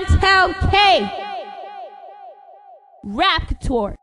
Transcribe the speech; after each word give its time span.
Downtown 0.00 0.54
K. 0.70 1.10
Rap 3.04 3.48
Couture. 3.48 3.94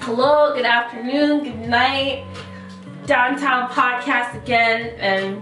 Hello, 0.00 0.52
good 0.52 0.64
afternoon, 0.64 1.44
good 1.44 1.68
night. 1.68 2.26
Downtown 3.06 3.70
Podcast 3.70 4.34
again, 4.42 4.96
and 4.98 5.40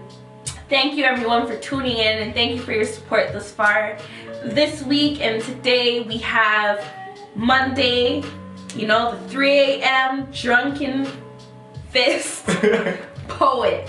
thank 0.68 0.94
you 0.94 1.04
everyone 1.04 1.46
for 1.46 1.56
tuning 1.56 1.96
in 1.96 2.18
and 2.18 2.34
thank 2.34 2.52
you 2.54 2.60
for 2.60 2.72
your 2.72 2.84
support 2.84 3.32
thus 3.32 3.50
far. 3.50 3.96
This 4.44 4.82
week 4.82 5.22
and 5.22 5.42
today 5.42 6.02
we 6.02 6.18
have 6.18 6.84
Monday, 7.34 8.22
you 8.76 8.86
know, 8.86 9.16
the 9.16 9.28
3 9.30 9.50
a.m. 9.58 10.28
drunken 10.32 11.08
fist 11.88 12.44
poet. 13.28 13.88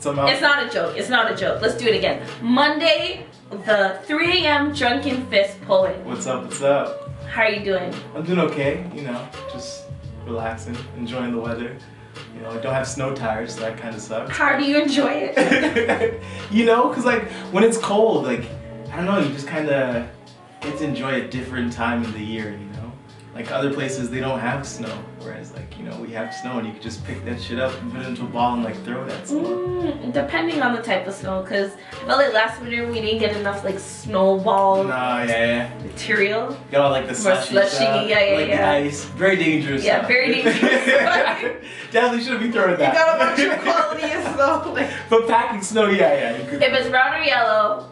Somehow. 0.00 0.26
It's 0.26 0.40
not 0.40 0.66
a 0.66 0.70
joke. 0.70 0.96
It's 0.96 1.10
not 1.10 1.30
a 1.30 1.36
joke. 1.36 1.62
Let's 1.62 1.76
do 1.76 1.86
it 1.86 1.94
again. 1.94 2.26
Monday, 2.42 3.26
the 3.50 4.00
3 4.04 4.44
a.m. 4.44 4.72
drunken 4.72 5.26
fist 5.26 5.60
poet. 5.62 5.98
What's 6.04 6.26
up? 6.26 6.44
What's 6.44 6.62
up? 6.62 7.10
How 7.26 7.42
are 7.42 7.50
you 7.50 7.64
doing? 7.64 7.92
I'm 8.14 8.24
doing 8.24 8.38
okay. 8.38 8.88
You 8.94 9.02
know, 9.02 9.28
just 9.52 9.86
relaxing, 10.24 10.76
enjoying 10.96 11.32
the 11.32 11.40
weather. 11.40 11.76
You 12.34 12.42
know, 12.42 12.50
I 12.50 12.58
don't 12.58 12.74
have 12.74 12.86
snow 12.86 13.14
tires, 13.14 13.54
so 13.54 13.60
that 13.62 13.78
kind 13.78 13.94
of 13.94 14.00
sucks. 14.00 14.36
How 14.36 14.56
do 14.56 14.64
you 14.64 14.80
enjoy 14.80 15.32
it? 15.34 16.22
you 16.50 16.64
know, 16.64 16.92
cause 16.92 17.04
like 17.04 17.28
when 17.52 17.64
it's 17.64 17.78
cold, 17.78 18.24
like 18.24 18.44
I 18.92 18.96
don't 18.96 19.06
know, 19.06 19.18
you 19.18 19.32
just 19.32 19.46
kind 19.46 19.68
of 19.68 20.08
get 20.60 20.78
to 20.78 20.84
enjoy 20.84 21.22
a 21.22 21.28
different 21.28 21.72
time 21.72 22.02
of 22.02 22.12
the 22.12 22.24
year. 22.24 22.52
You 22.52 22.58
know, 22.66 22.69
like 23.34 23.50
other 23.52 23.72
places 23.72 24.10
they 24.10 24.18
don't 24.20 24.40
have 24.40 24.66
snow, 24.66 24.92
whereas 25.20 25.52
like 25.54 25.78
you 25.78 25.84
know 25.84 25.96
we 26.00 26.10
have 26.10 26.34
snow 26.34 26.58
and 26.58 26.66
you 26.66 26.72
can 26.72 26.82
just 26.82 27.04
pick 27.04 27.24
that 27.24 27.40
shit 27.40 27.60
up 27.60 27.72
and 27.80 27.92
put 27.92 28.00
it 28.02 28.08
into 28.08 28.22
a 28.22 28.26
ball 28.26 28.54
and 28.54 28.64
like 28.64 28.76
throw 28.84 29.04
it 29.04 29.12
at 29.12 29.28
someone. 29.28 29.52
Mm, 29.52 30.12
depending 30.12 30.62
on 30.62 30.74
the 30.74 30.82
type 30.82 31.06
of 31.06 31.14
snow, 31.14 31.42
because 31.42 31.72
I 31.92 32.06
felt 32.06 32.18
like 32.18 32.32
last 32.32 32.60
winter 32.60 32.86
we 32.90 33.00
didn't 33.00 33.20
get 33.20 33.36
enough 33.36 33.62
like 33.64 33.78
snowball 33.78 34.82
Nah, 34.84 35.22
yeah, 35.22 35.26
yeah. 35.28 35.82
material. 35.84 36.50
You 36.50 36.58
got 36.72 36.80
all 36.80 36.90
like 36.90 37.06
the 37.06 37.14
slushy, 37.14 37.52
slushy, 37.52 37.76
stuff, 37.76 38.08
yeah, 38.08 38.24
yeah, 38.24 38.36
like 38.36 38.48
yeah. 38.48 38.80
the 38.80 38.86
ice. 38.88 39.04
Very 39.04 39.36
dangerous. 39.36 39.84
Yeah, 39.84 39.98
stuff. 39.98 40.08
very 40.08 40.32
dangerous. 40.42 40.60
Definitely 41.92 42.24
shouldn't 42.24 42.42
be 42.42 42.50
throwing 42.50 42.78
that. 42.78 42.92
You 42.92 42.98
got 42.98 43.14
a 43.14 43.18
bunch 43.18 43.58
of 43.58 43.62
quality 43.62 44.12
of 44.12 44.22
snow. 44.34 44.88
But 45.10 45.28
packing 45.28 45.62
snow, 45.62 45.86
yeah, 45.88 46.14
yeah. 46.14 46.36
You 46.38 46.50
could. 46.50 46.62
if 46.62 46.72
it's 46.72 46.88
brown 46.88 47.20
or 47.20 47.24
yellow, 47.24 47.90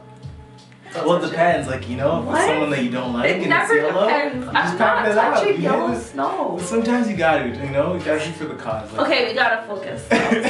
well, 1.05 1.23
it 1.23 1.29
depends. 1.31 1.69
Like 1.69 1.89
you 1.89 1.97
know, 1.97 2.23
if 2.29 2.35
it's 2.37 2.47
someone 2.47 2.71
that 2.71 2.83
you 2.83 2.91
don't 2.91 3.13
like 3.13 3.31
it 3.31 3.37
and 3.41 3.49
never 3.49 3.75
it's 3.75 3.83
yellow, 3.87 4.07
depends. 4.07 4.45
you 4.45 4.51
I'm 4.51 4.55
just 4.55 4.79
not 4.79 4.97
pack 4.99 5.09
it 5.11 5.19
out. 5.19 5.35
touching 5.35 5.57
You 5.57 5.63
yellow 5.63 5.89
know? 5.89 5.99
snow. 5.99 6.59
Sometimes 6.61 7.09
you 7.09 7.17
got 7.17 7.39
to, 7.39 7.49
you 7.49 7.71
know, 7.71 7.95
you 7.95 8.01
got 8.01 8.15
to 8.15 8.21
shoot 8.21 8.35
for 8.35 8.45
the 8.47 8.55
cause. 8.57 8.93
Like, 8.93 9.07
Okay, 9.07 9.29
we 9.29 9.35
gotta 9.35 9.67
focus. 9.67 10.03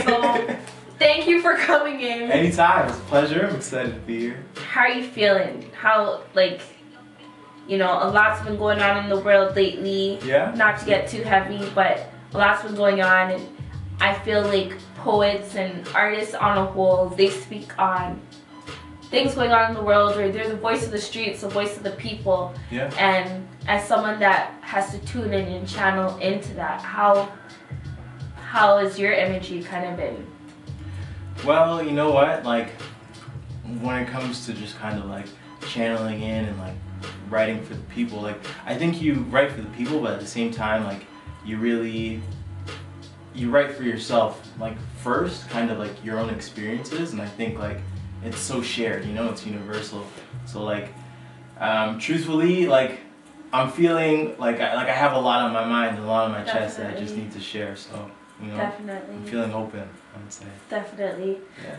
So, 0.04 0.56
thank 0.98 1.26
you 1.26 1.40
for 1.42 1.56
coming 1.56 2.00
in. 2.00 2.30
Anytime, 2.30 2.88
it's 2.88 2.98
a 2.98 3.00
pleasure. 3.02 3.46
I'm 3.48 3.56
excited 3.56 3.94
to 3.94 4.00
be 4.00 4.20
here. 4.20 4.44
How 4.68 4.82
are 4.82 4.90
you 4.90 5.04
feeling? 5.04 5.70
How 5.72 6.22
like, 6.34 6.60
you 7.66 7.78
know, 7.78 7.92
a 8.02 8.08
lot's 8.10 8.42
been 8.44 8.56
going 8.56 8.80
on 8.80 9.04
in 9.04 9.10
the 9.10 9.20
world 9.20 9.54
lately. 9.56 10.18
Yeah. 10.24 10.52
Not 10.56 10.78
to 10.80 10.86
get 10.86 11.08
too 11.08 11.22
heavy, 11.22 11.68
but 11.74 12.10
a 12.32 12.38
lot's 12.38 12.62
been 12.62 12.74
going 12.74 13.00
on, 13.02 13.30
and 13.32 13.46
I 14.00 14.14
feel 14.20 14.42
like 14.42 14.72
poets 14.96 15.54
and 15.54 15.86
artists 15.94 16.34
on 16.34 16.58
a 16.58 16.64
whole 16.66 17.08
they 17.10 17.30
speak 17.30 17.78
on 17.78 18.20
things 19.10 19.34
going 19.34 19.52
on 19.52 19.70
in 19.70 19.74
the 19.74 19.82
world, 19.82 20.16
or 20.16 20.30
they're 20.30 20.48
the 20.48 20.56
voice 20.56 20.84
of 20.84 20.92
the 20.92 21.00
streets, 21.00 21.40
the 21.40 21.48
voice 21.48 21.76
of 21.76 21.82
the 21.82 21.92
people. 21.92 22.54
Yeah. 22.70 22.92
And 22.98 23.48
as 23.66 23.86
someone 23.86 24.18
that 24.20 24.54
has 24.60 24.90
to 24.92 24.98
tune 25.06 25.32
in 25.32 25.48
and 25.48 25.68
channel 25.68 26.16
into 26.18 26.54
that, 26.54 26.80
how 26.80 27.32
how 28.36 28.78
has 28.78 28.98
your 28.98 29.12
energy 29.12 29.62
kind 29.62 29.86
of 29.86 29.96
been? 29.96 30.26
Well, 31.44 31.82
you 31.82 31.92
know 31.92 32.10
what? 32.10 32.44
Like, 32.44 32.70
when 33.80 34.02
it 34.02 34.08
comes 34.08 34.46
to 34.46 34.52
just 34.52 34.78
kind 34.78 34.98
of 34.98 35.06
like 35.06 35.26
channeling 35.68 36.22
in 36.22 36.46
and 36.46 36.58
like 36.58 36.74
writing 37.28 37.62
for 37.62 37.74
the 37.74 37.82
people, 37.84 38.20
like, 38.20 38.40
I 38.66 38.74
think 38.74 39.00
you 39.00 39.14
write 39.30 39.52
for 39.52 39.60
the 39.60 39.70
people, 39.70 40.00
but 40.00 40.12
at 40.12 40.20
the 40.20 40.26
same 40.26 40.50
time, 40.50 40.84
like, 40.84 41.04
you 41.44 41.58
really 41.58 42.22
you 43.34 43.50
write 43.50 43.70
for 43.72 43.84
yourself, 43.84 44.50
like, 44.58 44.76
first, 44.96 45.48
kind 45.48 45.70
of 45.70 45.78
like 45.78 45.92
your 46.04 46.18
own 46.18 46.28
experiences, 46.30 47.12
and 47.12 47.22
I 47.22 47.26
think 47.26 47.58
like 47.58 47.78
it's 48.24 48.38
so 48.38 48.62
shared, 48.62 49.04
you 49.04 49.12
know, 49.12 49.28
it's 49.30 49.46
universal. 49.46 50.06
So 50.46 50.62
like, 50.62 50.92
um, 51.58 51.98
truthfully, 51.98 52.66
like. 52.66 53.00
I'm 53.50 53.72
feeling 53.72 54.36
like 54.36 54.60
I, 54.60 54.74
like 54.74 54.88
I 54.88 54.92
have 54.92 55.14
a 55.14 55.18
lot 55.18 55.40
on 55.40 55.54
my 55.54 55.64
mind 55.64 55.98
a 55.98 56.02
lot 56.02 56.26
on 56.26 56.32
my 56.32 56.44
chest 56.44 56.76
that 56.76 56.94
I 56.94 57.00
just 57.00 57.16
need 57.16 57.32
to 57.32 57.40
share. 57.40 57.76
So 57.76 58.10
you 58.42 58.48
know, 58.48 58.60
I'm 58.60 59.24
feeling 59.24 59.54
open. 59.54 59.88
I 60.14 60.18
would 60.18 60.30
say. 60.30 60.44
Definitely. 60.68 61.38
Yeah. 61.64 61.76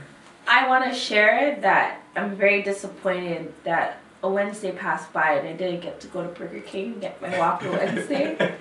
I 0.47 0.67
want 0.67 0.91
to 0.91 0.93
share 0.97 1.59
that 1.61 2.01
I'm 2.15 2.35
very 2.35 2.63
disappointed 2.63 3.53
that 3.65 4.01
a 4.23 4.29
Wednesday 4.29 4.71
passed 4.71 5.13
by 5.13 5.33
and 5.33 5.47
I 5.47 5.53
didn't 5.53 5.81
get 5.81 5.99
to 6.01 6.07
go 6.07 6.23
to 6.23 6.29
Burger 6.29 6.61
King 6.61 6.93
and 6.93 7.01
get 7.01 7.21
my 7.21 7.37
Whopper 7.37 7.69
Wednesday. 7.79 8.55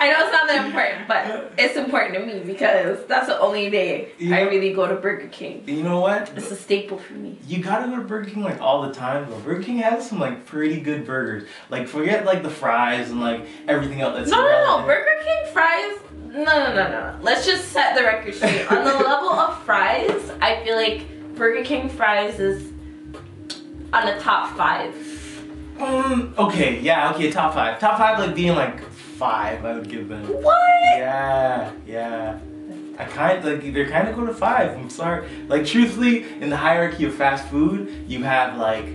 I 0.00 0.10
know 0.10 0.22
it's 0.24 0.32
not 0.32 0.46
that 0.46 0.64
important, 0.66 1.08
but 1.08 1.52
it's 1.58 1.76
important 1.76 2.14
to 2.14 2.20
me 2.24 2.40
because 2.44 3.04
that's 3.06 3.26
the 3.26 3.38
only 3.40 3.68
day 3.68 4.10
I 4.20 4.22
Yeah. 4.22 4.42
really 4.44 4.72
go 4.72 4.86
to 4.86 4.94
Burger 4.94 5.26
King. 5.28 5.64
You 5.66 5.82
know 5.82 5.98
what? 6.00 6.30
It's 6.36 6.50
a 6.52 6.56
staple 6.56 6.98
for 6.98 7.14
me. 7.14 7.36
You 7.48 7.62
gotta 7.62 7.88
go 7.88 7.96
to 7.96 8.02
Burger 8.02 8.30
King 8.30 8.44
like 8.44 8.60
all 8.60 8.82
the 8.82 8.94
time. 8.94 9.26
Though 9.28 9.38
Burger 9.38 9.62
King 9.64 9.78
has 9.78 10.08
some 10.08 10.20
like 10.20 10.46
pretty 10.46 10.80
good 10.80 11.04
burgers. 11.04 11.48
Like 11.68 11.88
forget 11.88 12.24
like 12.24 12.44
the 12.44 12.50
fries 12.50 13.10
and 13.10 13.20
like 13.20 13.44
everything 13.66 14.00
else. 14.00 14.16
That's 14.16 14.30
No, 14.30 14.40
no, 14.42 14.78
no. 14.80 14.86
Burger 14.86 15.16
King 15.24 15.52
fries. 15.52 15.98
No, 16.30 16.44
no, 16.44 16.74
no, 16.74 16.88
no. 16.90 17.18
Let's 17.22 17.44
just 17.44 17.72
set 17.72 17.96
the 17.96 18.02
record 18.04 18.34
straight. 18.34 18.70
On 18.70 18.84
the 18.84 18.94
level 18.94 19.30
of 19.30 19.60
fries, 19.64 20.30
I 20.40 20.62
feel 20.62 20.76
like 20.76 21.34
Burger 21.34 21.64
King 21.64 21.88
fries 21.88 22.38
is 22.38 22.70
on 23.92 24.06
the 24.06 24.16
top 24.20 24.56
five. 24.56 24.94
Um, 25.80 26.34
okay, 26.38 26.78
yeah, 26.80 27.10
okay, 27.12 27.30
top 27.30 27.54
five. 27.54 27.78
Top 27.80 27.98
five 27.98 28.18
like 28.18 28.34
being 28.34 28.54
like 28.54 28.80
five, 29.18 29.64
I 29.64 29.74
would 29.74 29.88
give 29.88 30.08
them. 30.08 30.24
What? 30.42 30.56
Yeah, 30.96 31.72
yeah. 31.86 32.38
I 32.98 33.04
kind 33.04 33.44
like 33.44 33.72
they're 33.72 33.88
kind 33.88 34.08
of 34.08 34.14
going 34.16 34.26
to 34.28 34.34
five. 34.34 34.76
I'm 34.76 34.90
sorry. 34.90 35.28
Like 35.48 35.66
truthfully, 35.66 36.24
in 36.40 36.50
the 36.50 36.56
hierarchy 36.56 37.04
of 37.04 37.14
fast 37.14 37.46
food, 37.48 38.04
you 38.08 38.22
have 38.24 38.56
like 38.56 38.86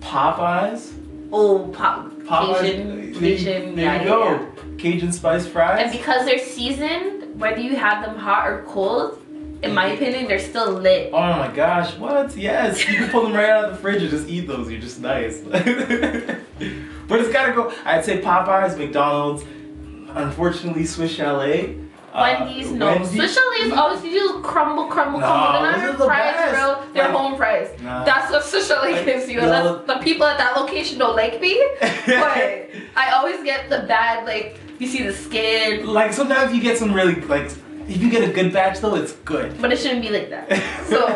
Popeyes. 0.00 0.92
Oh, 1.32 1.68
pop, 1.74 2.10
Popeyes. 2.10 2.60
Cajun, 2.60 3.12
there- 3.12 3.20
Cajun, 3.20 3.74
There 3.76 3.84
yeah, 3.84 4.00
you 4.02 4.08
go. 4.08 4.24
yeah. 4.24 4.46
Cajun 4.78 5.12
spice 5.12 5.46
fries. 5.46 5.80
And 5.82 5.92
because 5.92 6.24
they're 6.26 6.38
seasoned, 6.38 7.38
whether 7.40 7.60
you 7.60 7.76
have 7.76 8.04
them 8.04 8.16
hot 8.18 8.46
or 8.48 8.62
cold, 8.64 9.18
in 9.62 9.74
my 9.74 9.86
opinion, 9.86 10.26
they're 10.26 10.38
still 10.38 10.72
lit. 10.72 11.10
Oh 11.12 11.20
my 11.20 11.48
gosh, 11.54 11.96
what? 11.96 12.36
Yes, 12.36 12.86
you 12.88 12.96
can 12.96 13.08
pull 13.10 13.22
them 13.24 13.32
right 13.34 13.48
out 13.48 13.64
of 13.66 13.70
the 13.72 13.76
fridge 13.78 14.02
and 14.02 14.10
just 14.10 14.28
eat 14.28 14.46
those. 14.48 14.70
You're 14.70 14.80
just 14.80 15.00
nice. 15.00 15.40
but 17.12 17.20
it's 17.20 17.32
gotta 17.32 17.52
go. 17.52 17.72
I'd 17.84 18.04
say 18.04 18.20
Popeyes, 18.22 18.76
McDonald's, 18.78 19.44
unfortunately 20.08 20.84
Swiss 20.86 21.12
Chalet. 21.12 21.76
uh, 22.12 22.36
Wendy's, 22.40 22.70
no. 22.70 22.86
Wendy's- 22.86 23.10
Swiss 23.12 23.34
Chalet's 23.38 23.76
always 23.76 24.00
do 24.02 24.40
crumble, 24.42 24.86
crumble, 24.86 25.20
No, 25.20 25.26
crumble. 25.26 25.62
They're 25.62 25.86
not 25.88 25.98
the 25.98 26.04
fries, 26.04 26.50
bro. 26.52 26.82
They're 26.92 27.04
Like- 27.08 27.12
home 27.16 27.36
fries. 27.36 27.68
Nah. 27.82 28.04
That's 28.04 28.30
what 28.30 28.44
Swiss 28.44 28.68
Chalet 28.68 28.92
Like, 28.92 29.04
gives 29.04 29.28
you. 29.30 29.40
Unless 29.40 29.86
the 29.86 29.94
people 30.02 30.26
at 30.26 30.38
that 30.38 30.56
location 30.56 30.98
don't 30.98 31.16
like 31.16 31.40
me. 31.40 31.62
but 31.80 32.70
I 32.96 33.10
always 33.14 33.42
get 33.42 33.68
the 33.70 33.80
bad, 33.88 34.26
like, 34.26 34.58
you 34.78 34.86
see 34.86 35.02
the 35.02 35.12
skin. 35.12 35.86
like 35.86 36.12
sometimes 36.12 36.54
you 36.54 36.60
get 36.60 36.76
some 36.78 36.92
really 36.92 37.14
like 37.22 37.50
if 37.88 38.00
you 38.02 38.10
get 38.10 38.22
a 38.28 38.32
good 38.32 38.52
batch 38.52 38.80
though, 38.80 38.94
it's 38.96 39.12
good. 39.12 39.60
But 39.60 39.72
it 39.72 39.78
shouldn't 39.78 40.02
be 40.02 40.10
like 40.10 40.30
that. 40.30 40.48
So, 40.88 41.06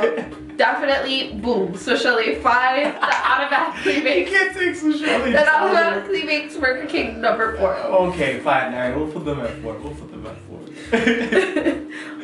definitely, 0.57 1.35
boom. 1.35 1.77
Swiss 1.77 2.03
Chalet 2.03 2.37
5. 2.37 2.43
That 2.43 3.51
automatically 3.53 3.97
you 3.99 4.05
makes 4.05 4.31
can't 4.31 4.57
take 4.57 4.75
Swiss 4.75 5.01
Chalet. 5.01 5.33
That 5.33 5.49
automatically 5.49 6.23
makes 6.25 6.57
Burger 6.57 6.87
King 6.87 7.21
number 7.21 7.57
four. 7.57 7.75
Okay, 7.77 8.41
fine. 8.41 8.75
All 8.75 8.81
right, 8.81 8.97
we'll 8.97 9.11
put 9.11 9.25
them 9.25 9.41
at 9.41 9.51
four. 9.63 9.75
We'll 9.75 9.95
put 9.95 10.11
them 10.11 10.27
at 10.27 10.37
four. 10.47 10.61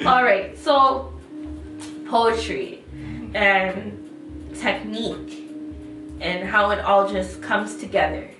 All 0.11 0.25
right, 0.25 0.59
so 0.59 1.13
poetry 2.09 2.85
and 3.35 3.99
technique 4.55 5.49
and 6.21 6.49
how 6.49 6.71
it 6.71 6.79
all 6.81 7.09
just 7.09 7.43
comes 7.43 7.77
together. 7.77 8.31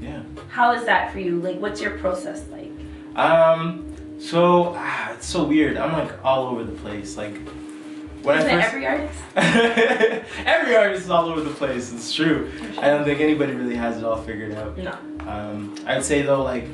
yeah. 0.00 0.22
How 0.48 0.72
is 0.72 0.84
that 0.86 1.12
for 1.12 1.20
you? 1.20 1.40
Like, 1.40 1.60
what's 1.60 1.80
your 1.80 1.98
process 1.98 2.44
like? 2.48 2.70
Um. 3.16 3.88
So 4.18 4.74
ah, 4.76 5.12
it's 5.12 5.26
so 5.26 5.44
weird. 5.44 5.76
I'm 5.76 5.92
like 5.92 6.24
all 6.24 6.46
over 6.46 6.64
the 6.64 6.72
place. 6.72 7.16
Like 7.16 7.34
when 8.22 8.38
Is 8.38 8.44
I 8.44 8.50
first. 8.60 8.66
every 8.68 8.86
artist? 8.86 9.18
Every 10.46 10.76
artist 10.76 11.04
is 11.04 11.10
all 11.10 11.26
over 11.28 11.40
the 11.40 11.50
place. 11.50 11.92
It's 11.92 12.12
true. 12.14 12.50
I 12.80 12.88
don't 12.88 13.04
think 13.04 13.20
anybody 13.20 13.54
really 13.54 13.74
has 13.76 13.96
it 13.98 14.04
all 14.04 14.20
figured 14.22 14.54
out. 14.54 14.76
No. 14.78 14.92
Um, 15.26 15.74
I'd 15.86 16.04
say 16.04 16.22
though, 16.22 16.42
like 16.42 16.64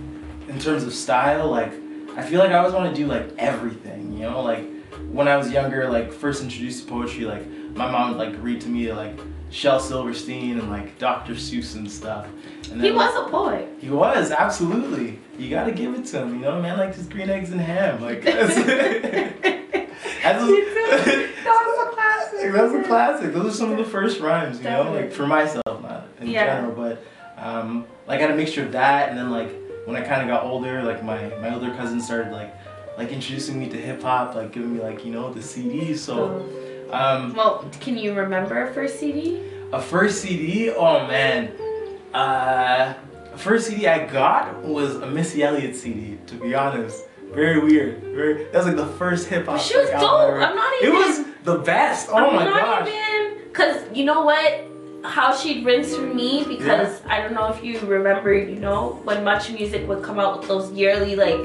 in 0.48 0.58
terms 0.58 0.82
of 0.84 0.92
style, 0.92 1.48
like 1.50 1.72
I 2.16 2.22
feel 2.22 2.40
like 2.40 2.50
I 2.50 2.58
always 2.58 2.74
want 2.74 2.94
to 2.94 3.00
do 3.00 3.06
like 3.06 3.30
everything. 3.38 4.12
You 4.12 4.20
know, 4.30 4.42
like 4.42 4.64
when 5.10 5.28
I 5.28 5.36
was 5.36 5.50
younger, 5.50 5.88
like 5.90 6.12
first 6.12 6.42
introduced 6.42 6.84
to 6.84 6.90
poetry, 6.90 7.24
like 7.24 7.46
my 7.74 7.90
mom 7.90 8.10
would 8.10 8.18
like 8.18 8.34
read 8.42 8.60
to 8.62 8.68
me 8.68 8.92
like 8.92 9.18
Shel 9.50 9.80
Silverstein 9.80 10.58
and 10.58 10.68
like 10.70 10.98
Dr. 10.98 11.32
Seuss 11.34 11.74
and 11.74 11.90
stuff. 11.90 12.26
And 12.70 12.82
He 12.82 12.88
then, 12.88 12.96
was 12.96 13.14
a 13.26 13.30
poet. 13.30 13.68
He 13.80 13.90
was 13.90 14.30
absolutely. 14.30 15.18
You 15.38 15.48
gotta 15.50 15.70
give 15.72 15.94
it 15.94 16.04
to 16.06 16.22
him. 16.22 16.34
You 16.34 16.40
know, 16.40 16.60
man 16.60 16.76
liked 16.78 16.96
his 16.96 17.06
green 17.06 17.30
eggs 17.30 17.50
and 17.52 17.60
ham. 17.60 18.00
Like 18.02 18.22
that's. 18.24 18.54
that's 18.54 18.64
That 20.24 21.64
was 21.66 21.86
a 21.86 21.90
classic. 21.94 22.52
That's 22.52 22.74
a 22.74 22.82
classic. 22.84 23.32
Those 23.32 23.54
are 23.54 23.56
some 23.56 23.70
of 23.72 23.78
the 23.78 23.84
first 23.84 24.20
rhymes, 24.20 24.58
you 24.58 24.64
know, 24.64 24.92
like 24.92 25.12
for 25.12 25.26
myself, 25.26 25.64
not 25.82 26.08
in 26.20 26.28
Yeah. 26.28 26.44
general, 26.56 26.74
but 26.74 27.04
um, 27.42 27.86
like 28.06 28.18
I 28.18 28.22
had 28.22 28.30
a 28.32 28.36
mixture 28.36 28.64
of 28.64 28.72
that, 28.72 29.08
and 29.10 29.18
then 29.18 29.30
like 29.30 29.50
when 29.84 29.96
I 29.96 30.00
kind 30.00 30.22
of 30.22 30.28
got 30.28 30.44
older, 30.44 30.82
like 30.82 31.02
my 31.04 31.28
my 31.40 31.54
older 31.54 31.70
cousin 31.74 32.00
started 32.00 32.32
like 32.32 32.52
like 32.96 33.10
introducing 33.12 33.58
me 33.60 33.68
to 33.68 33.76
hip 33.76 34.02
hop, 34.02 34.34
like 34.34 34.52
giving 34.52 34.74
me 34.74 34.80
like 34.82 35.04
you 35.04 35.12
know 35.12 35.32
the 35.32 35.40
CDs. 35.40 35.98
So 35.98 36.46
um, 36.90 37.34
Well, 37.34 37.64
can 37.80 37.96
you 37.96 38.12
remember 38.14 38.62
a 38.68 38.72
first 38.74 38.98
CD? 38.98 39.42
a 39.72 39.80
first 39.80 40.22
CD, 40.22 40.70
oh 40.70 41.06
man, 41.06 41.52
uh, 42.14 42.94
first 43.38 43.68
CD 43.68 43.86
I 43.86 44.06
got 44.06 44.62
was 44.62 44.96
a 44.96 45.06
Missy 45.06 45.42
Elliott 45.42 45.76
CD. 45.76 46.18
To 46.26 46.34
be 46.34 46.54
honest, 46.54 47.04
very 47.32 47.60
weird. 47.60 48.02
Very 48.02 48.44
that 48.44 48.54
was 48.54 48.66
like 48.66 48.76
the 48.76 48.86
first 48.86 49.28
hip 49.28 49.46
hop. 49.46 49.60
She 49.60 49.76
was 49.76 49.88
dope. 49.90 50.02
ever. 50.02 50.42
I'm 50.42 50.54
not 50.56 50.82
even. 50.82 50.94
It 50.94 50.98
was 50.98 51.24
the 51.44 51.58
best. 51.58 52.08
Oh 52.10 52.16
I'm 52.16 52.34
my 52.36 52.44
not 52.44 52.84
gosh. 52.84 52.88
even, 52.88 53.52
cause 53.52 53.82
you 53.94 54.04
know 54.04 54.22
what? 54.22 54.64
How 55.04 55.34
she'd 55.34 55.64
rinse 55.64 55.94
for 55.94 56.02
me 56.02 56.44
because 56.46 57.00
I 57.06 57.20
don't 57.22 57.32
know 57.32 57.46
if 57.46 57.62
you 57.62 57.78
remember, 57.80 58.34
you 58.34 58.56
know, 58.56 59.00
when 59.04 59.22
Much 59.22 59.50
Music 59.50 59.86
would 59.88 60.02
come 60.02 60.18
out 60.18 60.40
with 60.40 60.48
those 60.48 60.72
yearly 60.72 61.14
like 61.14 61.38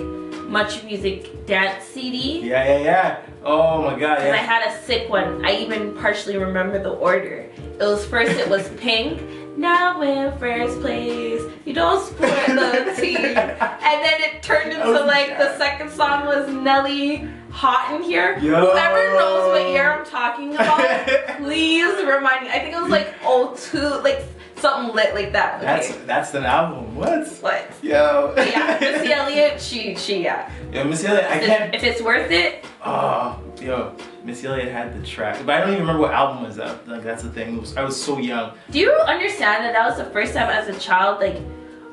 Much 0.50 0.84
Music 0.84 1.46
dance 1.46 1.84
CD. 1.84 2.40
Yeah, 2.42 2.66
yeah, 2.66 2.80
yeah. 2.80 3.22
Oh 3.44 3.84
my 3.84 4.00
god, 4.00 4.18
Cause 4.18 4.32
I 4.32 4.38
had 4.38 4.68
a 4.68 4.82
sick 4.84 5.10
one. 5.10 5.46
I 5.46 5.58
even 5.58 5.96
partially 5.98 6.38
remember 6.38 6.82
the 6.82 6.92
order. 6.92 7.48
It 7.58 7.78
was 7.80 8.06
first 8.06 8.32
it 8.32 8.50
was 8.50 8.68
pink. 8.78 9.22
Now 9.58 10.02
in 10.02 10.38
first 10.40 10.82
place, 10.82 11.42
you 11.66 11.74
don't 11.74 12.04
sport 12.06 12.32
the 12.48 12.94
team. 13.00 13.18
And 13.18 14.04
then 14.04 14.22
it 14.22 14.42
turned 14.44 14.72
into 14.72 14.84
Oh, 14.86 15.06
like 15.06 15.38
the 15.38 15.56
second 15.58 15.92
song 15.92 16.26
was 16.26 16.50
Nelly 16.50 17.28
Hot 17.52 17.94
in 17.96 18.02
Here. 18.04 18.38
Yo. 18.40 18.72
Whoever 18.72 19.14
knows 19.18 19.52
what 19.52 19.70
year 19.72 19.92
I'm 19.94 20.06
talking 20.06 20.56
about, 20.56 21.38
please 21.38 22.04
remind 22.04 22.44
me. 22.46 22.50
I 22.50 22.60
think 22.60 22.76
it 22.76 22.82
was 22.82 22.90
like 22.92 23.14
02, 23.22 24.02
like 24.04 24.24
something 24.56 24.96
lit 24.96 25.14
like 25.14 25.32
that. 25.34 25.58
Okay. 25.58 25.66
That's 25.66 25.96
that's 26.06 26.34
an 26.34 26.46
album. 26.46 26.96
What? 26.96 27.28
what. 27.42 27.70
Yo. 27.84 28.34
Yeah, 28.38 28.78
Missy 28.82 29.12
Elliott, 29.14 29.62
she, 29.62 29.96
she, 29.96 30.24
yeah. 30.24 30.52
Yo, 30.72 30.84
Missy 30.84 31.06
Elliott, 31.08 31.26
I 31.30 31.36
If, 31.38 31.46
can't. 31.46 31.76
if 31.76 31.84
it's 31.84 32.02
worth 32.02 32.32
it, 32.32 32.66
Oh, 32.86 33.40
yo, 33.62 33.96
Missy 34.24 34.48
Elliott 34.48 34.72
had 34.72 35.00
the 35.00 35.06
track, 35.06 35.46
but 35.46 35.56
I 35.56 35.60
don't 35.60 35.70
even 35.70 35.82
remember 35.82 36.02
what 36.02 36.14
album 36.14 36.44
was 36.44 36.56
that. 36.56 36.88
Like 36.88 37.04
that's 37.04 37.24
the 37.24 37.30
thing. 37.30 37.60
Was, 37.60 37.76
I 37.76 37.84
was 37.84 38.02
so 38.02 38.20
young. 38.20 38.54
Do 38.72 38.80
you 38.80 38.92
understand 38.92 39.66
that 39.66 39.74
that 39.74 39.88
was 39.88 39.98
the 39.98 40.12
first 40.12 40.34
time 40.34 40.50
as 40.50 40.74
a 40.74 40.80
child, 40.80 41.20
like, 41.20 41.42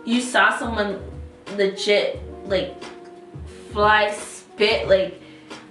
you 0.04 0.20
saw 0.20 0.56
someone 0.56 1.02
legit, 1.56 2.20
like, 2.44 2.82
fly 3.72 4.12
spit, 4.12 4.88
like, 4.88 5.20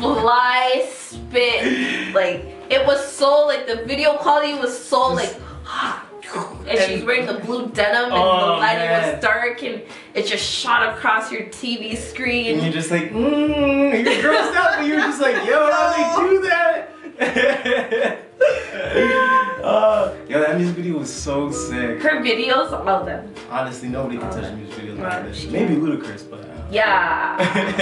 fly 0.00 0.88
spit, 0.90 2.14
like, 2.14 2.46
it 2.70 2.86
was 2.86 3.06
so, 3.06 3.46
like, 3.46 3.66
the 3.66 3.84
video 3.84 4.16
quality 4.16 4.54
was 4.54 4.76
so, 4.76 5.12
like, 5.12 5.34
and 6.68 6.78
she's 6.80 7.04
wearing 7.04 7.26
the 7.26 7.34
blue 7.34 7.68
denim 7.68 8.04
and 8.04 8.12
Oh, 8.14 8.46
the 8.46 8.52
lighting 8.60 8.84
man. 8.86 9.14
was 9.14 9.22
dark 9.22 9.62
and 9.62 9.82
it 10.14 10.26
just 10.26 10.44
shot 10.44 10.88
across 10.94 11.30
your 11.32 11.42
TV 11.44 11.96
screen. 11.96 12.54
and 12.54 12.62
you're 12.62 12.72
just 12.72 12.90
like, 12.90 13.10
mmm, 13.10 13.92
you're 14.04 14.14
grossed 14.22 14.54
out, 14.54 14.78
but 14.78 14.86
you're 14.86 15.00
just 15.00 15.20
like, 15.20 15.36
yo, 15.46 15.70
how 15.70 15.92
they 16.20 16.28
do 16.28 16.40
that? 16.48 16.88
uh, 19.62 20.14
yo, 20.28 20.40
that 20.40 20.56
music 20.56 20.76
video 20.76 20.98
was 20.98 21.12
so 21.12 21.50
sick. 21.50 22.00
Her 22.02 22.20
videos, 22.20 22.72
all 22.72 22.88
of 22.88 23.06
them. 23.06 23.32
Honestly, 23.50 23.88
nobody 23.88 24.18
can 24.18 24.30
touch 24.30 24.42
man. 24.42 24.56
music 24.62 24.84
videos 24.84 24.98
like 24.98 25.24
this. 25.24 25.44
Maybe 25.46 25.74
Ludacris, 25.76 26.28
but. 26.30 26.48
Yeah. 26.72 27.36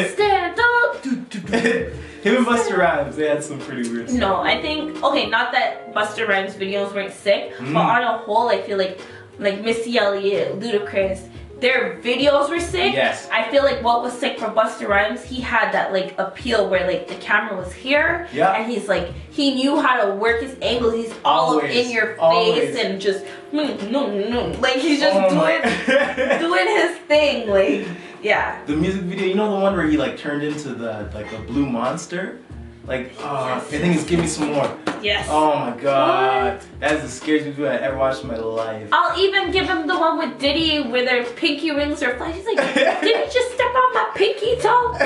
Stand 0.14 0.58
up. 0.58 1.04
Him 1.04 2.36
and 2.36 2.46
Busta 2.46 2.76
Rhymes, 2.76 3.16
they 3.16 3.28
had 3.28 3.42
some 3.42 3.58
pretty 3.60 3.88
weird 3.90 4.08
stuff. 4.08 4.20
No, 4.20 4.36
I 4.40 4.60
think 4.60 5.02
okay, 5.02 5.28
not 5.30 5.52
that 5.52 5.94
Busta 5.94 6.28
Rhymes 6.28 6.54
videos 6.54 6.92
weren't 6.94 7.12
sick, 7.14 7.54
Mm. 7.56 7.72
but 7.72 7.80
on 7.80 8.02
a 8.02 8.18
whole, 8.18 8.48
I 8.50 8.60
feel 8.62 8.76
like 8.78 9.00
like 9.38 9.62
Missy 9.62 9.96
Elliott, 9.96 10.60
Ludacris, 10.60 11.26
their 11.60 11.98
videos 12.02 12.50
were 12.50 12.60
sick. 12.60 12.92
Yes. 12.92 13.26
I 13.32 13.50
feel 13.50 13.62
like 13.62 13.82
what 13.82 14.02
was 14.02 14.12
sick 14.12 14.38
for 14.38 14.46
Busta 14.48 14.86
Rhymes, 14.86 15.22
he 15.24 15.40
had 15.40 15.72
that 15.72 15.92
like 15.94 16.14
appeal 16.18 16.68
where 16.68 16.86
like 16.86 17.08
the 17.08 17.14
camera 17.16 17.56
was 17.56 17.72
here, 17.72 18.28
Yeah. 18.34 18.52
and 18.52 18.70
he's 18.70 18.86
like 18.86 19.12
he 19.30 19.54
knew 19.54 19.80
how 19.80 20.04
to 20.04 20.14
work 20.14 20.42
his 20.42 20.56
angles. 20.60 20.92
He's 20.94 21.14
all 21.24 21.56
up 21.56 21.62
Always, 21.62 21.86
in 21.86 21.90
your 21.92 22.06
face 22.08 22.18
always. 22.18 22.76
and 22.76 23.00
just 23.00 23.24
mm, 23.52 23.90
no 23.90 24.06
no 24.28 24.48
like 24.60 24.76
he's 24.76 25.00
just 25.00 25.16
Oh 25.16 25.30
doing 25.30 25.62
doing 26.38 26.66
his 26.66 26.96
thing. 27.08 27.48
Like 27.48 27.86
yeah, 28.22 28.64
the 28.66 28.74
music 28.76 29.02
video, 29.02 29.26
you 29.26 29.34
know 29.34 29.50
the 29.50 29.60
one 29.60 29.76
where 29.76 29.86
he 29.86 29.96
like 29.96 30.16
turned 30.18 30.42
into 30.42 30.70
the 30.74 31.10
like 31.14 31.30
the 31.30 31.38
blue 31.38 31.66
monster? 31.66 32.38
Like, 32.86 33.12
oh, 33.20 33.46
Yes. 33.46 33.66
I 33.72 33.78
think 33.78 33.94
it's 33.94 34.04
Give 34.04 34.18
Me 34.18 34.26
Some 34.26 34.52
More. 34.52 34.76
yes. 35.00 35.28
Oh 35.30 35.54
my 35.54 35.76
god. 35.80 36.60
That 36.80 36.92
is 36.96 37.02
the 37.02 37.08
scariest 37.08 37.46
movie 37.46 37.68
I 37.68 37.76
ever 37.76 37.96
watched 37.96 38.22
in 38.22 38.28
my 38.28 38.36
life. 38.36 38.88
I'll 38.90 39.16
even 39.20 39.52
give 39.52 39.68
him 39.68 39.86
the 39.86 39.96
one 39.96 40.18
with 40.18 40.38
Diddy 40.40 40.80
where 40.90 41.04
their 41.04 41.22
pinky 41.24 41.70
rings 41.70 42.02
are 42.02 42.16
flying. 42.16 42.34
He's 42.34 42.46
like, 42.46 42.56
did 42.56 43.04
he 43.04 43.24
just 43.32 43.52
step 43.54 43.72
on 43.72 43.94
my 43.94 44.10
pinky 44.16 44.56
toe? 44.60 44.96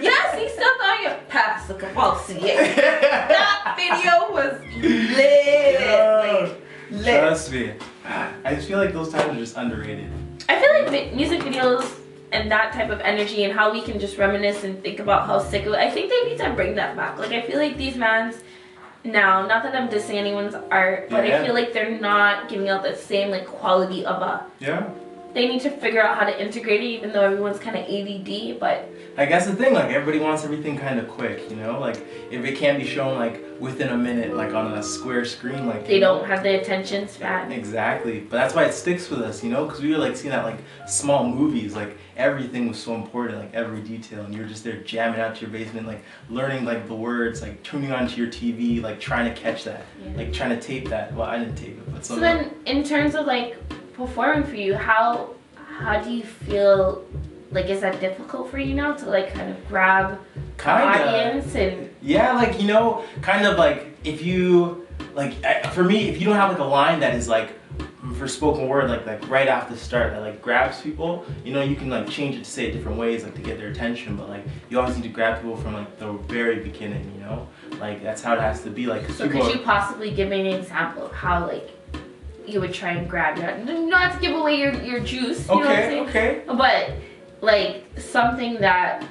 Yes, 0.00 0.38
he 0.38 0.48
stepped 0.48 0.80
on 0.82 1.02
your 1.02 1.14
pass 1.28 1.66
the 1.66 1.74
Courvoisier. 1.74 2.56
That 2.74 3.74
video 3.76 4.32
was 4.32 4.54
lit. 4.82 5.80
Like, 5.80 6.60
lit. 6.90 7.20
Trust 7.20 7.52
me. 7.52 7.72
I 8.44 8.54
just 8.54 8.68
feel 8.68 8.78
like 8.78 8.92
those 8.94 9.10
times 9.12 9.36
are 9.36 9.40
just 9.40 9.56
underrated. 9.56 10.10
I 10.48 10.60
feel 10.60 10.92
like 10.92 11.12
music 11.14 11.40
videos 11.40 11.84
and 12.36 12.50
that 12.50 12.72
type 12.74 12.90
of 12.90 13.00
energy 13.00 13.44
and 13.44 13.52
how 13.52 13.72
we 13.72 13.80
can 13.80 13.98
just 13.98 14.18
reminisce 14.18 14.62
and 14.64 14.82
think 14.82 15.00
about 15.00 15.26
how 15.26 15.38
sick 15.38 15.62
it 15.64 15.68
was. 15.68 15.78
I 15.78 15.88
think 15.90 16.10
they 16.10 16.28
need 16.28 16.38
to 16.38 16.50
bring 16.50 16.74
that 16.74 16.94
back. 16.94 17.18
Like 17.18 17.32
I 17.32 17.40
feel 17.42 17.56
like 17.58 17.76
these 17.78 17.96
mans 17.96 18.36
now, 19.04 19.46
not 19.46 19.62
that 19.62 19.74
I'm 19.74 19.88
dissing 19.88 20.16
anyone's 20.16 20.54
art, 20.70 21.08
but 21.08 21.26
Yeah. 21.26 21.40
I 21.40 21.44
feel 21.44 21.54
like 21.54 21.72
they're 21.72 21.98
not 21.98 22.48
giving 22.48 22.68
out 22.68 22.82
the 22.82 22.94
same 22.94 23.30
like 23.30 23.46
quality 23.46 24.04
of 24.04 24.20
a 24.20 24.44
Yeah. 24.58 24.84
they 25.32 25.48
need 25.48 25.62
to 25.62 25.70
figure 25.70 26.02
out 26.02 26.18
how 26.18 26.24
to 26.26 26.42
integrate 26.46 26.80
it 26.82 26.86
even 26.86 27.12
though 27.12 27.22
everyone's 27.24 27.58
kind 27.58 27.76
of 27.76 27.84
ADD 27.84 28.58
but 28.58 28.88
Like 29.16 29.30
that's 29.30 29.46
the 29.46 29.56
thing, 29.56 29.72
like 29.72 29.90
everybody 29.90 30.18
wants 30.18 30.44
everything 30.44 30.76
kind 30.76 30.98
of 30.98 31.08
quick, 31.08 31.48
you 31.48 31.56
know? 31.56 31.80
Like 31.80 31.96
if 32.30 32.44
it 32.44 32.56
can't 32.58 32.78
be 32.78 32.86
shown 32.86 33.16
like 33.18 33.42
within 33.58 33.88
a 33.88 33.96
minute, 33.96 34.36
like 34.36 34.52
on 34.52 34.74
a 34.74 34.82
square 34.82 35.24
screen, 35.24 35.66
like 35.66 35.86
they 35.86 35.98
don't 35.98 36.26
have 36.26 36.42
the 36.42 36.60
attention 36.60 37.08
span. 37.08 37.50
Exactly, 37.50 38.20
but 38.20 38.36
that's 38.36 38.54
why 38.54 38.64
it 38.64 38.74
sticks 38.74 39.08
with 39.08 39.22
us, 39.22 39.42
you 39.42 39.48
know, 39.50 39.64
because 39.64 39.80
we 39.80 39.90
were 39.90 39.98
like 39.98 40.16
seeing 40.16 40.30
that 40.32 40.44
like 40.44 40.58
small 40.86 41.26
movies, 41.26 41.74
like 41.74 41.96
everything 42.18 42.68
was 42.68 42.78
so 42.78 42.94
important, 42.94 43.38
like 43.38 43.54
every 43.54 43.80
detail, 43.80 44.22
and 44.24 44.34
you 44.34 44.42
were 44.42 44.48
just 44.48 44.64
there 44.64 44.76
jamming 44.82 45.18
out 45.20 45.34
to 45.36 45.40
your 45.42 45.50
basement, 45.50 45.86
like 45.86 46.04
learning 46.28 46.66
like 46.66 46.86
the 46.86 46.94
words, 46.94 47.40
like 47.40 47.62
tuning 47.62 47.92
onto 47.92 48.20
your 48.20 48.30
TV, 48.30 48.82
like 48.82 49.00
trying 49.00 49.32
to 49.34 49.40
catch 49.40 49.64
that, 49.64 49.86
Yeah. 50.04 50.16
like 50.16 50.32
trying 50.34 50.50
to 50.50 50.60
tape 50.60 50.88
that. 50.90 51.14
Well, 51.14 51.26
I 51.26 51.38
didn't 51.38 51.56
tape 51.56 51.78
it, 51.78 51.92
but 51.94 52.04
So 52.04 52.16
then 52.16 52.50
in 52.66 52.84
terms 52.84 53.14
of 53.14 53.24
like 53.26 53.56
performing 53.94 54.44
for 54.44 54.56
you, 54.56 54.74
how 54.74 55.30
how 55.78 56.00
do 56.02 56.10
you 56.10 56.22
feel 56.22 57.02
like 57.50 57.66
is 57.66 57.80
that 57.80 58.00
difficult 58.00 58.50
for 58.50 58.58
you 58.58 58.74
now 58.74 58.92
to 58.94 59.06
like 59.08 59.32
kind 59.32 59.50
of 59.50 59.68
grab 59.68 60.18
Kinda. 60.58 60.82
audience 60.82 61.54
and 61.54 61.90
Yeah, 62.02 62.32
like 62.32 62.60
you 62.60 62.66
know, 62.66 63.04
kind 63.22 63.46
of 63.46 63.56
like 63.58 63.96
if 64.04 64.22
you 64.22 64.86
like 65.14 65.34
for 65.72 65.84
me, 65.84 66.08
if 66.08 66.18
you 66.20 66.26
don't 66.26 66.36
have 66.36 66.50
like 66.50 66.58
a 66.60 66.64
line 66.64 67.00
that 67.00 67.14
is 67.14 67.28
like 67.28 67.50
for 68.18 68.26
spoken 68.28 68.68
word, 68.68 68.88
like 68.88 69.04
like 69.06 69.28
right 69.28 69.48
off 69.48 69.68
the 69.68 69.76
start 69.76 70.12
that 70.12 70.20
like 70.20 70.40
grabs 70.42 70.80
people, 70.80 71.24
you 71.44 71.52
know, 71.52 71.62
you 71.62 71.76
can 71.76 71.88
like 71.90 72.08
change 72.08 72.34
it 72.36 72.44
to 72.44 72.50
say 72.50 72.66
it 72.66 72.72
different 72.72 72.98
ways, 72.98 73.22
like 73.24 73.34
to 73.34 73.42
get 73.42 73.58
their 73.58 73.68
attention. 73.68 74.16
But 74.16 74.28
like 74.28 74.44
you 74.68 74.80
always 74.80 74.96
need 74.96 75.02
to 75.02 75.08
grab 75.08 75.40
people 75.40 75.56
from 75.56 75.74
like 75.74 75.98
the 75.98 76.12
very 76.12 76.60
beginning, 76.60 77.10
you 77.14 77.20
know, 77.20 77.48
like 77.80 78.02
that's 78.02 78.22
how 78.22 78.34
it 78.34 78.40
has 78.40 78.62
to 78.62 78.70
be. 78.70 78.86
like 78.86 79.08
so 79.10 79.28
could 79.28 79.40
are- 79.42 79.50
you 79.50 79.58
possibly 79.60 80.10
give 80.10 80.28
me 80.28 80.40
an 80.40 80.46
example 80.58 81.06
of 81.06 81.12
how 81.12 81.46
like 81.46 81.70
you 82.46 82.60
would 82.60 82.72
try 82.72 82.92
and 82.92 83.10
grab 83.10 83.36
your 83.38 83.56
not 83.86 84.14
to 84.14 84.20
give 84.20 84.34
away 84.36 84.54
your, 84.56 84.72
your 84.82 85.00
juice, 85.00 85.48
you 85.48 85.54
know 85.54 85.60
what 85.60 85.68
I'm 85.68 85.72
okay, 85.72 85.88
saying? 85.88 86.08
okay. 86.08 86.42
But 86.46 86.92
like 87.40 87.84
something 87.98 88.54
that 88.60 89.04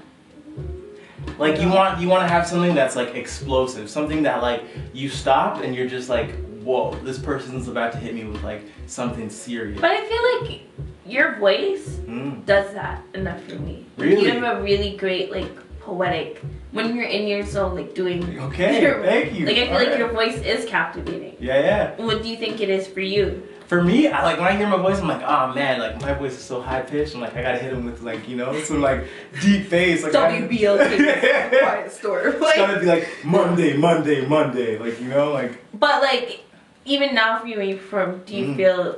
Like 1.37 1.59
you 1.61 1.69
want 1.69 1.99
you 1.99 2.07
want 2.09 2.23
to 2.23 2.27
have 2.27 2.47
something 2.47 2.75
that's 2.75 2.95
like 2.95 3.15
explosive, 3.15 3.89
something 3.89 4.23
that 4.23 4.41
like 4.41 4.63
you 4.93 5.09
stop 5.09 5.61
and 5.63 5.75
you're 5.75 5.87
just 5.87 6.09
like, 6.09 6.31
whoa, 6.63 6.95
this 7.03 7.19
person's 7.19 7.67
about 7.67 7.91
to 7.93 7.97
hit 7.97 8.13
me 8.15 8.23
with 8.25 8.43
like 8.43 8.63
something 8.87 9.29
serious. 9.29 9.79
but 9.81 9.91
I 9.91 10.05
feel 10.05 10.49
like 10.49 10.61
your 11.05 11.35
voice 11.37 11.99
Mm. 12.05 12.45
does 12.45 12.73
that 12.73 13.01
enough 13.13 13.41
for 13.43 13.55
me. 13.55 13.85
Really? 13.97 14.25
You 14.25 14.31
have 14.39 14.57
a 14.59 14.61
really 14.63 14.95
great 14.97 15.31
like 15.31 15.51
poetic 15.81 16.41
when 16.71 16.95
you're 16.95 17.05
in 17.05 17.27
your 17.27 17.43
zone 17.45 17.75
like 17.75 17.93
doing 17.93 18.39
Okay, 18.39 18.81
your- 18.81 19.03
thank 19.03 19.33
you. 19.33 19.45
Like 19.45 19.57
I 19.57 19.65
feel 19.65 19.73
All 19.73 19.79
like 19.79 19.89
right. 19.89 19.99
your 19.99 20.09
voice 20.13 20.37
is 20.41 20.65
captivating. 20.65 21.35
Yeah, 21.39 21.59
yeah. 21.59 21.95
What 22.03 22.23
do 22.23 22.29
you 22.29 22.37
think 22.37 22.59
it 22.61 22.69
is 22.69 22.87
for 22.87 23.01
you? 23.01 23.47
For 23.67 23.83
me, 23.83 24.07
I 24.09 24.23
like 24.23 24.37
when 24.37 24.47
I 24.47 24.55
hear 24.55 24.67
my 24.67 24.77
voice, 24.77 24.99
I'm 24.99 25.07
like, 25.07 25.23
oh 25.23 25.53
man, 25.53 25.79
like 25.79 25.99
my 26.01 26.13
voice 26.13 26.33
is 26.33 26.43
so 26.43 26.61
high 26.61 26.81
pitched. 26.81 27.15
I'm 27.15 27.21
like, 27.21 27.35
I 27.35 27.41
gotta 27.41 27.57
hit 27.57 27.73
him 27.73 27.83
with 27.85 28.01
like, 28.03 28.27
you 28.29 28.35
know, 28.35 28.59
some 28.63 28.81
like 28.81 29.07
deep 29.41 29.69
bass. 29.69 30.03
Like 30.03 30.13
I- 30.15 30.41
WBLK 30.41 31.49
quiet 31.61 31.91
store. 31.91 32.27
It's 32.27 32.39
Like, 32.41 32.55
gotta 32.57 32.79
be 32.79 32.85
like 32.85 33.07
Monday, 33.23 33.75
Monday, 33.75 34.25
Monday. 34.25 34.77
Like 34.77 35.01
you 35.01 35.07
know, 35.07 35.31
like 35.33 35.57
but 35.73 36.01
like 36.03 36.43
even 36.85 37.15
now 37.15 37.39
for 37.39 37.47
you 37.47 37.57
when 37.57 37.69
you 37.69 37.77
perform, 37.77 38.21
do 38.25 38.35
you 38.35 38.45
Mm. 38.47 38.55
feel 38.55 38.97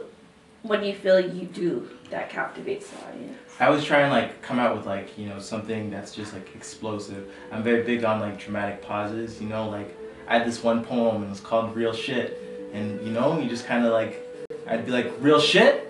what 0.63 0.81
do 0.81 0.87
you 0.87 0.93
feel 0.95 1.19
you 1.19 1.45
do 1.45 1.89
that 2.09 2.29
captivates 2.29 2.89
the 2.89 2.97
audience? 3.07 3.37
I 3.61 3.67
always 3.67 3.85
try 3.85 4.01
and 4.01 4.11
like 4.11 4.41
come 4.41 4.59
out 4.59 4.75
with 4.75 4.85
like 4.85 5.17
you 5.17 5.27
know 5.29 5.39
something 5.39 5.89
that's 5.89 6.13
just 6.13 6.33
like 6.33 6.53
explosive. 6.55 7.31
I'm 7.53 7.63
very 7.63 7.83
big 7.83 8.03
on 8.03 8.19
like 8.19 8.37
dramatic 8.37 8.81
pauses. 8.81 9.39
You 9.41 9.47
know, 9.47 9.69
like 9.69 9.95
I 10.27 10.37
had 10.39 10.45
this 10.45 10.61
one 10.61 10.83
poem 10.83 11.15
and 11.17 11.25
it 11.25 11.29
was 11.29 11.39
called 11.39 11.73
Real 11.73 11.93
Shit. 11.93 12.43
And 12.73 13.01
you 13.07 13.13
know, 13.13 13.39
you 13.39 13.47
just 13.47 13.65
kind 13.65 13.85
of 13.85 13.93
like, 13.93 14.26
I'd 14.69 14.85
be 14.85 14.91
like, 14.91 15.13
real 15.19 15.39
shit? 15.39 15.83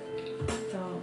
So, 0.72 1.02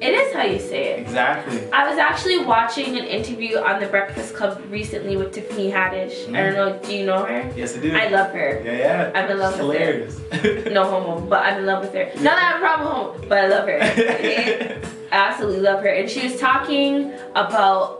it 0.00 0.14
is 0.14 0.34
how 0.34 0.42
you 0.44 0.58
say 0.58 0.94
it. 0.94 1.00
Exactly. 1.00 1.70
I 1.72 1.88
was 1.88 1.98
actually 1.98 2.38
watching 2.44 2.96
an 2.98 3.04
interview 3.04 3.58
on 3.58 3.80
the 3.80 3.86
Breakfast 3.86 4.34
Club 4.34 4.62
recently 4.70 5.16
with 5.16 5.32
Tiffany 5.32 5.70
Haddish. 5.70 6.28
I 6.34 6.42
don't 6.50 6.54
know, 6.54 6.78
do 6.82 6.94
you 6.94 7.04
know 7.06 7.24
her? 7.24 7.52
Yes, 7.56 7.76
I 7.76 7.80
do. 7.80 7.94
I 7.96 8.08
love 8.08 8.32
her. 8.32 8.62
yeah, 8.64 8.72
yeah. 8.72 9.12
I'm 9.14 9.30
in 9.30 9.38
love 9.38 9.54
It's 9.54 9.62
with 9.62 9.78
her. 9.78 9.84
hilarious. 9.84 10.70
No 10.72 10.84
homo, 10.84 11.20
but 11.26 11.40
I'm 11.44 11.58
in 11.60 11.66
love 11.66 11.82
with 11.84 11.92
her. 11.94 12.06
Not 12.22 12.36
that 12.36 12.38
I 12.38 12.40
have 12.40 12.56
a 12.56 12.60
problem 12.60 12.88
homo, 12.88 13.28
but 13.28 13.38
I 13.38 13.46
love 13.48 13.66
her. 13.68 13.76
Okay? 13.78 14.80
I 15.12 15.16
absolutely 15.16 15.60
love 15.60 15.80
her. 15.82 15.88
And 15.88 16.08
she 16.08 16.26
was 16.26 16.38
talking 16.40 17.12
about 17.34 17.98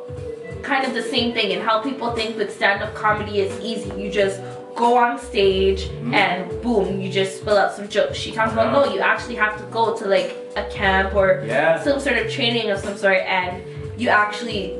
kind 0.62 0.86
of 0.86 0.94
the 0.94 1.02
same 1.02 1.34
thing 1.34 1.52
and 1.52 1.60
how 1.62 1.82
people 1.82 2.12
think 2.14 2.38
that 2.38 2.50
stand-up 2.50 2.94
comedy 2.94 3.40
is 3.40 3.60
easy. 3.60 3.90
You 4.00 4.10
just 4.10 4.40
go 4.74 4.96
on 4.96 5.18
stage 5.18 5.88
Mhm. 5.88 6.14
and 6.14 6.62
boom, 6.62 7.00
you 7.00 7.10
just 7.10 7.38
spill 7.40 7.56
out 7.58 7.72
some 7.74 7.88
jokes. 7.88 8.16
She 8.16 8.32
talks 8.32 8.52
about 8.52 8.72
No. 8.72 8.84
no, 8.86 8.94
you 8.94 9.00
actually 9.00 9.34
have 9.36 9.56
to 9.58 9.64
go 9.64 9.94
to 9.94 10.04
like 10.06 10.34
a 10.56 10.64
camp 10.64 11.14
or 11.14 11.42
yeah. 11.46 11.78
some 11.82 12.00
sort 12.00 12.16
of 12.16 12.30
training 12.30 12.70
of 12.70 12.78
some 12.78 12.96
sort 12.96 13.18
and 13.18 13.62
you 13.96 14.08
actually 14.08 14.76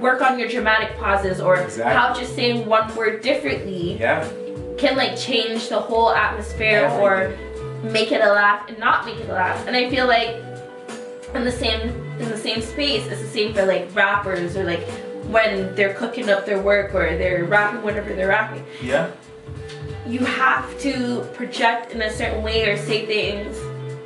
work 0.00 0.20
on 0.22 0.38
your 0.38 0.48
dramatic 0.48 0.96
pauses 0.98 1.40
or 1.40 1.56
Exactly. 1.56 1.94
how 1.94 2.14
just 2.14 2.34
saying 2.34 2.66
one 2.66 2.94
word 2.96 3.20
differently 3.22 3.96
Yeah. 4.00 4.24
can 4.78 4.96
like 4.96 5.16
change 5.16 5.68
the 5.68 5.78
whole 5.78 6.10
atmosphere 6.10 6.90
or 7.00 7.32
make 7.82 8.12
it 8.12 8.20
a 8.22 8.32
laugh 8.32 8.62
and 8.68 8.78
not 8.78 9.04
make 9.06 9.18
it 9.20 9.28
a 9.28 9.32
laugh. 9.32 9.66
And 9.66 9.76
I 9.76 9.88
feel 9.90 10.06
like 10.06 10.36
in 11.34 11.44
the 11.44 11.52
same 11.52 11.80
in 12.20 12.28
the 12.30 12.36
same 12.38 12.60
space, 12.62 13.06
it's 13.08 13.20
the 13.20 13.26
same 13.28 13.52
for 13.52 13.64
like 13.66 13.88
rappers 13.94 14.56
or 14.56 14.64
like 14.64 14.86
when 15.28 15.74
they're 15.74 15.94
cooking 15.94 16.30
up 16.30 16.46
their 16.46 16.60
work 16.60 16.94
or 16.94 17.16
they're 17.16 17.44
rapping 17.44 17.82
whatever 17.82 18.12
they're 18.14 18.28
rapping. 18.28 18.64
Yeah. 18.82 19.08
You 20.06 20.20
have 20.20 20.78
to 20.80 21.26
project 21.34 21.92
in 21.92 22.02
a 22.02 22.10
certain 22.10 22.42
way 22.42 22.68
or 22.68 22.76
say 22.76 23.06
things 23.06 23.56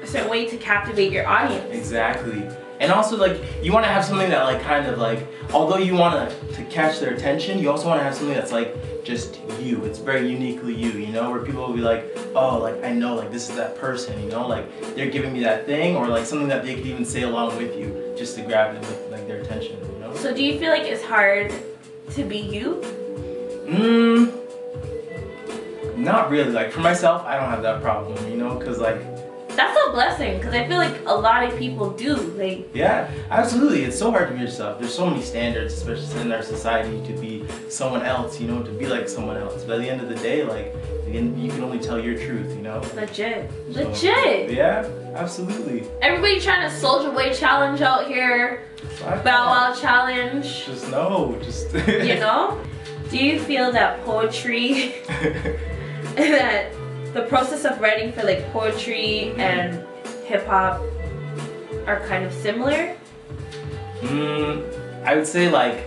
a 0.02 0.06
certain 0.06 0.30
way 0.30 0.46
to 0.46 0.56
captivate 0.56 1.12
your 1.12 1.26
audience. 1.26 1.74
Exactly. 1.74 2.48
And 2.80 2.92
also 2.92 3.16
like 3.16 3.42
you 3.62 3.72
want 3.72 3.84
to 3.84 3.90
have 3.90 4.04
something 4.04 4.30
that 4.30 4.44
like 4.44 4.62
kind 4.62 4.86
of 4.86 4.98
like 4.98 5.26
although 5.52 5.78
you 5.78 5.94
want 5.94 6.30
to 6.30 6.54
to 6.54 6.64
catch 6.64 7.00
their 7.00 7.14
attention, 7.14 7.58
you 7.58 7.70
also 7.70 7.88
want 7.88 8.00
to 8.00 8.04
have 8.04 8.14
something 8.14 8.34
that's 8.34 8.52
like 8.52 8.76
just 9.04 9.40
you. 9.60 9.84
It's 9.84 9.98
very 9.98 10.30
uniquely 10.30 10.74
you, 10.74 10.90
you 10.90 11.08
know, 11.08 11.30
where 11.30 11.40
people 11.40 11.66
will 11.66 11.74
be 11.74 11.80
like, 11.80 12.04
"Oh, 12.34 12.58
like 12.58 12.84
I 12.84 12.92
know 12.92 13.16
like 13.16 13.32
this 13.32 13.48
is 13.48 13.56
that 13.56 13.76
person," 13.76 14.22
you 14.22 14.30
know, 14.30 14.46
like 14.46 14.94
they're 14.94 15.10
giving 15.10 15.32
me 15.32 15.40
that 15.40 15.66
thing 15.66 15.96
or 15.96 16.06
like 16.06 16.26
something 16.26 16.48
that 16.48 16.64
they 16.64 16.74
could 16.76 16.86
even 16.86 17.04
say 17.04 17.22
along 17.22 17.56
with 17.56 17.76
you 17.76 18.14
just 18.16 18.36
to 18.36 18.42
grab 18.42 18.74
them 18.74 18.82
with 18.82 19.10
like 19.10 19.26
their 19.26 19.40
attention, 19.40 19.78
you 19.92 19.98
know? 19.98 20.14
So 20.14 20.34
do 20.34 20.44
you 20.44 20.58
feel 20.58 20.70
like 20.70 20.82
it's 20.82 21.04
hard 21.04 21.52
to 22.10 22.24
be 22.24 22.38
you? 22.38 22.82
Mm, 23.66 24.37
not 25.98 26.30
really. 26.30 26.52
Like 26.52 26.70
for 26.72 26.80
myself, 26.80 27.24
I 27.24 27.36
don't 27.36 27.50
have 27.50 27.62
that 27.62 27.82
problem, 27.82 28.16
you 28.30 28.36
know, 28.36 28.58
cuz 28.58 28.78
like 28.78 29.00
That's 29.56 29.76
a 29.88 29.90
blessing 29.90 30.38
because 30.38 30.54
I 30.54 30.66
feel 30.68 30.76
like 30.76 30.94
a 31.06 31.14
lot 31.14 31.42
of 31.42 31.58
people 31.58 31.90
do. 31.90 32.14
Like 32.14 32.68
Yeah, 32.74 33.10
absolutely. 33.30 33.84
It's 33.84 33.98
so 33.98 34.10
hard 34.10 34.28
to 34.28 34.34
be 34.34 34.40
yourself. 34.40 34.78
There's 34.78 34.94
so 34.94 35.06
many 35.10 35.22
standards, 35.22 35.74
especially 35.74 36.20
in 36.20 36.32
our 36.32 36.42
society, 36.42 37.02
to 37.08 37.12
be 37.20 37.44
someone 37.68 38.02
else, 38.02 38.40
you 38.40 38.46
know, 38.46 38.62
to 38.62 38.70
be 38.70 38.86
like 38.86 39.08
someone 39.08 39.36
else. 39.36 39.64
But 39.64 39.76
at 39.76 39.80
the 39.82 39.90
end 39.90 40.00
of 40.00 40.08
the 40.08 40.14
day, 40.16 40.44
like, 40.44 40.74
again, 41.08 41.36
you 41.36 41.50
can 41.50 41.64
only 41.64 41.80
tell 41.80 41.98
your 41.98 42.14
truth, 42.14 42.54
you 42.54 42.62
know? 42.62 42.80
legit. 42.94 43.50
So, 43.72 43.80
Legit. 43.88 44.52
Yeah, 44.52 44.86
absolutely. 45.14 45.88
Everybody 46.02 46.38
trying 46.40 46.68
to 46.68 46.74
soldier 46.74 47.10
way 47.10 47.34
challenge 47.34 47.80
out 47.80 48.06
here. 48.06 48.62
Bow. 49.00 49.24
Wow 49.24 49.74
challenge. 49.74 50.66
Just 50.66 50.88
no, 50.90 51.36
just. 51.42 51.72
You 51.74 52.16
know? 52.20 52.60
Do 53.10 53.16
you 53.16 53.40
feel 53.40 53.72
that 53.72 54.04
poetry, 54.04 54.94
that 56.30 56.72
the 57.14 57.22
process 57.22 57.64
of 57.64 57.80
writing 57.80 58.12
for 58.12 58.22
like 58.22 58.50
poetry 58.52 59.32
and 59.36 59.86
hip 60.26 60.46
hop 60.46 60.80
are 61.86 62.00
kind 62.06 62.24
of 62.24 62.32
similar? 62.32 62.96
mm, 64.00 65.04
I 65.04 65.16
would 65.16 65.26
say, 65.26 65.50
like, 65.50 65.84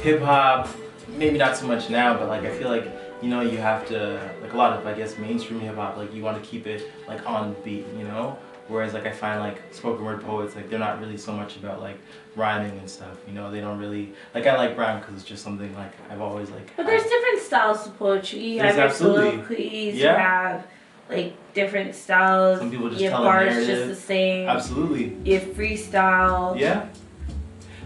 hip 0.00 0.20
hop, 0.22 0.68
maybe 1.08 1.38
not 1.38 1.56
so 1.56 1.66
much 1.66 1.90
now, 1.90 2.16
but 2.16 2.28
like, 2.28 2.44
I 2.44 2.50
feel 2.56 2.68
like, 2.68 2.86
you 3.20 3.28
know, 3.28 3.40
you 3.40 3.58
have 3.58 3.86
to, 3.88 4.20
like, 4.40 4.52
a 4.52 4.56
lot 4.56 4.72
of, 4.72 4.86
I 4.86 4.94
guess, 4.94 5.18
mainstream 5.18 5.60
hip 5.60 5.74
hop, 5.74 5.96
like, 5.96 6.14
you 6.14 6.22
want 6.22 6.42
to 6.42 6.48
keep 6.48 6.66
it, 6.66 6.88
like, 7.06 7.24
on 7.26 7.56
beat, 7.64 7.86
you 7.96 8.04
know? 8.04 8.38
Whereas, 8.68 8.92
like, 8.92 9.06
I 9.06 9.10
find, 9.12 9.40
like, 9.40 9.62
spoken 9.72 10.04
word 10.04 10.22
poets, 10.22 10.54
like, 10.54 10.68
they're 10.68 10.78
not 10.78 11.00
really 11.00 11.16
so 11.16 11.32
much 11.32 11.56
about, 11.56 11.80
like, 11.80 11.98
rhyming 12.36 12.78
and 12.78 12.88
stuff, 12.88 13.16
you 13.26 13.32
know? 13.32 13.50
They 13.50 13.60
don't 13.60 13.78
really, 13.78 14.12
like, 14.34 14.46
I 14.46 14.56
like 14.56 14.76
rhyme 14.76 15.00
because 15.00 15.14
it's 15.16 15.24
just 15.24 15.42
something, 15.42 15.74
like, 15.74 15.92
I've 16.10 16.20
always, 16.20 16.50
like, 16.50 16.76
But 16.76 16.84
there's 16.86 17.02
different 17.04 17.40
styles 17.40 17.86
of 17.86 17.98
poetry. 17.98 18.40
You 18.40 18.58
There's 18.60 18.76
have 18.76 18.92
soliloquies, 18.92 19.94
you 19.96 20.02
Yeah. 20.04 20.18
have 20.18 20.66
like 21.10 21.32
different 21.54 21.94
styles. 21.94 22.58
Some 22.58 22.70
people 22.70 22.90
just 22.90 23.00
you 23.00 23.08
have 23.08 23.16
tell 23.20 23.24
bars 23.24 23.54
just 23.54 23.66
narrative. 23.68 23.88
the 23.88 23.94
same. 23.94 24.46
absolutely. 24.46 25.16
You 25.24 25.38
have 25.38 25.48
freestyle. 25.56 26.58
Yeah. 26.60 26.84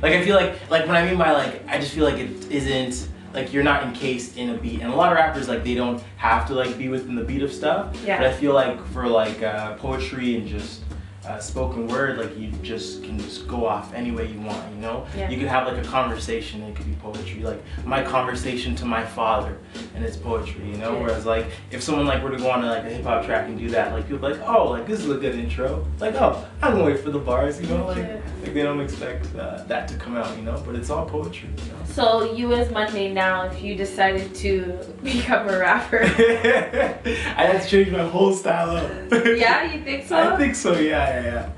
Like 0.02 0.14
I 0.14 0.24
feel 0.24 0.34
like 0.34 0.54
like 0.68 0.86
when 0.88 0.96
I 0.96 1.04
mean 1.06 1.16
by 1.16 1.30
like 1.30 1.62
I 1.68 1.78
just 1.78 1.92
feel 1.94 2.04
like 2.04 2.16
it 2.16 2.50
isn't 2.50 3.06
like 3.34 3.52
you're 3.52 3.62
not 3.62 3.82
encased 3.82 4.36
in 4.36 4.50
a 4.50 4.54
beat 4.58 4.80
and 4.80 4.92
a 4.92 4.96
lot 4.96 5.12
of 5.12 5.16
rappers 5.16 5.48
like 5.48 5.64
they 5.64 5.74
don't 5.74 6.02
have 6.16 6.46
to 6.48 6.54
like 6.54 6.76
be 6.76 6.88
within 6.88 7.14
the 7.14 7.24
beat 7.24 7.42
of 7.42 7.52
stuff. 7.52 7.96
Yeah. 8.04 8.18
But 8.18 8.26
I 8.26 8.32
feel 8.32 8.52
like 8.52 8.84
for 8.88 9.06
like 9.06 9.42
uh, 9.42 9.74
poetry 9.76 10.36
and 10.36 10.46
just 10.46 10.82
uh, 11.26 11.38
spoken 11.38 11.86
word 11.86 12.18
like 12.18 12.36
you 12.36 12.50
just 12.62 13.04
can 13.04 13.16
just 13.18 13.46
go 13.46 13.64
off 13.66 13.94
any 13.94 14.10
way 14.10 14.26
you 14.26 14.40
want, 14.40 14.68
you 14.74 14.80
know? 14.80 15.06
Yeah. 15.16 15.30
You 15.30 15.38
could 15.38 15.46
have 15.48 15.66
like 15.68 15.76
a 15.84 15.86
conversation 15.88 16.62
and 16.62 16.72
it 16.72 16.76
could 16.76 16.86
be 16.86 16.96
poetry. 16.96 17.42
Like 17.42 17.62
my 17.84 18.02
conversation 18.02 18.74
to 18.76 18.84
my 18.84 19.04
father 19.04 19.56
and 19.94 20.04
it's 20.04 20.16
poetry, 20.16 20.68
you 20.68 20.76
know? 20.78 20.94
Yeah. 20.94 21.02
Whereas 21.02 21.24
like 21.26 21.46
if 21.70 21.82
someone 21.82 22.06
like 22.06 22.22
were 22.24 22.30
to 22.30 22.38
go 22.38 22.50
on 22.50 22.62
like 22.66 22.84
a 22.84 22.90
hip 22.90 23.04
hop 23.04 23.24
track 23.24 23.46
and 23.48 23.56
do 23.58 23.68
that, 23.70 23.92
like 23.92 24.08
people 24.08 24.28
be 24.28 24.34
like, 24.34 24.48
oh 24.48 24.70
like 24.70 24.86
this 24.86 24.98
is 25.00 25.10
a 25.10 25.14
good 25.16 25.36
intro. 25.36 25.86
Like, 26.00 26.14
oh, 26.16 26.44
I'm 26.60 26.72
gonna 26.72 26.84
wait 26.84 26.98
for 27.00 27.10
the 27.10 27.20
bars, 27.20 27.60
you 27.60 27.68
know, 27.68 27.86
like 27.86 27.98
Yeah. 27.98 28.20
like 28.42 28.54
they 28.54 28.62
don't 28.62 28.80
expect 28.80 29.26
uh, 29.36 29.62
that 29.68 29.86
to 29.88 29.96
come 29.96 30.16
out, 30.16 30.36
you 30.36 30.42
know, 30.42 30.60
but 30.66 30.74
it's 30.74 30.90
all 30.90 31.06
poetry, 31.06 31.48
you 31.64 31.72
know. 31.72 31.78
So 31.84 32.32
you 32.32 32.52
as 32.54 32.70
Monday 32.72 33.12
now, 33.12 33.42
if 33.44 33.62
you 33.62 33.76
decided 33.76 34.34
to 34.36 34.78
become 35.04 35.48
a 35.48 35.58
rapper, 35.58 36.00
I 36.02 37.44
had 37.46 37.62
to 37.62 37.68
change 37.68 37.90
my 37.90 38.02
whole 38.02 38.32
style 38.34 38.76
up. 38.76 38.90
yeah, 39.26 39.72
you 39.72 39.82
think 39.84 40.06
so? 40.06 40.16
I 40.34 40.36
think 40.36 40.54
so. 40.54 40.78
Yeah, 40.78 41.11
yeah, 41.20 41.24
yeah. 41.24 41.50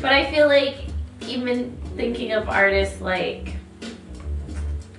But 0.00 0.12
I 0.12 0.30
feel 0.30 0.46
like 0.48 0.76
even 1.20 1.76
thinking 1.96 2.32
of 2.32 2.48
artists 2.48 3.00
like 3.00 3.54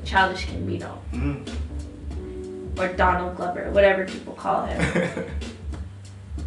Childish 0.04 0.46
Gambino 0.48 0.98
Mm. 1.14 2.80
or 2.80 2.88
Donald 2.94 3.36
Glover, 3.38 3.70
whatever 3.72 4.06
people 4.06 4.34
call 4.34 4.66
him, 4.66 4.80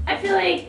I 0.06 0.16
feel 0.16 0.34
like 0.34 0.68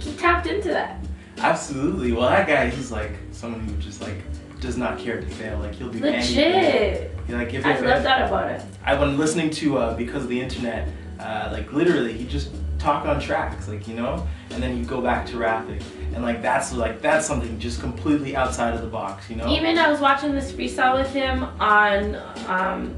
he 0.00 0.12
tapped 0.16 0.46
into 0.46 0.68
that. 0.68 0.98
Absolutely. 1.38 2.12
Well, 2.12 2.28
that 2.28 2.46
guy, 2.46 2.68
he's 2.68 2.92
like 2.92 3.12
someone 3.32 3.60
who 3.60 3.74
just 3.76 4.00
like 4.00 4.16
does 4.60 4.76
not 4.76 4.98
care 4.98 5.20
to 5.20 5.26
fail. 5.26 5.58
Like 5.58 5.74
he'll 5.74 5.88
do 5.90 6.04
anything. 6.04 6.52
Legit. 6.52 7.10
He, 7.26 7.32
like 7.34 7.54
if, 7.54 7.64
I 7.66 7.78
love 7.80 8.02
that 8.02 8.26
about 8.28 8.50
him. 8.50 8.68
I 8.84 8.94
when 8.98 9.16
listening 9.18 9.50
to 9.50 9.78
uh, 9.78 9.96
because 9.96 10.24
of 10.24 10.28
the 10.28 10.40
internet, 10.40 10.88
uh, 11.18 11.48
like 11.52 11.72
literally 11.72 12.12
he 12.12 12.24
just 12.26 12.50
talk 12.82 13.06
on 13.06 13.20
tracks, 13.20 13.68
like 13.68 13.86
you 13.86 13.94
know, 13.94 14.26
and 14.50 14.62
then 14.62 14.76
you 14.76 14.84
go 14.84 15.00
back 15.00 15.24
to 15.26 15.36
rapping, 15.38 15.80
and 16.14 16.22
like 16.22 16.42
that's 16.42 16.72
like 16.72 17.00
that's 17.00 17.26
something 17.26 17.58
just 17.58 17.80
completely 17.80 18.34
outside 18.36 18.74
of 18.74 18.82
the 18.82 18.88
box, 18.88 19.30
you 19.30 19.36
know. 19.36 19.48
Even 19.48 19.78
I 19.78 19.90
was 19.90 20.00
watching 20.00 20.32
this 20.32 20.50
freestyle 20.52 20.98
with 20.98 21.12
him 21.12 21.44
on 21.60 22.16
um, 22.48 22.94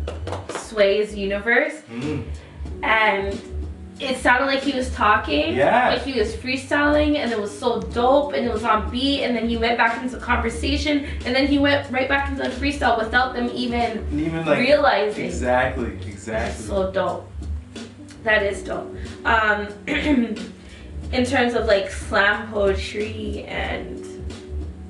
Sway's 0.48 1.14
Universe, 1.14 1.74
Mm. 1.90 2.24
and 2.82 3.40
it 4.00 4.16
sounded 4.18 4.46
like 4.46 4.60
he 4.60 4.72
was 4.72 4.90
talking. 4.92 5.54
Yeah. 5.54 5.90
Like 5.90 6.02
he 6.02 6.18
was 6.18 6.34
freestyling, 6.34 7.16
and 7.16 7.30
it 7.30 7.38
was 7.40 7.56
so 7.56 7.80
dope, 7.80 8.32
and 8.32 8.44
it 8.44 8.52
was 8.52 8.64
on 8.64 8.90
beat, 8.90 9.22
and 9.22 9.36
then 9.36 9.48
he 9.48 9.56
went 9.56 9.76
back 9.78 10.02
into 10.02 10.16
conversation, 10.18 11.04
and 11.24 11.34
then 11.36 11.46
he 11.46 11.58
went 11.58 11.88
right 11.92 12.08
back 12.08 12.28
into 12.30 12.42
the 12.42 12.48
freestyle 12.48 12.98
without 12.98 13.34
them 13.34 13.48
even 13.54 13.98
And 13.98 14.20
even 14.20 14.44
like 14.46 14.58
realizing. 14.58 15.26
exactly, 15.26 15.92
exactly. 16.08 16.64
so 16.66 16.90
dope. 16.90 17.30
That 18.24 18.42
is 18.42 18.62
dope. 18.62 18.96
Um, 19.24 19.68
in 19.86 21.24
terms 21.24 21.54
of 21.54 21.66
like 21.66 21.90
slam 21.90 22.50
poetry 22.50 23.44
and 23.44 24.00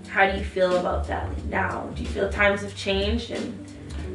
how 0.08 0.30
do 0.30 0.38
you 0.38 0.44
feel 0.44 0.76
about 0.76 1.06
that 1.08 1.44
now? 1.46 1.90
Do 1.94 2.02
you 2.02 2.08
feel 2.08 2.30
times 2.30 2.62
have 2.62 2.76
changed 2.76 3.32
and 3.32 3.60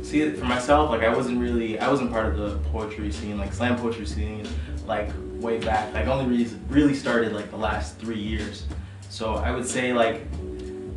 See, 0.02 0.32
for 0.32 0.46
myself, 0.46 0.90
like 0.90 1.04
I 1.04 1.14
wasn't 1.14 1.40
really, 1.40 1.78
I 1.78 1.90
wasn't 1.90 2.12
part 2.12 2.26
of 2.26 2.38
the 2.38 2.58
poetry 2.70 3.12
scene, 3.12 3.38
like 3.38 3.54
slam 3.54 3.78
poetry 3.78 4.08
scene, 4.08 4.48
like 4.88 5.12
way 5.36 5.60
back. 5.60 5.94
Like 5.94 6.08
only 6.08 6.26
really, 6.26 6.50
really 6.70 6.96
started 6.96 7.34
like 7.34 7.52
the 7.52 7.58
last 7.58 7.98
three 7.98 8.18
years. 8.18 8.66
So 9.10 9.36
I 9.36 9.52
would 9.52 9.68
say 9.68 9.94
like 9.94 10.22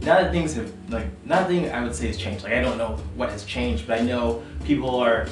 now 0.02 0.22
that 0.22 0.32
things 0.32 0.54
have 0.54 0.72
like 0.88 1.06
nothing 1.26 1.70
I 1.70 1.82
would 1.82 1.94
say 1.94 2.06
has 2.06 2.16
changed. 2.16 2.44
Like 2.44 2.54
I 2.54 2.62
don't 2.62 2.78
know 2.78 2.96
what 3.16 3.30
has 3.30 3.44
changed, 3.44 3.86
but 3.86 4.00
I 4.00 4.04
know 4.04 4.42
people 4.64 4.94
are 4.96 5.26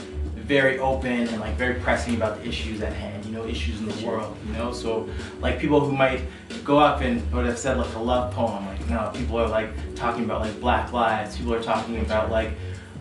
very 0.51 0.81
open 0.81 1.29
and 1.29 1.41
like 1.41 1.55
very 1.55 1.75
pressing 1.75 2.17
about 2.17 2.43
the 2.43 2.49
issues 2.49 2.83
at 2.83 2.93
hand. 2.93 3.25
You 3.25 3.31
know, 3.31 3.47
issues 3.47 3.79
in 3.79 3.87
the 3.87 4.05
world. 4.05 4.37
You 4.45 4.53
know, 4.55 4.73
so 4.73 5.09
like 5.41 5.61
people 5.61 5.79
who 5.79 5.93
might 5.97 6.23
go 6.65 6.77
up 6.79 7.03
and 7.03 7.15
would 7.33 7.47
have 7.47 7.57
said 7.57 7.79
like 7.79 7.95
a 7.95 8.01
love 8.01 8.35
poem. 8.35 8.67
Like 8.67 8.91
now 8.91 9.11
people 9.11 9.39
are 9.39 9.49
like 9.49 9.71
talking 9.95 10.25
about 10.25 10.41
like 10.41 10.61
Black 10.61 10.93
lives. 10.93 11.37
People 11.37 11.55
are 11.55 11.63
talking 11.63 12.01
about 12.01 12.33
like 12.33 12.51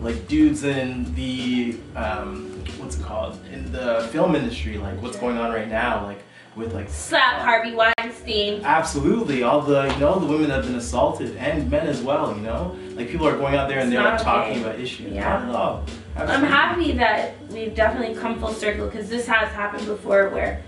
like 0.00 0.28
dudes 0.28 0.62
in 0.62 1.12
the 1.16 1.76
um, 1.96 2.62
what's 2.78 2.96
it 2.96 3.02
called 3.02 3.44
in 3.52 3.72
the 3.72 4.08
film 4.12 4.36
industry, 4.36 4.78
like 4.78 5.02
what's 5.02 5.18
going 5.18 5.36
on 5.36 5.50
right 5.50 5.68
now, 5.68 6.04
like 6.04 6.22
with 6.54 6.72
like 6.72 6.88
Slap 6.88 7.40
Harvey 7.40 7.74
Weinstein. 7.74 8.64
absolutely 8.64 9.42
all 9.42 9.60
the 9.60 9.92
you 9.92 9.98
know 9.98 10.18
the 10.20 10.26
women 10.26 10.48
that 10.48 10.56
have 10.56 10.66
been 10.66 10.76
assaulted 10.76 11.36
and 11.36 11.68
men 11.68 11.88
as 11.88 12.00
well. 12.00 12.32
You 12.36 12.42
know, 12.42 12.76
like 12.94 13.08
people 13.08 13.26
are 13.26 13.36
going 13.36 13.56
out 13.56 13.68
there 13.68 13.80
and 13.80 13.88
It's 13.88 13.94
they're 13.94 14.04
not 14.04 14.14
like 14.14 14.22
talking 14.22 14.62
about 14.62 14.78
issues. 14.78 15.12
Yeah. 15.12 15.24
Not 15.24 15.48
at 15.48 15.54
all. 15.56 15.84
I'm 16.28 16.44
happy 16.44 16.92
that 16.92 17.34
we've 17.48 17.74
definitely 17.74 18.14
come 18.14 18.38
full 18.38 18.52
circle 18.52 18.86
because 18.86 19.08
this 19.08 19.26
has 19.26 19.52
happened 19.52 19.86
before 19.86 20.28
where, 20.30 20.62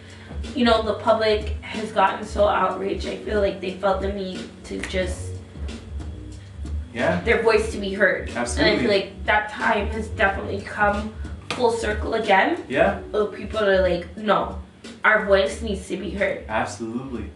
you 0.54 0.64
know, 0.64 0.82
the 0.82 0.94
public 0.94 1.50
has 1.62 1.92
gotten 1.92 2.24
so 2.26 2.46
outraged. 2.48 3.06
I 3.06 3.16
feel 3.16 3.40
like 3.40 3.60
they 3.60 3.72
felt 3.72 4.00
the 4.00 4.12
need 4.12 4.40
to 4.64 4.80
just, 4.82 5.30
Yeah. 6.94 7.20
their 7.22 7.42
voice 7.42 7.72
to 7.72 7.78
be 7.78 7.92
heard. 7.94 8.30
Absolutely. 8.34 8.72
And 8.72 8.80
I 8.80 8.82
feel 8.82 8.92
like 8.92 9.24
that 9.26 9.50
time 9.50 9.88
has 9.88 10.08
definitely 10.08 10.60
come 10.62 11.12
full 11.50 11.70
circle 11.72 12.14
again. 12.14 12.62
Yeah. 12.68 13.00
Where 13.10 13.26
people 13.26 13.60
are 13.60 13.82
like, 13.82 14.16
no, 14.16 14.58
our 15.04 15.26
voice 15.26 15.62
needs 15.62 15.86
to 15.88 15.96
be 15.96 16.10
heard. 16.10 16.44
Absolutely. 16.48 17.30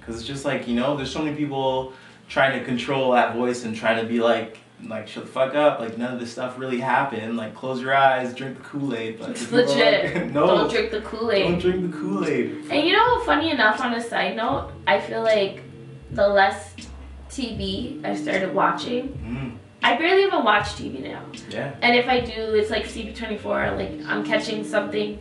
Because 0.00 0.16
it's 0.16 0.26
just 0.26 0.44
like, 0.44 0.66
you 0.66 0.74
know, 0.74 0.96
there's 0.96 1.12
so 1.12 1.22
many 1.22 1.36
people 1.36 1.92
trying 2.28 2.58
to 2.58 2.64
control 2.64 3.12
that 3.12 3.34
voice 3.36 3.64
and 3.64 3.76
trying 3.76 4.00
to 4.02 4.06
be 4.08 4.20
like, 4.20 4.58
like, 4.88 5.06
shut 5.08 5.24
the 5.26 5.30
fuck 5.30 5.54
up. 5.54 5.78
Like, 5.80 5.96
none 5.98 6.12
of 6.14 6.20
this 6.20 6.32
stuff 6.32 6.58
really 6.58 6.80
happened. 6.80 7.36
Like, 7.36 7.54
close 7.54 7.80
your 7.80 7.94
eyes, 7.94 8.34
drink 8.34 8.56
the 8.58 8.62
Kool 8.64 8.94
Aid. 8.94 9.18
But 9.20 9.30
It's 9.30 9.50
legit. 9.52 10.14
like, 10.14 10.30
no, 10.32 10.46
Don't 10.46 10.70
drink 10.70 10.90
the 10.90 11.00
Kool-Aid. 11.02 11.42
don't 11.44 11.58
drink 11.60 11.90
the 11.92 11.96
Kool 11.98 12.26
Aid. 12.26 12.64
And 12.70 12.86
you 12.86 12.92
know, 12.96 13.20
funny 13.20 13.50
enough, 13.50 13.80
on 13.80 13.94
a 13.94 14.00
side 14.02 14.36
note, 14.36 14.72
I 14.86 15.00
feel 15.00 15.22
like 15.22 15.62
the 16.10 16.26
less 16.28 16.74
TV 17.30 18.04
I 18.04 18.14
started 18.14 18.54
watching, 18.54 19.08
Mm, 19.24 19.56
I 19.84 19.96
barely 19.96 20.24
even 20.24 20.44
watch 20.44 20.66
TV 20.74 21.02
now. 21.02 21.22
yeah. 21.50 21.74
And 21.80 21.96
if 21.96 22.06
I 22.08 22.20
do, 22.20 22.32
it's 22.54 22.70
like 22.70 22.84
CP24, 22.84 23.76
like 23.76 24.06
I'm 24.06 24.24
catching 24.24 24.62
something, 24.64 25.18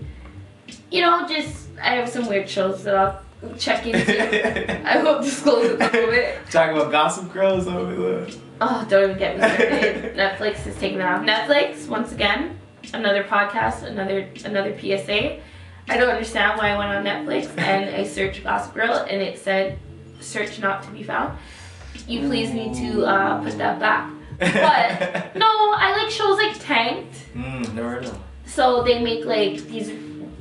you 0.91 1.01
know, 1.01 1.25
just, 1.27 1.67
I 1.81 1.95
have 1.95 2.09
some 2.09 2.27
weird 2.27 2.49
shows 2.49 2.83
that 2.83 2.95
I'll 2.95 3.21
check 3.57 3.85
into. 3.87 4.87
I 4.91 5.01
won't 5.03 5.23
disclose 5.23 5.71
a 5.71 5.73
little 5.75 6.11
bit. 6.11 6.37
Talk 6.51 6.71
about 6.71 6.91
Gossip 6.91 7.31
Girls 7.33 7.67
over 7.67 7.95
there. 7.95 8.27
Oh, 8.63 8.85
don't 8.87 9.03
even 9.05 9.17
get 9.17 9.37
me 9.37 9.43
started. 9.43 10.15
Netflix 10.15 10.67
is 10.67 10.75
taking 10.77 10.99
that 10.99 11.19
off. 11.19 11.25
Netflix, 11.25 11.87
once 11.87 12.11
again, 12.11 12.59
another 12.93 13.23
podcast, 13.23 13.81
another 13.83 14.29
another 14.45 14.77
PSA. 14.77 15.39
I 15.89 15.97
don't 15.97 16.09
understand 16.09 16.59
why 16.59 16.69
I 16.69 16.77
went 16.77 16.91
on 16.91 17.03
Netflix 17.03 17.57
and 17.57 17.95
I 17.95 18.03
searched 18.03 18.43
Gossip 18.43 18.75
Girl 18.75 18.93
and 19.09 19.19
it 19.19 19.39
said 19.39 19.79
search 20.19 20.59
not 20.59 20.83
to 20.83 20.91
be 20.91 21.01
found. 21.01 21.39
You 22.07 22.27
please 22.27 22.51
need 22.51 22.75
to 22.75 23.03
uh, 23.05 23.41
put 23.43 23.57
that 23.57 23.79
back. 23.79 24.11
But 24.37 25.35
no, 25.35 25.47
I 25.47 25.95
like 25.97 26.11
shows 26.11 26.37
like 26.37 26.59
Tanked. 26.59 27.33
Mm, 27.33 27.73
never 27.73 27.89
heard 27.89 28.05
of. 28.05 28.19
So 28.45 28.83
they 28.83 29.01
make 29.01 29.25
like 29.25 29.57
these 29.67 29.89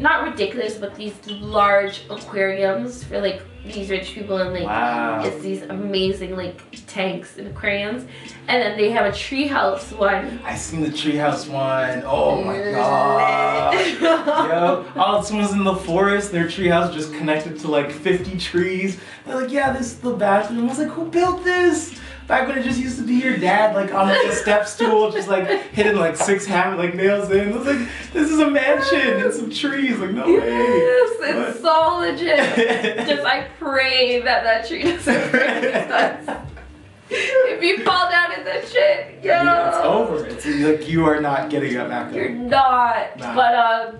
not 0.00 0.24
ridiculous, 0.24 0.76
but 0.76 0.94
these 0.94 1.14
large 1.26 2.04
aquariums 2.10 3.04
for 3.04 3.20
like 3.20 3.42
these 3.64 3.90
rich 3.90 4.12
people 4.14 4.38
and 4.38 4.54
like 4.54 4.64
Wow. 4.64 5.22
it's 5.22 5.42
these 5.42 5.60
amazing 5.62 6.34
like 6.34 6.58
tanks 6.86 7.36
and 7.36 7.46
aquariums. 7.48 8.04
And 8.48 8.62
then 8.62 8.78
they 8.78 8.90
have 8.90 9.04
a 9.04 9.10
treehouse 9.10 9.96
one. 9.96 10.40
I 10.44 10.54
seen 10.56 10.80
the 10.80 10.88
treehouse 10.88 11.46
one. 11.48 12.02
Oh 12.06 12.42
my 12.42 12.56
god. 12.72 13.74
Yo, 14.00 14.92
oh, 14.96 15.22
someone's 15.22 15.52
in 15.52 15.64
the 15.64 15.76
forest. 15.76 16.32
Their 16.32 16.46
treehouse 16.46 16.92
just 16.94 17.12
connected 17.14 17.58
to 17.60 17.68
like 17.68 17.90
50 17.90 18.38
trees. 18.38 18.98
They're 19.26 19.36
like, 19.42 19.52
yeah, 19.52 19.72
this 19.72 19.88
is 19.88 19.98
the 20.00 20.14
bathroom. 20.14 20.64
I 20.64 20.68
was 20.68 20.78
like, 20.78 20.88
who 20.88 21.04
built 21.10 21.44
this? 21.44 22.00
Back 22.30 22.46
when 22.46 22.58
it 22.58 22.62
just 22.62 22.78
used 22.78 22.96
to 22.98 23.02
be 23.04 23.14
your 23.14 23.36
dad, 23.36 23.74
like 23.74 23.92
on 23.92 24.06
like 24.06 24.24
a 24.24 24.32
step 24.32 24.64
stool, 24.68 25.10
just 25.10 25.26
like 25.26 25.48
hitting 25.72 25.96
like 25.96 26.14
six 26.14 26.46
hammer 26.46 26.76
like 26.76 26.94
nails 26.94 27.28
in. 27.32 27.52
I 27.52 27.56
was 27.56 27.66
like, 27.66 27.88
this 28.12 28.30
is 28.30 28.38
a 28.38 28.48
mansion 28.48 29.00
and 29.24 29.34
some 29.34 29.50
trees. 29.50 29.98
Like, 29.98 30.12
no 30.12 30.28
Yes, 30.28 31.20
way. 31.20 31.28
it's 31.48 31.60
so 31.60 31.96
legit. 31.98 33.08
Just 33.08 33.24
I 33.26 33.48
pray 33.58 34.20
that 34.20 34.44
that 34.44 34.68
tree 34.68 34.84
doesn't 34.84 35.30
break 35.32 35.74
us. 35.74 36.42
If 37.12 37.60
you 37.64 37.84
fall 37.84 38.08
down 38.08 38.38
in 38.38 38.44
that 38.44 38.68
shit, 38.68 39.24
yo, 39.24 39.32
Yeah, 39.32 39.68
it's 39.68 39.78
over. 39.78 40.24
It's 40.26 40.46
like 40.46 40.88
you 40.88 41.04
are 41.06 41.20
not 41.20 41.50
getting 41.50 41.76
up 41.78 41.88
back 41.88 42.14
You're 42.14 42.28
not. 42.28 43.18
Nah. 43.18 43.34
But 43.34 43.54
um, 43.56 43.98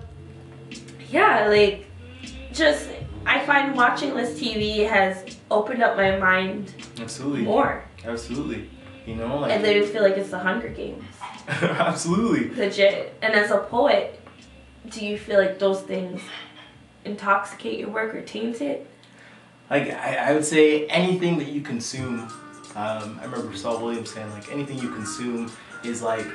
yeah, 1.09 1.49
like 1.49 1.85
just 2.53 2.87
I 3.25 3.45
find 3.45 3.75
watching 3.75 4.15
this 4.15 4.39
TV 4.39 4.87
has 4.89 5.37
opened 5.51 5.83
up 5.83 5.97
my 5.97 6.15
mind 6.17 6.73
Absolutely. 7.01 7.41
more. 7.41 7.83
Absolutely. 8.05 8.69
You 9.05 9.15
know, 9.15 9.39
like 9.39 9.51
And 9.51 9.63
they 9.63 9.79
just 9.79 9.91
feel 9.91 10.03
like 10.03 10.17
it's 10.17 10.29
the 10.29 10.39
Hunger 10.39 10.69
Games. 10.69 11.03
absolutely. 11.47 12.53
Legit. 12.55 13.15
And 13.21 13.33
as 13.33 13.51
a 13.51 13.57
poet, 13.57 14.19
do 14.89 15.05
you 15.05 15.17
feel 15.17 15.39
like 15.39 15.59
those 15.59 15.81
things 15.81 16.21
intoxicate 17.05 17.79
your 17.79 17.89
work 17.89 18.13
or 18.13 18.21
taint 18.21 18.61
it? 18.61 18.87
Like 19.69 19.91
I, 19.91 20.15
I 20.15 20.33
would 20.33 20.45
say 20.45 20.85
anything 20.87 21.37
that 21.39 21.47
you 21.47 21.61
consume. 21.61 22.21
Um, 22.75 23.19
I 23.19 23.25
remember 23.25 23.55
Saul 23.55 23.83
Williams 23.83 24.13
saying 24.13 24.29
like 24.31 24.51
anything 24.51 24.77
you 24.77 24.89
consume 24.93 25.51
is 25.83 26.01
like 26.01 26.25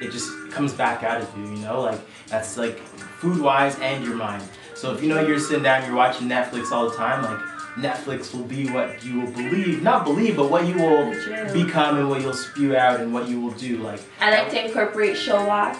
it 0.00 0.10
just 0.10 0.30
comes 0.50 0.72
back 0.72 1.02
out 1.02 1.20
of 1.20 1.36
you. 1.36 1.44
You 1.44 1.56
know, 1.58 1.80
like 1.80 2.00
that's 2.26 2.56
like 2.56 2.78
food 2.78 3.40
wise 3.40 3.78
and 3.78 4.04
your 4.04 4.16
mind. 4.16 4.42
So 4.74 4.94
if 4.94 5.02
you 5.02 5.08
know 5.08 5.26
you're 5.26 5.38
sitting 5.38 5.62
down, 5.62 5.86
you're 5.86 5.94
watching 5.94 6.28
Netflix 6.28 6.70
all 6.70 6.90
the 6.90 6.96
time, 6.96 7.22
like 7.22 7.55
Netflix 7.76 8.34
will 8.34 8.44
be 8.44 8.70
what 8.70 9.04
you 9.04 9.20
will 9.20 9.30
believe, 9.32 9.82
not 9.82 10.04
believe, 10.04 10.36
but 10.36 10.50
what 10.50 10.66
you 10.66 10.74
will 10.74 11.10
Legit. 11.10 11.52
become 11.52 11.98
and 11.98 12.08
what 12.08 12.22
you'll 12.22 12.32
spew 12.32 12.74
out 12.76 13.00
and 13.00 13.12
what 13.12 13.28
you 13.28 13.40
will 13.40 13.52
do. 13.52 13.76
Like 13.78 14.00
I 14.20 14.30
like 14.30 14.50
to 14.50 14.64
incorporate 14.66 15.16
show 15.16 15.44
walks. 15.46 15.78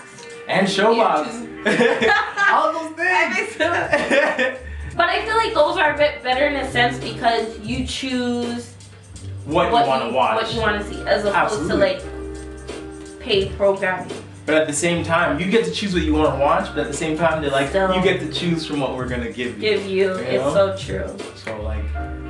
and 0.48 0.68
show 0.68 0.94
showbox, 0.94 1.26
all 2.52 2.72
those 2.72 2.92
things. 2.96 3.56
But 4.96 5.11
I 5.11 5.24
feel 5.26 5.37
like 5.37 5.52
those 5.54 5.76
are 5.76 5.94
a 5.94 5.96
bit 5.98 6.22
better 6.22 6.46
in 6.46 6.56
a 6.56 6.70
sense 6.70 6.98
because 6.98 7.59
you 7.61 7.87
choose 7.87 8.74
what, 9.44 9.70
what 9.70 9.85
you 9.85 9.88
want 9.90 10.02
to 10.04 10.11
watch. 10.14 10.42
what 10.42 10.54
you 10.54 10.61
want 10.61 10.82
to 10.82 10.88
see, 10.88 11.00
as 11.06 11.24
opposed 11.24 11.35
Absolutely. 11.70 11.98
to 11.98 12.09
like 13.11 13.20
paid 13.20 13.52
programming. 13.56 14.11
But 14.46 14.54
at 14.54 14.66
the 14.68 14.72
same 14.72 15.04
time, 15.04 15.40
you 15.40 15.50
get 15.50 15.64
to 15.64 15.72
choose 15.72 15.92
what 15.92 16.04
you 16.04 16.14
want 16.14 16.32
to 16.35 16.38
watch. 16.40 16.68
But 16.68 16.78
at 16.78 16.87
the 16.87 16.96
same 16.96 17.18
time, 17.18 17.42
they're 17.42 17.50
like, 17.50 17.74
you 17.74 18.02
get 18.02 18.20
to 18.20 18.32
choose 18.32 18.64
from 18.64 18.80
what 18.80 18.94
we're 18.96 19.09
gonna 19.09 19.32
give 19.32 19.54
you. 19.56 19.61
Give 19.61 19.85
you, 19.87 20.12
You 20.12 20.14
it's 20.14 20.44
know? 20.44 20.54
so 20.54 20.76
true. 20.76 21.16
So 21.35 21.61
like, 21.62 21.85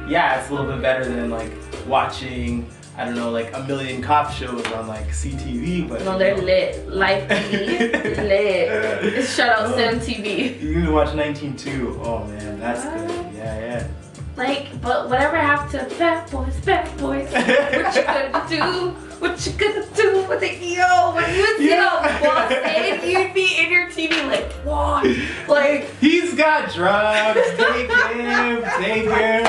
yeah, 0.08 0.40
it's 0.40 0.48
a 0.48 0.54
little 0.54 0.66
bit 0.72 0.80
better 0.80 1.04
than 1.04 1.30
like 1.30 1.52
watching. 1.86 2.68
I 2.98 3.04
don't 3.04 3.14
know, 3.14 3.30
like 3.30 3.54
a 3.54 3.62
million 3.64 4.00
cop 4.00 4.32
shows 4.32 4.64
on 4.72 4.88
like 4.88 5.08
CTV. 5.08 5.86
But 5.86 6.02
No, 6.06 6.16
they're 6.16 6.34
lit. 6.38 6.88
Live 6.88 7.28
TV, 7.28 8.16
lit. 8.16 9.26
Shout 9.28 9.50
out 9.58 9.72
Oh. 9.72 9.76
TV. 9.98 10.58
You 10.62 10.76
need 10.76 10.86
to 10.86 10.92
watch 10.92 11.08
19.2. 11.10 12.00
Oh 12.02 12.24
man, 12.24 12.58
that's 12.58 12.86
What? 12.86 13.06
good. 13.08 13.34
Yeah, 13.34 13.58
yeah, 13.60 13.88
Like, 14.36 14.80
but 14.80 15.10
whatever 15.10 15.36
happened 15.36 15.72
to 15.72 15.94
fat 15.96 16.30
boys, 16.30 16.58
fat 16.60 16.86
boys? 16.96 17.30
What 17.30 17.94
you 17.94 18.02
gonna 18.04 18.46
do? 18.48 18.96
What 19.18 19.46
you 19.46 19.52
gonna 19.52 19.86
do 19.94 20.24
with 20.28 20.40
the 20.40 20.54
yo? 20.54 21.14
When 21.14 21.34
you 21.34 21.40
would 21.42 21.56
see 21.58 21.68
Yeah. 21.70 22.20
boss 22.20 22.52
in, 22.52 23.08
you'd 23.10 23.32
be 23.34 23.56
in 23.58 23.70
your 23.72 23.88
TV 23.90 24.22
like, 24.26 24.52
what? 24.64 25.06
Like. 25.48 25.88
He's 26.00 26.34
got 26.34 26.72
drugs. 26.72 27.40
Take 27.56 27.90
him. 27.90 28.62
Take 28.78 29.04
him. 29.04 29.42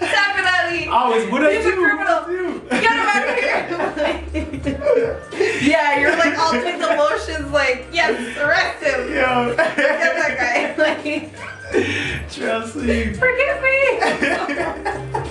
definitely. 0.00 0.86
Always, 0.88 1.30
what 1.30 1.42
I 1.44 1.54
He's 1.54 1.66
a 1.66 1.70
do? 1.70 1.76
criminal. 1.82 2.24
Do? 2.26 2.60
Get 2.70 2.82
him 2.82 3.08
out 3.08 3.28
of 3.28 3.34
here! 4.32 5.20
yeah, 5.62 5.98
you're 5.98 6.16
like 6.16 6.38
all 6.38 6.52
doing 6.52 6.78
the 6.78 6.94
motions, 6.96 7.50
like, 7.50 7.86
yes, 7.92 8.12
arrest 8.38 8.82
him. 8.82 9.00
Yo. 9.14 9.54
Get 9.56 9.76
that 9.76 10.36
guy. 10.38 10.52
Like, 10.82 11.30
Chelsea. 12.30 13.14
forgive 13.14 13.62
me. 13.62 15.21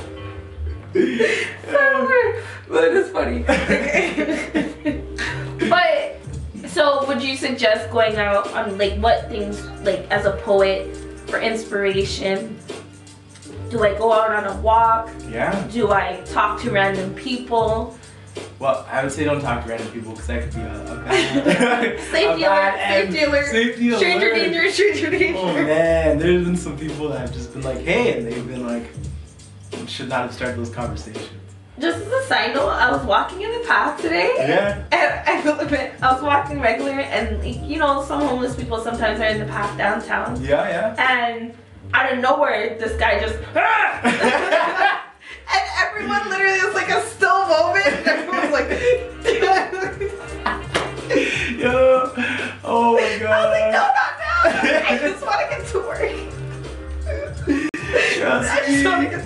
But 0.94 2.84
it's 2.94 3.10
funny. 3.10 3.46
But 5.70 6.18
so, 6.68 7.06
would 7.08 7.22
you 7.22 7.38
suggest 7.38 7.92
going 7.92 8.16
out 8.18 8.52
on 8.54 8.78
like 8.78 8.94
what 9.00 9.30
things 9.30 9.64
like 9.84 10.10
as 10.10 10.26
a 10.26 10.32
poet 10.44 10.96
for 11.28 11.40
inspiration? 11.40 12.58
Do 13.70 13.84
I 13.84 13.94
go 13.98 14.12
out 14.12 14.32
on 14.32 14.46
a 14.58 14.60
walk? 14.62 15.10
yeah. 15.30 15.66
Do 15.72 15.92
I 15.92 16.22
talk 16.26 16.60
to 16.62 16.72
random 16.72 17.14
people? 17.14 17.98
Well, 18.60 18.86
I 18.92 19.04
would 19.04 19.12
say 19.14 19.24
don't 19.24 19.40
talk 19.42 19.64
to 19.64 19.70
random 19.70 19.92
people 19.92 20.12
because 20.12 20.28
that 20.28 20.44
could 20.44 20.56
be 20.56 20.62
a, 20.62 20.94
a 20.94 21.04
bad. 21.06 22.00
Safe 22.12 22.30
a 22.30 22.38
dealer, 22.38 22.50
bad 22.50 22.90
safe 22.94 23.06
end. 23.06 23.14
dealer, 23.80 23.98
Stranger 23.98 24.34
danger, 24.34 24.72
stranger 24.72 25.10
danger. 25.12 25.40
Oh 25.40 25.54
man, 25.54 26.18
there's 26.20 26.44
been 26.44 26.58
some 26.58 26.78
people 26.78 27.08
that 27.10 27.20
have 27.20 27.32
just 27.34 27.54
been 27.54 27.62
like, 27.62 27.80
hey, 27.80 28.18
and 28.18 28.28
they've 28.28 28.46
been 28.48 28.66
like, 28.68 28.90
should 29.88 30.10
not 30.10 30.22
have 30.22 30.34
started 30.34 30.58
those 30.58 30.70
conversations. 30.70 31.30
Just 31.80 32.00
as 32.06 32.12
a 32.12 32.24
side 32.28 32.54
note, 32.54 32.70
I 32.70 32.92
was 32.92 33.04
walking 33.06 33.42
in 33.42 33.52
the 33.52 33.64
path 33.68 34.00
today. 34.02 34.32
Yeah. 34.38 34.84
And 34.92 35.28
I 35.28 35.42
I 36.02 36.14
was 36.14 36.22
walking 36.22 36.60
regular, 36.60 36.92
and 36.92 37.42
like, 37.44 37.62
you 37.68 37.78
know, 37.78 38.04
some 38.04 38.22
homeless 38.22 38.56
people 38.56 38.80
sometimes 38.80 39.20
are 39.20 39.26
in 39.26 39.40
the 39.40 39.46
path 39.46 39.76
downtown. 39.78 40.40
Yeah, 40.44 40.68
yeah. 40.68 40.96
And 41.12 41.54
out 41.94 42.12
of 42.14 42.20
nowhere, 42.20 42.78
this 42.80 42.96
guy 43.00 43.20
just. 43.20 43.36
yeah. 43.56 44.02
and 45.54 45.64
everyone 45.80 46.30
literally 46.30 46.62
was 46.64 46.76
like 46.76 46.90
a 46.90 47.02
still 47.08 47.48
moment. 47.48 47.86
and 47.88 48.08
Everyone 48.08 48.42
was 48.42 48.52
like. 48.52 48.70
Yo, 51.58 52.12
oh 52.64 52.94
my 52.96 53.18
god. 53.20 53.32
I 53.32 53.34
was 53.44 53.52
like, 53.52 53.72
no, 53.72 53.80
not 53.80 53.96
now. 54.20 54.42
I 54.90 54.92
just 55.00 55.22
want 55.26 55.40
to 55.42 55.48
get 55.50 55.66
to 55.68 55.80
work. 55.80 56.12
Trust 58.18 58.50
I 58.50 58.52
just 58.66 58.86
want 58.86 59.00
me. 59.02 59.06
to 59.06 59.10
get 59.12 59.12
to 59.12 59.18
work. 59.18 59.21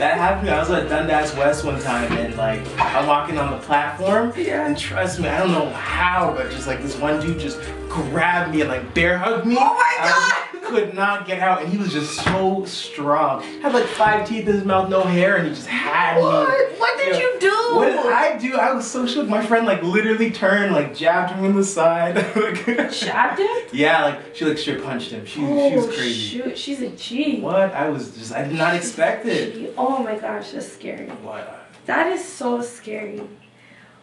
That 0.00 0.16
happened. 0.16 0.48
I 0.48 0.58
was 0.58 0.70
at 0.70 0.88
Dundas 0.88 1.36
West 1.36 1.62
one 1.62 1.78
time, 1.78 2.10
and 2.16 2.34
like 2.38 2.62
I'm 2.78 3.06
walking 3.06 3.36
on 3.36 3.50
the 3.50 3.58
platform, 3.58 4.32
Yeah. 4.34 4.66
and 4.66 4.76
trust 4.78 5.20
me, 5.20 5.28
I 5.28 5.38
don't 5.40 5.52
know 5.52 5.68
how, 5.74 6.32
but 6.34 6.50
just 6.50 6.66
like 6.66 6.80
this 6.82 6.96
one 6.96 7.20
dude 7.20 7.38
just 7.38 7.60
grabbed 7.90 8.54
me 8.54 8.62
and 8.62 8.70
like 8.70 8.94
bear 8.94 9.18
hugged 9.18 9.44
me. 9.46 9.56
Oh 9.58 9.74
my 9.74 9.96
I 9.98 10.46
could 10.64 10.94
not 10.94 11.26
get 11.26 11.40
out, 11.40 11.60
and 11.62 11.70
he 11.70 11.76
was 11.76 11.92
just 11.92 12.14
so 12.24 12.64
strong. 12.64 13.42
Had 13.60 13.74
like 13.74 13.84
five 13.84 14.26
teeth 14.26 14.48
in 14.48 14.54
his 14.54 14.64
mouth, 14.64 14.88
no 14.88 15.02
hair, 15.02 15.36
and 15.36 15.48
he 15.48 15.52
just 15.54 15.66
had 15.66 16.16
me. 16.16 16.22
What? 16.22 16.78
What 16.78 16.96
did 16.98 17.16
Yo, 17.16 17.18
you 17.20 17.36
do? 17.38 17.59
What 17.74 17.86
did 17.86 18.06
I 18.06 18.36
do? 18.38 18.56
I 18.56 18.72
was 18.72 18.90
so 18.90 19.06
shook. 19.06 19.28
My 19.28 19.44
friend 19.44 19.66
like 19.66 19.82
literally 19.82 20.30
turned, 20.30 20.72
like 20.74 20.94
jabbed 20.94 21.32
him 21.32 21.44
in 21.44 21.54
the 21.56 21.64
side. 21.64 22.16
Shabbed 22.92 23.38
him? 23.40 23.48
yeah, 23.72 24.04
like 24.04 24.34
she 24.36 24.44
like 24.44 24.58
straight 24.58 24.82
punched 24.82 25.10
him. 25.10 25.24
She, 25.26 25.40
she 25.40 25.42
was 25.76 25.84
Oh, 25.86 25.88
crazy. 25.88 26.12
shoot. 26.12 26.58
She's 26.58 26.80
a 26.82 26.88
G. 26.90 27.40
What? 27.40 27.72
I 27.72 27.88
was 27.88 28.16
just 28.16 28.32
I 28.32 28.44
did 28.44 28.56
not 28.58 28.74
expect 28.74 29.26
it. 29.26 29.72
Oh 29.78 30.02
my 30.02 30.16
gosh, 30.18 30.50
that's 30.52 30.70
scary. 30.72 31.06
What? 31.08 31.68
That 31.86 32.12
is 32.12 32.24
so 32.24 32.60
scary. 32.62 33.20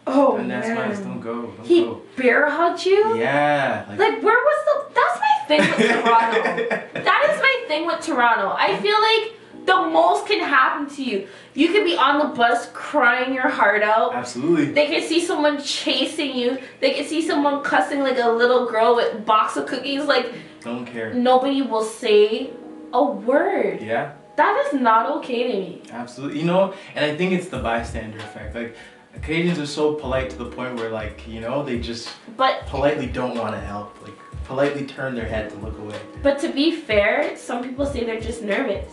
Oh 0.06 0.36
and 0.36 0.50
that's 0.50 0.68
man. 0.68 0.88
nice. 0.88 1.00
Don't 1.00 1.20
go. 1.20 1.42
Don't 1.48 1.66
he 1.66 1.82
go. 1.84 2.00
bear 2.16 2.48
hugged 2.48 2.84
you? 2.86 3.16
Yeah. 3.18 3.84
Like, 3.90 3.98
Like 3.98 4.22
where 4.22 4.38
was 4.38 4.64
the 4.64 4.94
that's 4.94 5.20
my 5.20 5.46
thing 5.48 5.60
with 5.60 5.78
Toronto. 6.04 7.02
that 7.04 7.30
is 7.34 7.40
my 7.42 7.64
thing 7.68 7.86
with 7.86 8.00
Toronto. 8.00 8.54
I 8.56 8.76
feel 8.80 8.96
like 9.00 9.37
the 9.68 9.80
most 10.00 10.26
can 10.26 10.40
happen 10.40 10.88
to 10.96 11.02
you. 11.04 11.16
You 11.54 11.68
could 11.72 11.84
be 11.84 11.96
on 11.96 12.18
the 12.18 12.28
bus 12.34 12.68
crying 12.72 13.34
your 13.34 13.48
heart 13.48 13.82
out. 13.82 14.14
Absolutely. 14.14 14.72
They 14.72 14.86
can 14.86 15.02
see 15.10 15.20
someone 15.30 15.62
chasing 15.62 16.34
you. 16.36 16.58
They 16.80 16.92
can 16.94 17.04
see 17.04 17.20
someone 17.30 17.62
cussing 17.62 18.00
like 18.00 18.18
a 18.18 18.28
little 18.42 18.66
girl 18.66 18.96
with 18.96 19.24
box 19.26 19.56
of 19.56 19.66
cookies. 19.66 20.04
Like 20.04 20.32
Don't 20.60 20.86
care. 20.86 21.12
nobody 21.14 21.62
will 21.62 21.84
say 21.84 22.50
a 22.92 23.04
word. 23.04 23.82
Yeah. 23.82 24.12
That 24.36 24.54
is 24.66 24.80
not 24.80 25.02
okay 25.18 25.40
to 25.52 25.52
me. 25.58 25.82
Absolutely. 25.90 26.38
You 26.40 26.46
know, 26.46 26.74
and 26.94 27.04
I 27.04 27.16
think 27.16 27.32
it's 27.32 27.48
the 27.48 27.58
bystander 27.58 28.18
effect. 28.18 28.54
Like 28.54 28.76
Canadians 29.22 29.58
are 29.58 29.66
so 29.66 29.94
polite 29.94 30.30
to 30.30 30.36
the 30.36 30.46
point 30.58 30.76
where 30.76 30.90
like, 30.90 31.26
you 31.28 31.40
know, 31.40 31.62
they 31.64 31.78
just 31.78 32.08
But 32.36 32.64
politely 32.66 33.06
don't 33.06 33.36
want 33.36 33.54
to 33.54 33.60
help. 33.60 34.00
Like 34.02 34.14
politely 34.44 34.86
turn 34.86 35.14
their 35.14 35.26
head 35.34 35.50
to 35.50 35.56
look 35.56 35.76
away. 35.78 35.98
but 36.22 36.38
to 36.38 36.48
be 36.60 36.70
fair, 36.74 37.36
some 37.36 37.62
people 37.62 37.84
say 37.84 38.04
they're 38.04 38.20
just 38.30 38.42
nervous. 38.42 38.92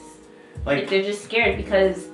Like 0.66 0.80
Like 0.80 0.90
they're 0.90 1.04
just 1.04 1.24
scared 1.24 1.58
because 1.58 2.08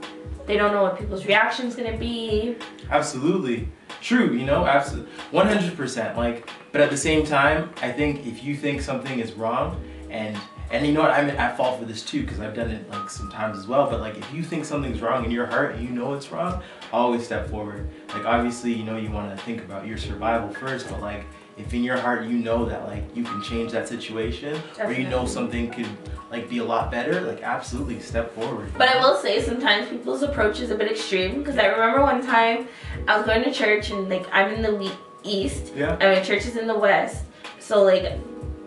they 0.46 0.58
don't 0.58 0.72
know 0.72 0.84
what 0.84 1.00
people's 1.00 1.26
reaction's 1.26 1.76
gonna 1.76 1.98
be. 1.98 2.58
absolutely. 2.90 3.70
True, 4.02 4.34
you 4.34 4.46
know, 4.46 4.66
absolutely. 4.66 5.12
100%. 5.32 6.18
Like 6.18 6.50
but 6.72 6.82
at 6.82 6.90
the 6.90 6.98
same 6.98 7.26
time, 7.26 7.72
I 7.82 7.92
think 7.92 8.26
if 8.26 8.44
you 8.44 8.56
think 8.56 8.82
something 8.82 9.20
is 9.20 9.34
wrong 9.34 9.84
and 10.10 10.38
and 10.72 10.88
you 10.88 10.94
know 10.94 11.02
what, 11.02 11.12
I'm 11.12 11.30
at 11.32 11.58
fault 11.58 11.80
for 11.80 11.86
this 11.86 12.02
too 12.02 12.22
because 12.22 12.40
I've 12.40 12.56
done 12.56 12.72
it 12.72 12.90
like 12.90 13.10
sometimes 13.10 13.58
as 13.58 13.68
well. 13.68 13.90
But 13.90 14.00
like, 14.00 14.18
if 14.18 14.34
you 14.34 14.42
think 14.42 14.64
something's 14.64 15.02
wrong 15.02 15.26
in 15.26 15.32
your 15.32 15.46
heart 15.46 15.76
and 15.76 15.84
you 15.84 15.90
know 15.90 16.14
it's 16.14 16.32
wrong, 16.32 16.64
always 16.94 17.26
step 17.26 17.50
forward. 17.50 17.90
Like, 18.14 18.26
obviously, 18.26 18.72
you 18.72 18.86
know 18.86 18.96
you 18.98 19.12
want 19.12 19.38
to 19.38 19.44
think 19.44 19.62
about 19.66 19.86
your 19.86 19.98
survival 19.98 20.50
first, 20.50 20.88
but 20.90 21.02
like, 21.02 21.26
if 21.58 21.74
in 21.74 21.84
your 21.84 21.98
heart 21.98 22.24
you 22.26 22.38
know 22.38 22.66
that 22.66 22.88
like 22.88 23.04
you 23.16 23.24
can 23.24 23.42
change 23.44 23.72
that 23.72 23.88
situation 23.88 24.62
or 24.80 24.92
you 24.92 25.08
know 25.08 25.26
something 25.26 25.70
could 25.72 25.88
like 26.32 26.50
be 26.50 26.60
a 26.60 26.64
lot 26.64 26.90
better, 26.90 27.20
like 27.22 27.42
absolutely 27.44 28.00
step 28.00 28.34
forward. 28.34 28.72
But 28.78 28.88
I 28.90 29.00
will 29.02 29.18
say 29.18 29.42
sometimes 29.42 29.90
people's 29.90 30.24
approach 30.24 30.62
is 30.62 30.72
a 30.72 30.76
bit 30.76 30.90
extreme 30.90 31.40
because 31.40 31.58
I 31.58 31.66
remember 31.66 32.02
one 32.02 32.26
time 32.26 32.68
I 33.08 33.18
was 33.18 33.26
going 33.26 33.44
to 33.44 33.52
church 33.52 33.92
and 33.92 34.08
like 34.10 34.26
I'm 34.32 34.54
in 34.54 34.62
the 34.62 34.92
east 35.24 35.74
Yeah. 35.76 35.98
and 36.00 36.18
my 36.18 36.24
church 36.24 36.46
is 36.46 36.56
in 36.56 36.68
the 36.68 36.78
west. 36.78 37.26
So 37.60 37.84
like 37.84 38.18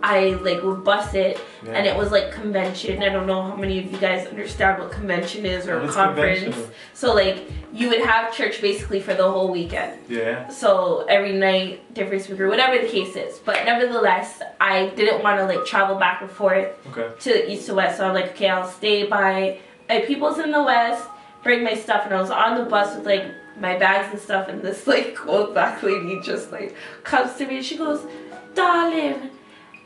I 0.07 0.31
like 0.49 0.63
would 0.63 0.85
bus 0.85 1.15
it 1.15 1.41
Yeah. 1.65 1.73
and 1.73 1.87
it 1.87 1.97
was 1.97 2.11
like 2.13 2.31
convention. 2.33 3.03
I 3.03 3.09
don't 3.09 3.27
know 3.27 3.41
how 3.43 3.57
many 3.57 3.79
of 3.79 3.91
you 3.91 3.99
guys 3.99 4.27
understand 4.27 4.81
what 4.83 4.93
convention 4.93 5.47
is 5.47 5.67
or 5.67 5.87
conference. 5.89 6.57
So 6.93 7.15
like 7.15 7.51
you 7.73 7.89
would 7.89 8.03
have 8.03 8.35
church 8.37 8.61
basically 8.61 9.01
for 9.01 9.15
the 9.15 9.29
whole 9.31 9.51
weekend. 9.51 9.99
Yeah. 10.09 10.49
So 10.49 11.07
every 11.09 11.33
night, 11.33 11.93
different 11.95 12.23
speaker, 12.23 12.49
whatever 12.49 12.77
the 12.85 12.89
case 12.89 13.17
is. 13.17 13.39
But 13.39 13.65
nevertheless, 13.65 14.43
I 14.61 14.89
didn't 14.91 15.23
want 15.23 15.41
to 15.41 15.47
like 15.47 15.65
travel 15.67 15.97
back 15.97 16.21
and 16.23 16.31
forth 16.31 16.69
Okay. 16.91 17.09
to 17.21 17.51
east 17.51 17.67
to 17.67 17.75
west. 17.75 17.97
So 17.99 18.07
I'm 18.07 18.15
like, 18.15 18.31
okay, 18.33 18.49
I'll 18.49 18.69
stay 18.69 19.07
by 19.07 19.59
my 19.89 20.01
people's 20.01 20.39
in 20.39 20.51
the 20.51 20.63
west, 20.63 21.03
bring 21.43 21.65
my 21.65 21.75
stuff, 21.75 22.05
and 22.05 22.15
I 22.15 22.21
was 22.21 22.31
on 22.31 22.59
the 22.59 22.65
bus 22.69 22.95
with 22.97 23.07
like 23.07 23.25
my 23.61 23.77
bags 23.79 24.09
and 24.13 24.21
stuff, 24.21 24.49
and 24.49 24.61
this 24.63 24.87
like 24.95 25.17
old 25.27 25.55
back 25.55 25.83
lady 25.83 26.21
just 26.23 26.53
like 26.53 26.75
comes 27.05 27.35
to 27.39 27.47
me 27.47 27.57
and 27.57 27.65
she 27.65 27.77
goes, 27.77 28.01
darling, 28.55 29.31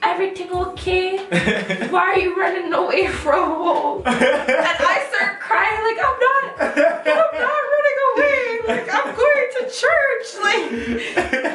everything 0.03 0.51
okay? 0.53 1.19
Why 1.91 2.01
are 2.01 2.19
you 2.19 2.39
running 2.39 2.73
away 2.73 3.09
from 3.09 3.51
home? 3.51 4.03
And 4.07 4.17
I 4.17 5.07
start 5.11 5.41
crying 5.41 5.83
like 5.83 5.99
I'm 6.07 6.19
not, 6.27 6.45
I'm 6.61 7.33
not 7.47 7.63
running 7.75 7.99
away. 8.11 8.59
Like 8.69 8.89
I'm 8.93 9.15
going 9.15 9.49
to 9.57 9.63
church. 9.71 10.29
Like, 10.43 10.65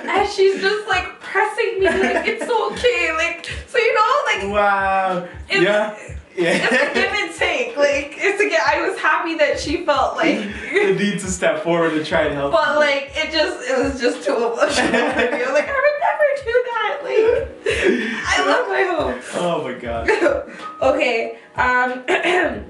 and 0.05 0.29
she's 0.29 0.61
just 0.61 0.87
like 0.87 1.19
pressing 1.19 1.79
me 1.79 1.85
like 1.85 2.27
it's 2.27 2.49
okay. 2.49 3.11
Like, 3.13 3.49
so 3.67 3.77
you 3.77 3.93
know, 3.93 4.21
like 4.25 4.53
wow. 4.53 5.27
it's, 5.49 6.19
yeah. 6.35 6.59
it's 6.61 6.71
a 6.71 6.93
give 6.93 7.11
and 7.13 7.33
take. 7.35 7.75
Like 7.77 8.15
it's 8.17 8.41
a. 8.41 8.53
I 8.65 8.81
was 8.87 8.97
happy 8.99 9.35
that 9.35 9.59
she 9.59 9.85
felt 9.85 10.15
like, 10.15 10.37
the 10.71 10.95
need 10.97 11.19
to 11.19 11.27
step 11.27 11.61
forward 11.63 11.93
and 11.93 12.05
try 12.05 12.21
and 12.23 12.33
help. 12.33 12.51
but 12.51 12.77
like 12.77 13.11
it 13.15 13.31
just 13.31 13.69
it 13.69 13.77
was 13.77 13.99
just 13.99 14.23
too 14.25 14.35
emotional. 14.35 14.71
for 14.71 14.91
me. 14.91 15.43
I'm 15.43 15.53
like 15.53 15.67
I 15.67 15.79
would 15.83 15.99
never 16.03 16.27
do 16.43 16.63
that. 16.69 16.99
Like 17.03 17.47
I 18.27 18.45
love 18.47 18.67
my 18.67 18.83
home. 18.83 19.19
Oh 19.35 19.63
my 19.63 19.73
god. 19.73 20.09
okay. 20.81 21.37
Um, 21.55 22.03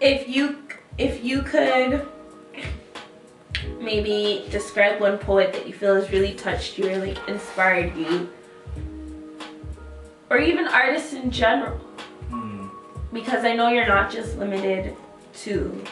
if 0.00 0.28
you 0.28 0.58
if 0.98 1.24
you 1.24 1.42
could 1.42 2.06
maybe 3.80 4.46
describe 4.50 5.00
one 5.00 5.18
poet 5.18 5.52
that 5.52 5.66
you 5.66 5.72
feel 5.72 5.94
has 5.94 6.10
really 6.10 6.34
touched 6.34 6.78
you 6.78 6.88
or 6.88 6.98
like 6.98 7.18
inspired 7.28 7.94
you, 7.96 8.28
or 10.30 10.38
even 10.38 10.66
artists 10.66 11.12
in 11.12 11.30
general. 11.30 11.78
Because 13.14 13.44
I 13.44 13.54
know 13.54 13.68
you're 13.68 13.86
not 13.86 14.10
just 14.10 14.36
limited 14.36 14.94
to 15.34 15.84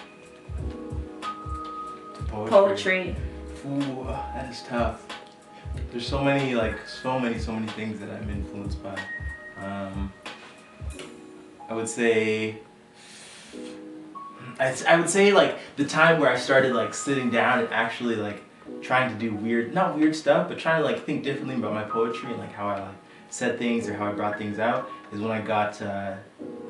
Poetry. 2.29 2.51
poetry. 2.51 3.17
Ooh, 3.67 4.05
that 4.05 4.51
is 4.51 4.63
tough. 4.63 5.07
There's 5.91 6.07
so 6.07 6.23
many, 6.23 6.55
like, 6.55 6.77
so 6.89 7.19
many, 7.19 7.39
so 7.39 7.53
many 7.53 7.69
things 7.69 8.01
that 8.01 8.11
I'm 8.11 8.29
influenced 8.29 8.83
by. 8.83 8.99
Um, 9.63 10.13
I 11.69 11.75
would 11.75 11.89
say, 11.89 12.59
I'd, 14.59 14.83
I 14.87 14.99
would 14.99 15.09
say, 15.09 15.33
like, 15.33 15.59
the 15.77 15.85
time 15.85 16.21
where 16.21 16.31
I 16.31 16.37
started, 16.37 16.75
like, 16.75 16.93
sitting 16.93 17.31
down 17.31 17.61
and 17.61 17.69
actually, 17.73 18.17
like, 18.17 18.43
trying 18.81 19.13
to 19.13 19.19
do 19.19 19.35
weird, 19.35 19.73
not 19.73 19.97
weird 19.97 20.17
stuff, 20.17 20.49
but 20.49 20.59
trying 20.59 20.83
to, 20.83 20.85
like, 20.85 21.05
think 21.05 21.23
differently 21.23 21.55
about 21.55 21.73
my 21.73 21.85
poetry 21.85 22.31
and, 22.31 22.39
like, 22.39 22.53
how 22.53 22.69
I, 22.69 22.81
like, 22.81 22.97
said 23.31 23.59
things 23.59 23.89
or 23.89 23.95
how 23.95 24.09
I 24.09 24.13
brought 24.13 24.39
things 24.39 24.59
out 24.59 24.91
is 25.13 25.21
when 25.21 25.31
I 25.31 25.41
got 25.41 25.81
uh, 25.81 26.17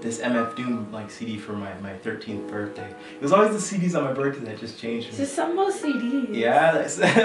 this 0.02 0.18
MF 0.20 0.56
Doom, 0.56 0.90
like, 0.92 1.10
CD 1.10 1.38
for 1.38 1.52
my, 1.52 1.72
my 1.80 1.92
13th 1.94 2.48
birthday. 2.50 2.88
It 3.14 3.22
was 3.22 3.32
always 3.32 3.52
the 3.52 3.76
CDs 3.78 3.96
on 3.96 4.04
my 4.04 4.12
birthday 4.12 4.44
that 4.46 4.58
just 4.58 4.78
changed 4.78 5.10
me. 5.12 5.16
Just 5.16 5.34
some 5.34 5.58
old 5.58 5.72
CDs. 5.72 6.34
Yeah, 6.34 6.72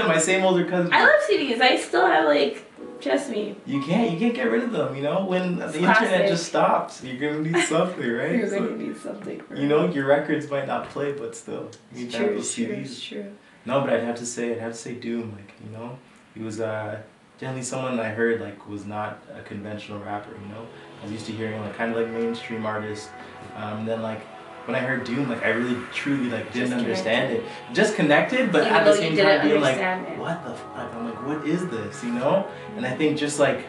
my 0.07 0.17
same 0.19 0.43
older 0.45 0.63
cousin. 0.65 0.93
I 0.93 1.01
love 1.03 1.19
CDs. 1.29 1.59
I 1.59 1.75
still 1.77 2.05
have 2.05 2.25
like, 2.25 2.63
trust 3.01 3.29
me. 3.31 3.55
You 3.65 3.81
can't, 3.81 4.11
you 4.11 4.19
can't 4.19 4.35
get 4.35 4.49
rid 4.51 4.63
of 4.63 4.71
them. 4.71 4.95
You 4.95 5.01
know, 5.03 5.25
when 5.25 5.59
It's 5.61 5.73
the 5.73 5.79
internet 5.79 6.27
just 6.29 6.45
stops, 6.47 7.03
you're 7.03 7.17
gonna 7.17 7.41
need 7.43 7.63
something, 7.65 8.09
right? 8.11 8.35
You're 8.35 8.47
So, 8.49 8.59
gonna 8.59 8.77
need 8.77 8.97
something. 8.97 9.41
You 9.55 9.67
know, 9.67 9.89
your 9.89 10.05
records 10.05 10.49
might 10.49 10.67
not 10.67 10.89
play, 10.89 11.13
but 11.13 11.35
still, 11.35 11.71
you 11.93 11.97
need 11.99 12.05
it's 12.05 12.15
have 12.15 12.25
true. 12.27 12.35
those 12.35 12.53
true. 12.53 12.65
CDs. 12.67 12.81
It's 12.85 13.03
true. 13.03 13.31
No, 13.65 13.81
but 13.81 13.89
I'd 13.91 14.03
have 14.03 14.15
to 14.17 14.25
say, 14.25 14.51
I'd 14.51 14.59
have 14.59 14.73
to 14.73 14.77
say 14.77 14.93
Doom. 14.93 15.33
Like, 15.35 15.51
you 15.65 15.75
know, 15.75 15.97
he 16.35 16.41
was 16.43 16.61
uh, 16.61 17.01
generally 17.39 17.61
someone 17.63 17.99
I 17.99 18.09
heard 18.09 18.41
like 18.41 18.67
was 18.67 18.85
not 18.85 19.21
a 19.35 19.41
conventional 19.41 19.99
rapper. 19.99 20.31
You 20.31 20.53
know, 20.53 20.67
I 20.99 21.03
was 21.03 21.11
used 21.11 21.25
to 21.27 21.31
hearing 21.31 21.61
like 21.61 21.75
kind 21.75 21.91
of 21.91 21.97
like 21.97 22.11
mainstream 22.11 22.65
artists. 22.65 23.09
Um, 23.55 23.85
then 23.85 24.01
like 24.01 24.21
when 24.65 24.75
I 24.75 24.79
heard 24.79 25.03
Doom, 25.05 25.29
like 25.29 25.45
I 25.45 25.49
really 25.49 25.79
truly 25.93 26.29
like 26.29 26.51
didn't 26.51 26.71
Just 26.71 26.79
understand 26.79 27.33
it. 27.33 27.43
Just 27.73 27.95
connected, 27.95 28.51
but 28.51 28.63
Even 28.63 28.73
at 28.73 28.83
the 28.83 28.95
same 28.95 29.17
time 29.17 29.47
being 29.47 29.61
like, 29.61 29.77
it. 29.77 30.17
what 30.17 30.43
the 30.43 30.53
fuck? 30.53 30.93
I'm 30.93 31.05
like, 31.05 31.25
what 31.25 31.47
is 31.47 31.67
this? 31.69 32.03
You 32.03 32.11
know? 32.11 32.47
And 32.75 32.85
I 32.85 32.95
think 32.95 33.17
just 33.17 33.39
like 33.39 33.65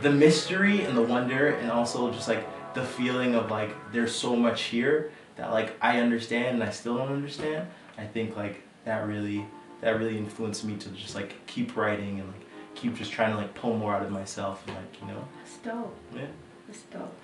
the 0.00 0.10
mystery 0.10 0.82
and 0.82 0.96
the 0.96 1.02
wonder, 1.02 1.48
and 1.48 1.70
also 1.70 2.10
just 2.10 2.28
like 2.28 2.46
the 2.74 2.84
feeling 2.84 3.34
of 3.34 3.50
like 3.50 3.74
there's 3.92 4.14
so 4.14 4.34
much 4.34 4.62
here 4.62 5.12
that 5.36 5.50
like 5.52 5.76
I 5.80 6.00
understand 6.00 6.54
and 6.60 6.64
I 6.64 6.70
still 6.70 6.96
don't 6.96 7.12
understand. 7.12 7.68
I 7.98 8.06
think 8.06 8.36
like 8.36 8.62
that 8.84 9.06
really 9.06 9.46
that 9.80 9.98
really 9.98 10.16
influenced 10.16 10.64
me 10.64 10.76
to 10.76 10.88
just 10.90 11.14
like 11.14 11.46
keep 11.46 11.76
writing 11.76 12.20
and 12.20 12.28
like 12.28 12.41
keep 12.82 12.96
just 12.96 13.12
trying 13.12 13.30
to 13.30 13.36
like 13.36 13.54
pull 13.54 13.76
more 13.76 13.94
out 13.94 14.02
of 14.02 14.10
myself 14.10 14.64
and 14.66 14.76
like 14.76 15.00
you 15.00 15.06
know 15.06 15.24
That's 15.38 15.56
dope. 15.58 15.96
yeah 16.14 16.26
That's 16.66 16.82
dope. 16.82 17.16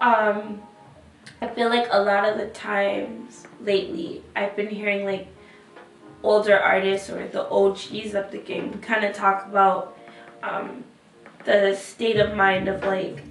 Um, 0.00 0.62
I 1.40 1.48
feel 1.48 1.68
like 1.68 1.88
a 1.90 2.00
lot 2.00 2.28
of 2.28 2.38
the 2.38 2.46
times 2.48 3.46
lately, 3.60 4.22
I've 4.36 4.54
been 4.56 4.68
hearing 4.68 5.04
like 5.04 5.26
older 6.22 6.56
artists 6.58 7.10
or 7.10 7.26
the 7.26 7.48
OGs 7.48 8.14
of 8.14 8.30
the 8.30 8.38
game 8.38 8.72
kind 8.80 9.04
of 9.04 9.14
talk 9.14 9.46
about 9.46 9.98
um, 10.42 10.84
the 11.44 11.74
state 11.74 12.16
of 12.16 12.36
mind 12.36 12.68
of 12.68 12.82
like 12.84 13.22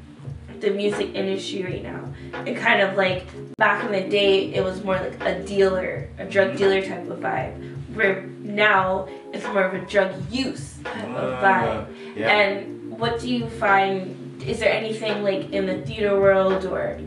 the 0.60 0.72
music 0.72 1.16
industry 1.16 1.64
right 1.64 1.84
now. 1.84 2.04
It 2.46 2.56
kind 2.58 2.82
of 2.82 2.98
like 2.98 3.26
back 3.58 3.84
in 3.86 3.92
the 3.92 4.10
day, 4.10 4.54
it 4.54 4.64
was 4.64 4.84
more 4.84 4.96
like 4.96 5.22
a 5.24 5.42
dealer, 5.44 6.10
a 6.18 6.26
drug 6.26 6.58
dealer 6.58 6.82
type 6.82 7.10
of 7.10 7.20
vibe. 7.20 7.56
Where 7.96 8.24
now 8.40 9.08
it's 9.34 9.46
more 9.48 9.64
of 9.64 9.74
a 9.74 9.80
drug 9.86 10.12
use 10.30 10.78
type 10.84 11.08
of 11.16 11.34
Uh, 11.34 11.42
vibe. 11.42 11.86
yeah. 12.16 12.30
And 12.30 13.00
what 13.00 13.20
do 13.20 13.30
you 13.34 13.48
find? 13.48 14.42
Is 14.46 14.60
there 14.60 14.72
anything 14.74 15.24
like 15.24 15.52
in 15.52 15.66
the 15.66 15.78
theater 15.86 16.20
world 16.20 16.66
or 16.66 16.98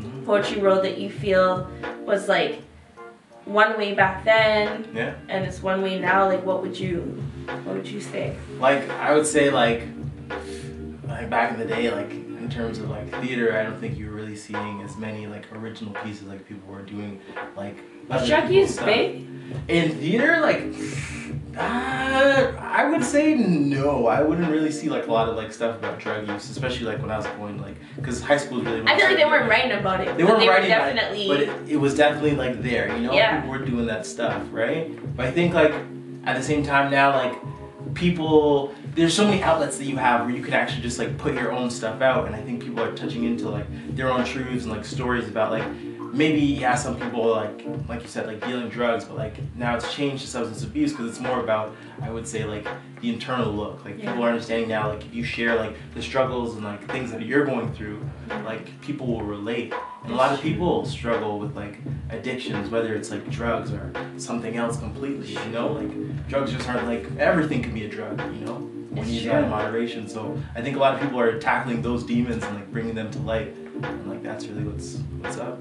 Mhm. 0.00 0.24
poetry 0.26 0.60
world 0.60 0.84
that 0.84 0.98
you 0.98 1.08
feel 1.10 1.66
was 2.06 2.28
like 2.28 2.60
one 3.44 3.76
way 3.76 3.92
back 3.94 4.24
then 4.24 4.84
yeah. 4.94 5.14
and 5.28 5.44
it's 5.44 5.62
one 5.62 5.82
way 5.82 5.98
now? 5.98 6.26
Like, 6.28 6.44
what 6.44 6.62
would 6.62 6.78
you, 6.78 7.00
what 7.64 7.74
would 7.76 7.88
you 7.88 8.00
say? 8.00 8.36
Like 8.60 8.88
I 8.90 9.14
would 9.14 9.26
say 9.26 9.50
like 9.50 9.82
like 11.08 11.28
back 11.28 11.52
in 11.52 11.58
the 11.58 11.64
day, 11.66 11.90
like 11.90 12.10
in 12.10 12.48
terms 12.50 12.78
of 12.78 12.88
like 12.90 13.08
theater, 13.22 13.56
I 13.58 13.62
don't 13.64 13.78
think 13.80 13.98
you 13.98 14.06
were 14.06 14.12
really 14.16 14.36
seeing 14.36 14.82
as 14.84 14.96
many 14.96 15.26
like 15.26 15.44
original 15.54 15.92
pieces 16.04 16.24
like 16.24 16.46
people 16.46 16.72
were 16.72 16.82
doing 16.82 17.20
like 17.56 17.76
drug 18.26 18.50
use 18.50 18.78
big? 18.80 19.26
In 19.68 19.90
theater, 19.96 20.40
like 20.40 20.62
uh, 21.56 22.52
I 22.58 22.88
would 22.88 23.04
say 23.04 23.34
no. 23.34 24.06
I 24.06 24.22
wouldn't 24.22 24.50
really 24.50 24.70
see 24.70 24.88
like 24.88 25.06
a 25.06 25.12
lot 25.12 25.28
of 25.28 25.36
like 25.36 25.52
stuff 25.52 25.78
about 25.78 25.98
drug 25.98 26.28
use, 26.28 26.48
especially 26.50 26.86
like 26.86 27.00
when 27.00 27.10
I 27.10 27.16
was 27.16 27.26
going 27.26 27.60
like 27.60 27.76
because 27.96 28.22
high 28.22 28.36
school 28.36 28.60
is 28.60 28.64
really. 28.64 28.82
I 28.86 28.96
feel 28.96 29.06
like 29.06 29.16
they 29.16 29.24
weren't 29.24 29.48
writing 29.48 29.72
about 29.72 30.00
it. 30.00 30.16
They 30.16 30.24
weren't 30.24 30.40
they 30.40 30.46
were 30.46 30.54
writing 30.54 30.72
about 30.72 30.90
it, 30.90 30.94
definitely. 30.94 31.28
but 31.28 31.40
it, 31.40 31.72
it 31.72 31.76
was 31.76 31.94
definitely 31.94 32.36
like 32.36 32.62
there, 32.62 32.94
you 32.96 33.06
know. 33.06 33.12
Yeah. 33.12 33.36
People 33.40 33.50
were 33.50 33.64
doing 33.64 33.86
that 33.86 34.06
stuff, 34.06 34.42
right? 34.50 34.90
But 35.16 35.26
I 35.26 35.30
think 35.30 35.54
like 35.54 35.72
at 36.24 36.36
the 36.36 36.42
same 36.42 36.62
time 36.62 36.90
now, 36.90 37.10
like 37.10 37.94
people, 37.94 38.74
there's 38.94 39.14
so 39.14 39.24
many 39.26 39.42
outlets 39.42 39.78
that 39.78 39.84
you 39.84 39.96
have 39.96 40.26
where 40.26 40.34
you 40.34 40.42
can 40.42 40.54
actually 40.54 40.82
just 40.82 40.98
like 40.98 41.18
put 41.18 41.34
your 41.34 41.52
own 41.52 41.70
stuff 41.70 42.00
out, 42.00 42.26
and 42.26 42.34
I 42.34 42.40
think 42.40 42.62
people 42.62 42.82
are 42.82 42.94
touching 42.94 43.24
into 43.24 43.48
like 43.48 43.66
their 43.94 44.10
own 44.10 44.24
truths 44.24 44.64
and 44.64 44.72
like 44.72 44.84
stories 44.84 45.28
about 45.28 45.50
like 45.50 45.64
maybe 46.12 46.40
yeah 46.40 46.74
some 46.74 46.98
people 47.00 47.26
like 47.30 47.64
like 47.88 48.02
you 48.02 48.08
said 48.08 48.26
like 48.26 48.44
dealing 48.46 48.68
drugs, 48.68 49.04
but 49.04 49.16
like 49.16 49.34
now 49.56 49.74
it's 49.76 49.92
changed 49.94 50.22
to 50.22 50.28
substance 50.28 50.62
abuse 50.62 50.92
because 50.92 51.08
it's 51.10 51.20
more 51.20 51.40
about 51.40 51.74
I 52.02 52.10
would 52.10 52.26
say 52.28 52.44
like 52.44 52.66
the 53.00 53.08
internal 53.12 53.52
look. 53.52 53.84
Like 53.84 53.98
Yeah. 53.98 54.10
people 54.10 54.24
are 54.24 54.28
understanding 54.28 54.68
now 54.68 54.88
like 54.90 55.04
if 55.04 55.14
you 55.14 55.24
share 55.24 55.56
like 55.56 55.74
the 55.94 56.02
struggles 56.02 56.54
and 56.54 56.64
like 56.64 56.86
things 56.90 57.10
that 57.12 57.22
you're 57.22 57.44
going 57.44 57.72
through, 57.72 57.98
like 58.44 58.80
people 58.82 59.06
will 59.06 59.22
relate. 59.22 59.72
And 60.04 60.12
a 60.12 60.16
lot 60.16 60.32
of 60.32 60.40
people 60.40 60.84
struggle 60.84 61.38
with 61.38 61.56
like 61.56 61.78
addictions, 62.10 62.70
whether 62.70 62.94
it's 62.94 63.10
like 63.10 63.28
drugs 63.30 63.72
or 63.72 63.92
something 64.18 64.56
else 64.56 64.76
completely. 64.78 65.28
You 65.32 65.50
know, 65.50 65.72
like 65.72 66.28
drugs 66.28 66.52
just 66.52 66.68
aren't 66.68 66.86
like 66.86 67.06
everything 67.18 67.62
can 67.62 67.72
be 67.72 67.86
a 67.86 67.88
drug. 67.88 68.20
You 68.34 68.44
know, 68.44 68.54
when 68.90 69.08
you 69.08 69.14
use 69.14 69.24
that 69.24 69.44
in 69.44 69.50
moderation. 69.50 70.06
So 70.08 70.38
I 70.54 70.60
think 70.60 70.76
a 70.76 70.78
lot 70.78 70.94
of 70.94 71.00
people 71.00 71.18
are 71.18 71.38
tackling 71.40 71.80
those 71.82 72.04
demons 72.04 72.44
and 72.44 72.54
like 72.56 72.70
bringing 72.70 72.94
them 72.94 73.10
to 73.12 73.18
light. 73.20 73.54
And 73.82 74.10
like 74.10 74.22
that's 74.22 74.46
really 74.46 74.64
what's 74.64 74.96
what's 75.20 75.38
up. 75.38 75.58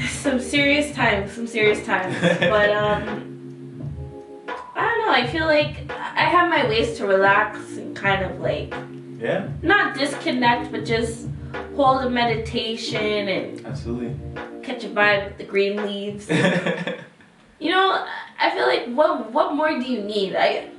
some 0.08 0.40
serious 0.40 0.94
times, 0.94 1.32
some 1.32 1.46
serious 1.46 1.84
times. 1.84 2.16
but 2.40 2.70
um, 2.84 3.26
I 4.74 4.86
don't 4.86 5.06
know. 5.06 5.12
I 5.12 5.26
feel 5.26 5.46
like 5.46 5.90
I 5.90 6.24
have 6.24 6.48
my 6.48 6.66
ways 6.68 6.96
to 6.98 7.06
relax 7.06 7.58
and 7.76 7.94
kind 7.96 8.24
of 8.24 8.40
like 8.40 8.72
Yeah, 9.18 9.48
not 9.62 9.96
disconnect, 9.96 10.72
but 10.72 10.84
just 10.84 11.28
hold 11.76 12.02
a 12.02 12.10
meditation 12.10 13.28
and 13.28 13.66
absolutely. 13.66 14.16
catch 14.62 14.84
a 14.84 14.88
vibe 14.88 15.24
with 15.26 15.38
the 15.38 15.44
green 15.44 15.76
leaves. 15.84 16.28
You 17.60 17.70
know, 17.72 18.06
I 18.40 18.50
feel 18.52 18.66
like 18.66 18.86
what 18.86 19.32
what 19.32 19.54
more 19.54 19.68
do 19.68 19.84
you 19.84 20.00
need? 20.00 20.34
I 20.34 20.70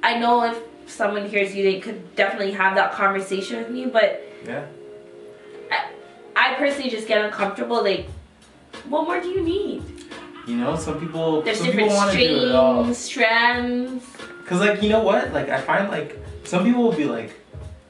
I 0.00 0.16
know 0.20 0.44
if 0.44 0.62
someone 0.86 1.28
hears 1.28 1.56
you, 1.56 1.64
they 1.64 1.80
could 1.80 2.14
definitely 2.14 2.52
have 2.52 2.76
that 2.76 2.92
conversation 2.92 3.58
with 3.58 3.68
me, 3.68 3.86
but 3.86 4.22
yeah. 4.46 4.64
I 6.36 6.54
personally 6.54 6.88
just 6.88 7.08
get 7.08 7.22
uncomfortable. 7.24 7.82
Like, 7.82 8.06
what 8.88 9.04
more 9.04 9.20
do 9.20 9.28
you 9.28 9.42
need? 9.42 9.82
You 10.46 10.56
know, 10.56 10.74
some 10.76 10.98
people 10.98 11.42
There's 11.42 11.58
some 11.58 11.66
different 11.66 11.88
people 11.90 11.96
want 11.96 12.12
to 12.12 12.18
do 12.18 12.48
it 12.48 12.54
all. 12.54 12.92
strands. 12.94 14.04
Cause 14.46 14.58
like 14.60 14.82
you 14.82 14.88
know 14.88 15.02
what, 15.02 15.32
like 15.32 15.48
I 15.48 15.60
find 15.60 15.88
like 15.90 16.18
some 16.44 16.64
people 16.64 16.82
will 16.82 16.92
be 16.92 17.04
like, 17.04 17.32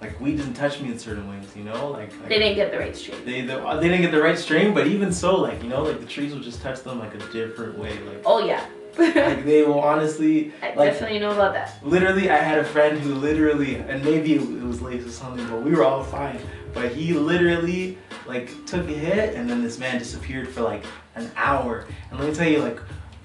like 0.03 0.21
weed 0.21 0.37
doesn't 0.37 0.55
touch 0.55 0.81
me 0.81 0.91
in 0.91 0.99
certain 0.99 1.29
ways. 1.29 1.47
You 1.57 1.65
know, 1.65 1.89
like, 1.91 2.11
like 2.21 2.29
They 2.29 2.39
didn't 2.39 2.57
get 2.57 2.71
the 2.71 2.79
right 2.79 2.95
strain. 2.97 3.25
they 3.25 3.41
they, 3.43 3.55
they 3.55 3.89
didn't 3.89 4.03
get 4.03 4.11
the 4.13 4.21
right 4.23 4.39
strain, 4.39 4.75
but 4.75 4.87
even 4.87 5.13
so, 5.13 5.37
like 5.37 5.63
you 5.63 5.69
know, 5.71 5.83
like 5.85 6.01
the 6.01 6.07
trees 6.07 6.33
will 6.35 6.41
just 6.43 6.61
touch 6.61 6.83
them 6.83 6.99
like 6.99 7.15
a 7.15 7.19
different 7.33 7.79
way. 7.79 7.93
Like 8.01 8.23
Oh 8.27 8.45
yeah, 8.45 8.67
like 8.99 9.45
they 9.47 9.63
will 9.63 9.81
honestly 9.81 10.53
I 10.63 10.75
like 10.75 10.91
definitely 10.93 11.21
know 11.21 11.31
about 11.31 11.55
that. 11.55 11.79
literally. 11.83 12.29
I 12.29 12.37
had 12.37 12.59
a 12.59 12.65
friend 12.65 12.99
who 12.99 13.15
literally, 13.15 13.77
and 13.77 14.05
maybe 14.05 14.35
it, 14.35 14.43
it 14.43 14.63
was 14.65 14.83
late 14.83 15.03
or 15.03 15.11
something, 15.11 15.47
but 15.49 15.63
we 15.63 15.71
were 15.71 15.85
all 15.85 16.05
fine. 16.05 16.41
But 16.75 16.93
he 16.93 17.15
literally 17.15 17.97
like 18.27 18.65
took 18.67 18.89
a 18.89 18.93
hit, 18.93 19.35
and 19.35 19.49
then 19.49 19.63
this 19.63 19.79
man 19.79 19.99
disappeared 19.99 20.49
for 20.49 20.63
like 20.63 20.85
an 21.15 21.31
hour. 21.37 21.87
And 22.11 22.19
let 22.21 22.29
me 22.29 22.35
tell 22.35 22.49
you, 22.49 22.59
like 22.61 22.79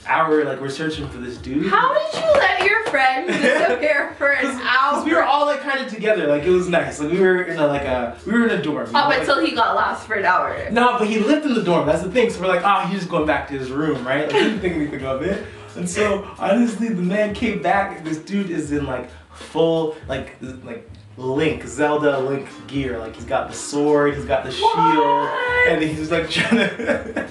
hour, 0.07 0.43
like 0.45 0.59
we're 0.61 0.69
searching 0.69 1.07
for 1.09 1.17
this 1.17 1.37
dude. 1.37 1.67
How 1.71 1.93
did 1.93 2.13
you 2.21 2.31
let 2.33 2.63
your 2.63 2.83
friend 2.85 3.27
disappear 3.27 4.13
for 4.17 4.31
an 4.31 4.45
Because 4.45 4.61
hour? 4.61 5.03
we 5.03 5.13
were 5.13 5.23
all 5.23 5.45
like 5.47 5.61
kind 5.61 5.79
of 5.85 5.91
together, 5.91 6.27
like 6.27 6.43
it 6.43 6.49
was 6.51 6.69
nice. 6.69 6.99
Like 6.99 7.11
we 7.11 7.19
were 7.19 7.43
in 7.43 7.57
a 7.59 7.65
like 7.67 7.83
a 7.83 8.17
we 8.25 8.33
were 8.33 8.45
in 8.47 8.51
a 8.51 8.61
dorm. 8.61 8.87
Oh, 8.89 8.91
know, 8.91 8.99
Up 8.99 9.09
like- 9.09 9.19
until 9.21 9.45
he 9.45 9.53
got 9.55 9.75
lost 9.75 10.05
for 10.07 10.13
an 10.15 10.25
hour. 10.25 10.69
no, 10.71 10.97
but 10.99 11.07
he 11.07 11.19
lived 11.19 11.45
in 11.45 11.53
the 11.55 11.63
dorm. 11.63 11.85
That's 11.87 12.03
the 12.03 12.11
thing. 12.11 12.29
So 12.29 12.41
we're 12.41 12.47
like, 12.47 12.61
oh, 12.63 12.87
he's 12.87 12.99
just 12.99 13.09
going 13.11 13.25
back 13.25 13.47
to 13.49 13.57
his 13.57 13.71
room, 13.71 14.05
right? 14.05 14.27
Like 14.27 14.35
he 14.35 14.43
didn't 14.43 14.59
think 14.59 14.75
anything 14.75 15.05
of 15.05 15.21
it. 15.23 15.45
And 15.75 15.89
so 15.89 16.23
honestly, 16.39 16.87
the 16.89 17.01
man 17.01 17.33
came 17.33 17.61
back. 17.61 18.03
This 18.05 18.17
dude 18.19 18.49
is 18.49 18.71
in 18.71 18.85
like 18.85 19.09
full 19.33 19.95
like 20.07 20.37
like 20.63 20.89
Link 21.17 21.65
Zelda 21.67 22.19
Link 22.19 22.47
gear. 22.67 22.97
Like 22.99 23.15
he's 23.15 23.25
got 23.25 23.49
the 23.49 23.55
sword, 23.55 24.15
he's 24.15 24.25
got 24.25 24.43
the 24.43 24.51
shield, 24.51 24.71
What? 24.73 25.67
and 25.69 25.81
he's 25.81 26.11
like 26.11 26.29
trying 26.29 26.57
to. 26.57 27.29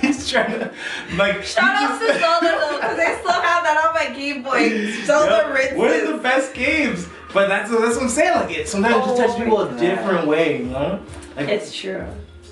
he's 0.00 0.28
trying 0.28 0.50
to 0.58 0.70
like. 1.16 1.42
Shout 1.44 1.78
he 1.78 1.84
out 1.84 1.98
to 2.00 2.06
Zelda 2.18 2.46
though, 2.46 2.76
because 2.76 2.98
I 2.98 3.16
still 3.20 3.32
have 3.32 3.64
that 3.64 3.84
on 3.86 3.94
my 3.94 4.14
Game 4.16 4.42
Boy. 4.42 4.92
Zelda 5.04 5.46
Yep. 5.48 5.54
Rinses. 5.54 5.78
One 5.78 5.92
of 5.92 6.08
the 6.08 6.18
best 6.22 6.54
games. 6.54 7.06
But 7.34 7.48
that's 7.48 7.70
that's 7.70 7.94
what 7.96 8.02
I'm 8.04 8.08
saying. 8.08 8.34
Like 8.34 8.56
it 8.56 8.68
sometimes 8.68 8.96
it 8.96 8.98
just 9.00 9.10
Oh 9.12 9.16
touches 9.26 9.36
people 9.36 9.64
my 9.66 9.76
a 9.76 9.78
different 9.78 10.26
way, 10.26 10.58
you 10.58 10.64
know? 10.66 11.00
Like 11.36 11.48
It's 11.48 11.74
true. 11.74 12.04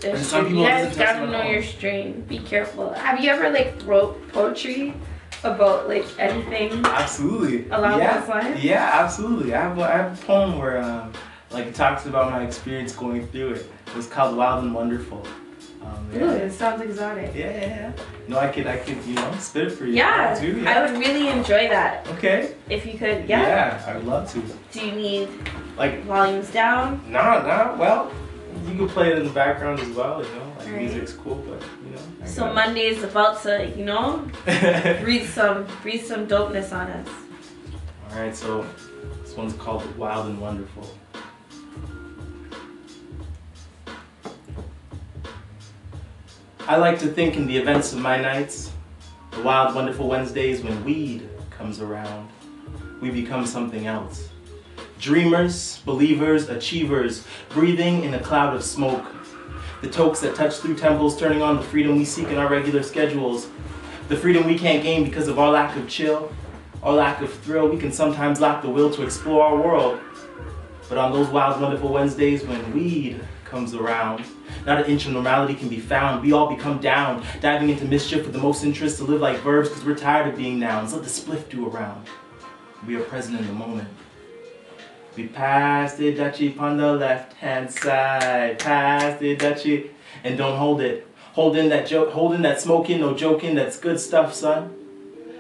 And 0.05 0.19
It's 0.19 0.27
some 0.27 0.41
true. 0.41 0.49
people 0.51 0.63
You 0.65 0.69
it 0.69 0.85
guys 0.89 0.97
gotta 0.97 1.27
know 1.31 1.43
your 1.45 1.63
strain. 1.63 2.21
Be 2.29 2.39
careful. 2.41 2.93
Have 2.93 3.23
you 3.25 3.31
ever 3.31 3.49
like 3.51 3.75
wrote 3.87 4.29
poetry 4.33 4.93
about 5.55 5.89
like 5.89 6.07
anything? 6.19 6.85
absolutely. 6.85 7.69
Along 7.71 7.99
yeah. 7.99 8.21
those 8.21 8.29
lines? 8.29 8.65
Yeah, 8.65 8.91
absolutely. 8.93 9.55
I 9.55 9.63
have, 9.63 9.79
a- 9.79 9.83
I 9.83 9.97
have 9.97 10.23
a 10.23 10.27
poem 10.27 10.59
where 10.59 10.83
um, 10.83 11.13
like 11.51 11.67
it 11.67 11.75
talks 11.75 12.07
about 12.07 12.31
my 12.31 12.43
experience 12.43 12.93
going 12.95 13.27
through 13.29 13.53
it. 13.55 13.67
It 13.87 13.97
was 13.97 14.07
called 14.07 14.37
Wild 14.37 14.65
and 14.65 14.75
Wonderful. 14.75 15.23
Um, 15.83 16.11
Ooh, 16.21 16.31
it 16.31 16.53
sounds 16.53 16.83
exotic. 16.83 17.33
yeah, 17.33 17.51
yeah, 17.51 17.61
yeah. 17.61 17.93
No, 18.27 18.39
I 18.39 18.49
could, 18.49 18.67
I 18.67 18.77
could, 18.77 18.99
you 19.05 19.15
know, 19.15 19.33
spit 19.39 19.69
it 19.69 19.71
for 19.71 19.87
you. 19.87 19.95
Yeah, 19.95 20.35
Too, 20.35 20.65
I 20.67 20.83
would 20.85 20.99
really 20.99 21.29
enjoy 21.29 21.69
that 21.69 22.05
Okay. 22.09 22.57
if 22.69 22.85
you 22.85 22.99
could. 22.99 23.29
yeah. 23.29 23.43
Yeah. 23.43 23.85
I 23.87 23.95
would 23.97 24.05
love 24.05 24.29
to. 24.33 24.43
Do 24.73 24.85
you 24.85 24.93
need 24.93 25.29
Like, 25.79 26.03
volumes 26.03 26.51
down? 26.51 27.01
nah, 27.09 27.41
nah. 27.43 27.77
Well, 27.77 28.11
you 28.65 28.77
can 28.77 28.89
play 28.89 29.13
it 29.13 29.19
in 29.19 29.25
the 29.25 29.33
background 29.33 29.81
as 29.81 29.89
well. 29.91 30.25
You 30.25 30.29
know, 30.35 30.53
like 30.59 30.67
Alright. 30.67 30.83
music's 30.83 31.13
cool, 31.13 31.37
but 31.49 31.63
you 31.85 31.95
know. 31.95 32.27
So 32.27 32.43
got 32.43 32.55
Monday 32.55 32.87
is 32.87 33.03
about 33.03 33.43
to, 33.43 33.73
you 33.77 33.85
know, 33.85 34.29
breathe 35.01 35.29
some, 35.29 35.67
breathe 35.83 36.05
some 36.05 36.27
dopeness 36.27 36.73
on 36.73 36.89
us. 36.91 37.09
All 38.11 38.21
right, 38.21 38.35
so 38.35 38.67
this 39.23 39.37
one's 39.37 39.55
called 39.55 39.97
Wild 39.97 40.27
and 40.27 40.41
Wonderful. 40.41 40.89
I 46.69 46.77
like 46.77 46.99
to 47.01 47.07
think 47.07 47.37
in 47.37 47.47
the 47.47 47.57
events 47.57 47.93
of 47.93 48.01
my 48.01 48.21
nights, 48.21 48.73
the 49.31 49.43
wild, 49.43 49.75
wonderful 49.75 50.09
Wednesdays 50.09 50.63
when 50.63 50.85
weed 50.85 51.29
comes 51.51 51.81
around, 51.81 52.29
we 53.01 53.11
become 53.11 53.47
something 53.47 53.87
else. 53.87 54.31
Dreamers, 54.99 55.83
believers, 55.85 56.49
achievers, 56.49 57.27
breathing 57.51 58.05
in 58.05 58.15
a 58.15 58.21
cloud 58.21 58.57
of 58.57 58.65
smoke. 58.65 59.05
The 59.83 59.91
tokes 59.91 60.21
that 60.21 60.35
touch 60.35 60.57
through 60.57 60.77
temples, 60.77 61.19
turning 61.19 61.43
on 61.43 61.57
the 61.57 61.63
freedom 61.63 61.97
we 61.97 62.05
seek 62.05 62.29
in 62.29 62.39
our 62.39 62.49
regular 62.49 62.83
schedules. 62.83 63.49
The 64.09 64.17
freedom 64.17 64.47
we 64.47 64.59
can't 64.59 64.83
gain 64.83 65.05
because 65.05 65.29
of 65.29 65.39
our 65.39 65.51
lack 65.51 65.77
of 65.77 65.87
chill, 65.87 66.33
our 66.83 66.95
lack 66.95 67.21
of 67.21 67.33
thrill. 67.41 67.69
We 67.69 67.79
can 67.79 67.93
sometimes 67.93 68.41
lack 68.41 68.63
the 68.63 68.71
will 68.71 68.91
to 68.95 69.03
explore 69.03 69.45
our 69.45 69.57
world. 69.57 70.01
But 70.89 70.97
on 70.97 71.13
those 71.13 71.29
wild, 71.29 71.61
wonderful 71.61 71.93
Wednesdays 71.93 72.45
when 72.45 72.73
weed 72.73 73.21
comes 73.45 73.75
around, 73.75 74.25
not 74.65 74.81
an 74.81 74.87
inch 74.87 75.07
of 75.07 75.13
normality 75.13 75.55
can 75.55 75.69
be 75.69 75.79
found. 75.79 76.23
We 76.23 76.33
all 76.33 76.49
become 76.49 76.79
down, 76.79 77.23
diving 77.41 77.69
into 77.69 77.85
mischief 77.85 78.25
with 78.25 78.33
the 78.33 78.41
most 78.41 78.65
interest 78.65 78.99
to 78.99 79.05
live 79.05 79.21
like 79.21 79.39
verbs 79.41 79.69
because 79.69 79.85
we're 79.85 79.95
tired 79.95 80.29
of 80.29 80.37
being 80.37 80.59
nouns. 80.59 80.95
Let 80.95 81.03
the 81.03 81.11
spliff 81.11 81.49
do 81.51 81.69
around. 81.69 82.07
We 82.87 82.97
are 82.97 83.03
present 83.03 83.39
in 83.39 83.47
the 83.47 83.53
moment. 83.53 83.89
We 85.17 85.29
pass 85.29 85.95
the 85.95 86.13
duchy 86.13 86.55
on 86.59 86.77
the 86.77 86.93
left 86.93 87.33
hand 87.35 87.71
side. 87.71 88.59
Pass 88.59 89.19
the 89.19 89.35
duchy 89.35 89.91
and 90.23 90.37
don't 90.37 90.59
hold 90.59 90.83
it. 90.83 91.07
Holding 91.33 91.71
that 91.71 91.87
joke, 91.87 92.11
holding 92.11 92.43
that 92.43 92.61
smoking, 92.61 93.01
no 93.01 93.15
joking. 93.15 93.55
That's 93.55 93.79
good 93.79 93.99
stuff, 93.99 94.35
son. 94.35 94.75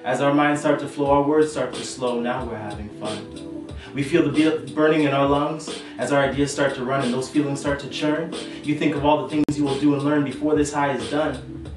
As 0.02 0.22
our 0.22 0.32
minds 0.32 0.60
start 0.60 0.80
to 0.80 0.88
flow, 0.88 1.10
our 1.10 1.22
words 1.22 1.52
start 1.52 1.74
to 1.74 1.84
slow. 1.84 2.20
Now 2.20 2.46
we're 2.46 2.56
having 2.56 2.88
fun. 3.00 3.68
We 3.92 4.02
feel 4.02 4.30
the 4.30 4.72
burning 4.74 5.02
in 5.02 5.12
our 5.12 5.28
lungs 5.28 5.82
as 5.98 6.10
our 6.10 6.22
ideas 6.22 6.52
start 6.52 6.74
to 6.76 6.84
run 6.84 7.04
and 7.04 7.12
those 7.12 7.28
feelings 7.28 7.60
start 7.60 7.78
to 7.80 7.90
churn. 7.90 8.34
You 8.62 8.78
think 8.78 8.94
of 8.94 9.04
all 9.04 9.22
the 9.22 9.28
things 9.28 9.58
you 9.58 9.64
will 9.64 9.78
do 9.78 9.94
and 9.94 10.02
learn 10.02 10.24
before 10.24 10.54
this 10.54 10.72
high 10.72 10.92
is 10.92 11.10
done. 11.10 11.70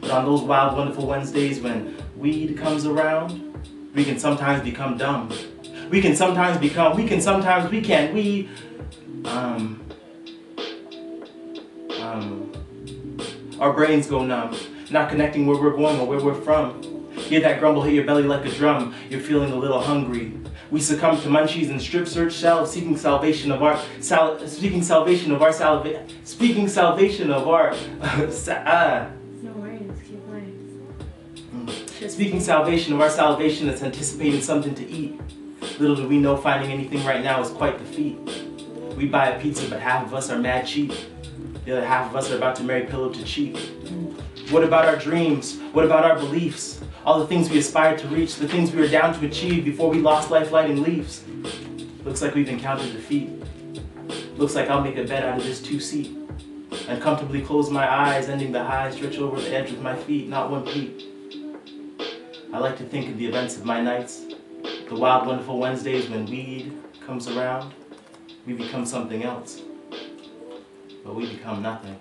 But 0.00 0.10
on 0.10 0.24
those 0.24 0.42
wild, 0.42 0.76
wonderful 0.76 1.06
Wednesdays 1.06 1.60
when 1.60 1.96
weed 2.16 2.58
comes 2.58 2.86
around, 2.86 3.92
we 3.94 4.04
can 4.04 4.18
sometimes 4.18 4.64
become 4.64 4.96
dumb. 4.96 5.30
We 5.90 6.00
can 6.00 6.16
sometimes 6.16 6.58
become, 6.58 6.96
we 6.96 7.06
can 7.06 7.20
sometimes, 7.20 7.70
we 7.70 7.80
can, 7.80 8.12
we, 8.14 8.48
um, 9.24 9.80
um, 12.00 12.52
our 13.60 13.72
brains 13.72 14.06
go 14.06 14.24
numb, 14.24 14.56
not 14.90 15.08
connecting 15.10 15.46
where 15.46 15.60
we're 15.60 15.70
going 15.76 15.98
or 16.00 16.06
where 16.06 16.20
we're 16.20 16.34
from. 16.34 16.82
Hear 17.14 17.40
that 17.40 17.60
grumble 17.60 17.82
hit 17.82 17.94
your 17.94 18.04
belly 18.04 18.24
like 18.24 18.44
a 18.44 18.50
drum, 18.50 18.94
you're 19.08 19.20
feeling 19.20 19.52
a 19.52 19.56
little 19.56 19.80
hungry. 19.80 20.32
We 20.70 20.80
succumb 20.80 21.20
to 21.20 21.28
munchies 21.28 21.70
and 21.70 21.80
strip 21.80 22.08
search 22.08 22.32
shelves, 22.34 22.72
seeking 22.72 22.96
salvation 22.96 23.52
of 23.52 23.62
our 23.62 23.80
sal- 24.00 24.44
speaking 24.48 24.82
salvation 24.82 25.30
of 25.32 25.40
our 25.40 25.52
salva- 25.52 26.04
speaking 26.24 26.66
salvation 26.68 27.30
of 27.30 27.46
our 27.48 27.74
sa- 28.30 28.52
uh, 28.52 29.10
No 29.42 29.52
worries, 29.52 29.90
keep 30.06 30.26
going. 30.26 32.08
Speaking 32.08 32.40
salvation 32.40 32.92
of 32.94 33.00
our 33.00 33.08
salvation 33.10 33.68
that's 33.68 33.82
anticipating 33.82 34.40
something 34.42 34.74
to 34.74 34.86
eat. 34.88 35.20
Little 35.78 35.96
do 35.96 36.08
we 36.08 36.18
know 36.18 36.36
finding 36.36 36.72
anything 36.72 37.04
right 37.04 37.22
now 37.22 37.40
is 37.42 37.50
quite 37.50 37.78
the 37.78 37.84
feat. 37.84 38.18
We 38.96 39.06
buy 39.06 39.28
a 39.28 39.40
pizza, 39.40 39.68
but 39.68 39.80
half 39.80 40.06
of 40.06 40.14
us 40.14 40.30
are 40.30 40.38
mad 40.38 40.66
cheap. 40.66 40.92
The 41.64 41.72
other 41.72 41.86
half 41.86 42.10
of 42.10 42.16
us 42.16 42.30
are 42.30 42.36
about 42.36 42.56
to 42.56 42.62
marry 42.62 42.86
pillow 42.86 43.12
to 43.12 43.24
cheek. 43.24 43.58
What 44.50 44.64
about 44.64 44.86
our 44.86 44.96
dreams? 44.96 45.58
What 45.72 45.84
about 45.84 46.04
our 46.04 46.16
beliefs? 46.16 46.80
All 47.04 47.18
the 47.18 47.26
things 47.26 47.50
we 47.50 47.58
aspired 47.58 47.98
to 47.98 48.08
reach, 48.08 48.36
the 48.36 48.48
things 48.48 48.72
we 48.72 48.80
were 48.80 48.88
down 48.88 49.18
to 49.18 49.26
achieve 49.26 49.64
before 49.64 49.90
we 49.90 49.98
lost 49.98 50.30
life 50.30 50.50
lighting 50.50 50.82
leaves. 50.82 51.24
Looks 52.04 52.22
like 52.22 52.34
we've 52.34 52.48
encountered 52.48 52.92
defeat. 52.92 53.30
Looks 54.36 54.54
like 54.54 54.70
I'll 54.70 54.80
make 54.80 54.96
a 54.96 55.04
bed 55.04 55.24
out 55.24 55.38
of 55.38 55.44
this 55.44 55.60
two 55.60 55.80
seat. 55.80 56.16
And 56.88 57.02
comfortably 57.02 57.42
close 57.42 57.70
my 57.70 57.92
eyes, 57.92 58.28
ending 58.28 58.52
the 58.52 58.62
high, 58.62 58.90
stretch 58.90 59.18
over 59.18 59.40
the 59.40 59.54
edge 59.54 59.70
with 59.70 59.80
my 59.80 59.96
feet, 59.96 60.28
not 60.28 60.50
one 60.50 60.64
peep. 60.64 61.02
I 62.52 62.58
like 62.58 62.78
to 62.78 62.84
think 62.84 63.10
of 63.10 63.18
the 63.18 63.26
events 63.26 63.56
of 63.56 63.64
my 63.64 63.80
nights, 63.80 64.24
the 64.88 64.94
wild, 64.96 65.26
wonderful 65.26 65.58
Wednesdays 65.58 66.08
when 66.08 66.26
weed 66.26 66.72
comes 67.04 67.28
around. 67.28 67.72
We 68.46 68.52
become 68.52 68.86
something 68.86 69.24
else, 69.24 69.60
but 71.04 71.14
we 71.14 71.26
become 71.26 71.62
nothing. 71.62 71.96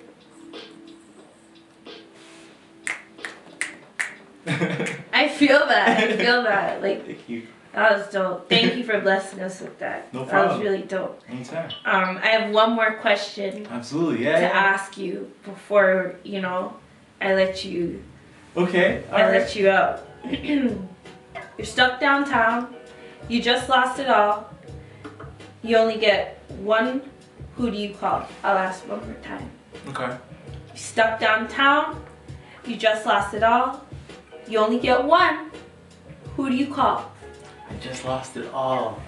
I 4.47 5.27
feel 5.29 5.59
that. 5.67 5.97
I 5.97 6.15
feel 6.17 6.43
that. 6.43 6.81
Like 6.81 7.05
Thank 7.05 7.29
you. 7.29 7.47
that 7.73 7.97
was 7.97 8.07
dope. 8.13 8.47
Thank 8.49 8.75
you 8.75 8.83
for 8.83 8.99
blessing 9.01 9.39
us 9.39 9.59
with 9.61 9.79
that. 9.79 10.13
No 10.13 10.23
problem. 10.25 10.49
That 10.49 10.57
was 10.57 10.63
really 10.63 10.83
dope. 10.83 11.21
Anytime. 11.27 11.71
Um, 11.85 12.17
I 12.21 12.27
have 12.27 12.53
one 12.53 12.73
more 12.73 12.93
question 12.95 13.65
Absolutely. 13.71 14.17
to 14.17 14.23
Yeah. 14.23 14.39
yeah. 14.41 14.47
ask 14.49 14.97
you 14.97 15.31
before 15.43 16.15
you 16.23 16.41
know 16.41 16.75
I 17.21 17.33
let 17.33 17.65
you 17.65 18.03
Okay. 18.55 19.03
All 19.11 19.17
I 19.17 19.23
right. 19.23 19.31
let 19.41 19.55
you 19.55 19.69
out. 19.69 20.01
You're 21.57 21.65
stuck 21.65 21.99
downtown. 21.99 22.75
You 23.27 23.41
just 23.41 23.69
lost 23.69 23.99
it 23.99 24.09
all. 24.09 24.53
You 25.63 25.77
only 25.77 25.97
get 25.97 26.41
one. 26.59 27.01
Who 27.55 27.71
do 27.71 27.77
you 27.77 27.93
call? 27.93 28.27
I'll 28.43 28.57
ask 28.57 28.87
one 28.87 28.99
more 29.05 29.15
time. 29.23 29.49
Okay. 29.87 30.17
You're 30.67 30.77
stuck 30.77 31.19
downtown. 31.19 32.03
You 32.65 32.75
just 32.75 33.05
lost 33.05 33.33
it 33.33 33.43
all. 33.43 33.85
You 34.47 34.59
only 34.59 34.79
get 34.79 35.03
one. 35.03 35.51
Who 36.35 36.49
do 36.49 36.55
you 36.55 36.67
call? 36.67 37.11
I 37.69 37.75
just 37.75 38.05
lost 38.05 38.37
it 38.37 38.51
all. 38.53 39.01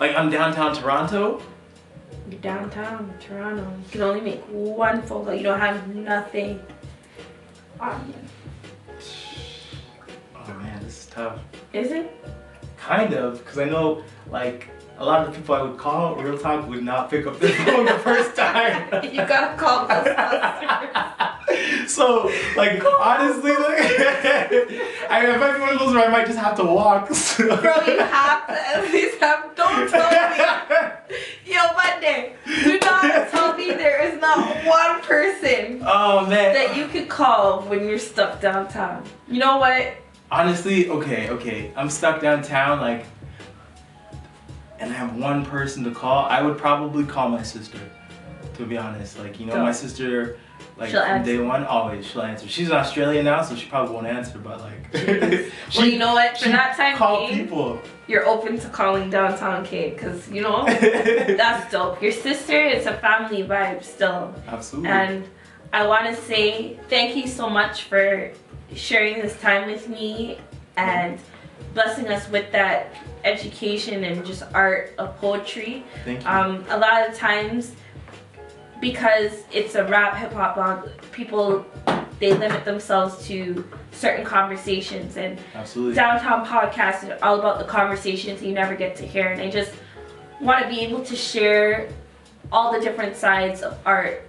Like 0.00 0.16
I'm 0.16 0.30
downtown 0.30 0.74
Toronto. 0.74 1.40
You're 2.28 2.40
downtown, 2.40 3.12
Toronto. 3.20 3.62
You 3.62 3.90
can 3.90 4.02
only 4.02 4.20
make 4.20 4.40
one 4.48 5.02
phone 5.02 5.24
call. 5.24 5.34
You 5.34 5.42
don't 5.42 5.60
have 5.60 5.94
nothing 5.94 6.60
on 7.78 8.04
you. 8.08 8.14
Is 10.92 11.06
tough. 11.06 11.38
Is 11.72 11.90
it? 11.90 12.12
Kind 12.76 13.14
of, 13.14 13.38
because 13.38 13.58
I 13.58 13.64
know 13.64 14.02
like 14.30 14.68
a 14.98 15.04
lot 15.04 15.26
of 15.26 15.32
the 15.32 15.38
people 15.40 15.54
I 15.54 15.62
would 15.62 15.78
call 15.78 16.16
real 16.16 16.36
talk 16.38 16.68
would 16.68 16.84
not 16.84 17.08
pick 17.10 17.26
up 17.26 17.40
their 17.40 17.50
phone 17.64 17.86
the 17.86 17.94
first 17.94 18.36
time. 18.36 19.02
You 19.12 19.24
gotta 19.26 19.56
call 19.56 19.88
Ghostbusters. 19.88 21.88
so, 21.96 22.30
like, 22.56 22.82
honestly, 23.00 23.52
like, 23.52 23.80
I 25.10 25.32
it 25.34 25.40
might 25.40 25.54
be 25.54 25.60
one 25.60 25.70
of 25.70 25.78
those 25.78 25.94
where 25.94 26.04
I 26.06 26.10
might 26.10 26.26
just 26.26 26.38
have 26.38 26.56
to 26.56 26.64
walk. 26.64 27.12
so- 27.14 27.56
Bro, 27.56 27.74
you 27.86 27.98
have 28.00 28.46
to 28.48 28.52
at 28.76 28.82
least 28.92 29.18
have. 29.20 29.54
Don't 29.56 29.88
tell 29.90 30.10
me. 30.30 30.36
Yo, 31.46 31.60
Monday. 31.74 32.34
Do 32.64 32.78
not 32.80 33.28
tell 33.30 33.56
me 33.56 33.70
there 33.72 34.02
is 34.02 34.20
not 34.20 34.38
one 34.66 35.00
person 35.02 35.82
oh 35.86 36.26
man. 36.26 36.52
that 36.54 36.76
you 36.76 36.86
could 36.88 37.08
call 37.08 37.62
when 37.62 37.86
you're 37.86 37.98
stuck 37.98 38.40
downtown. 38.40 39.04
You 39.28 39.38
know 39.40 39.58
what? 39.58 39.94
Honestly, 40.32 40.88
okay, 40.88 41.28
okay. 41.28 41.70
I'm 41.76 41.90
stuck 41.90 42.22
downtown, 42.22 42.80
like, 42.80 43.04
and 44.80 44.90
I 44.90 44.94
have 44.94 45.14
one 45.14 45.44
person 45.44 45.84
to 45.84 45.90
call. 45.90 46.24
I 46.24 46.40
would 46.40 46.56
probably 46.56 47.04
call 47.04 47.28
my 47.28 47.42
sister, 47.42 47.78
to 48.54 48.64
be 48.64 48.78
honest. 48.78 49.18
Like, 49.18 49.38
you 49.38 49.44
know, 49.44 49.62
my 49.62 49.72
sister, 49.72 50.38
like, 50.78 50.88
She'll 50.88 51.04
from 51.04 51.22
day 51.22 51.38
one, 51.38 51.66
always 51.66 52.06
she'll 52.06 52.22
answer. 52.22 52.48
She's 52.48 52.68
in 52.68 52.74
Australia 52.74 53.22
now, 53.22 53.42
so 53.42 53.54
she 53.54 53.68
probably 53.68 53.94
won't 53.94 54.06
answer, 54.06 54.38
but 54.38 54.58
like, 54.60 55.50
well, 55.76 55.86
you 55.86 55.98
know 55.98 56.14
what? 56.14 56.38
For 56.38 56.46
she 56.46 56.50
that 56.52 56.78
time 56.78 56.96
call 56.96 57.28
people. 57.28 57.82
you're 58.06 58.26
open 58.26 58.58
to 58.58 58.68
calling 58.70 59.10
downtown 59.10 59.66
Kate, 59.66 59.98
cause 59.98 60.30
you 60.30 60.40
know 60.40 60.64
that's 60.66 61.70
dope. 61.70 62.00
Your 62.00 62.10
sister, 62.10 62.58
it's 62.58 62.86
a 62.86 62.94
family 62.94 63.44
vibe 63.44 63.84
still. 63.84 64.34
Absolutely. 64.48 64.88
And 64.88 65.28
I 65.74 65.86
want 65.86 66.06
to 66.06 66.16
say 66.22 66.78
thank 66.88 67.16
you 67.16 67.26
so 67.28 67.50
much 67.50 67.82
for 67.82 68.32
sharing 68.74 69.20
this 69.20 69.38
time 69.40 69.70
with 69.70 69.88
me 69.88 70.38
and 70.76 71.18
blessing 71.74 72.08
us 72.08 72.28
with 72.28 72.50
that 72.52 72.94
education 73.24 74.04
and 74.04 74.24
just 74.24 74.42
art 74.54 74.92
of 74.98 75.16
poetry. 75.18 75.84
Thank 76.04 76.22
you. 76.22 76.28
Um, 76.28 76.64
a 76.68 76.78
lot 76.78 77.08
of 77.08 77.16
times, 77.16 77.74
because 78.80 79.44
it's 79.52 79.74
a 79.74 79.84
rap 79.86 80.16
hip 80.16 80.32
hop 80.32 80.56
blog, 80.56 80.88
people 81.12 81.64
they 82.22 82.32
limit 82.34 82.64
themselves 82.64 83.26
to 83.26 83.68
certain 83.90 84.24
conversations 84.24 85.16
and 85.16 85.40
Absolutely. 85.54 85.94
downtown 85.94 86.46
podcast 86.46 87.02
is 87.02 87.20
all 87.20 87.40
about 87.40 87.58
the 87.58 87.64
conversations 87.64 88.40
you 88.40 88.52
never 88.52 88.76
get 88.76 88.94
to 88.94 89.04
hear 89.04 89.26
and 89.26 89.40
i 89.40 89.50
just 89.50 89.72
want 90.40 90.62
to 90.62 90.68
be 90.68 90.80
able 90.80 91.02
to 91.02 91.16
share 91.16 91.88
all 92.52 92.72
the 92.72 92.78
different 92.78 93.16
sides 93.16 93.62
of 93.62 93.76
art 93.84 94.22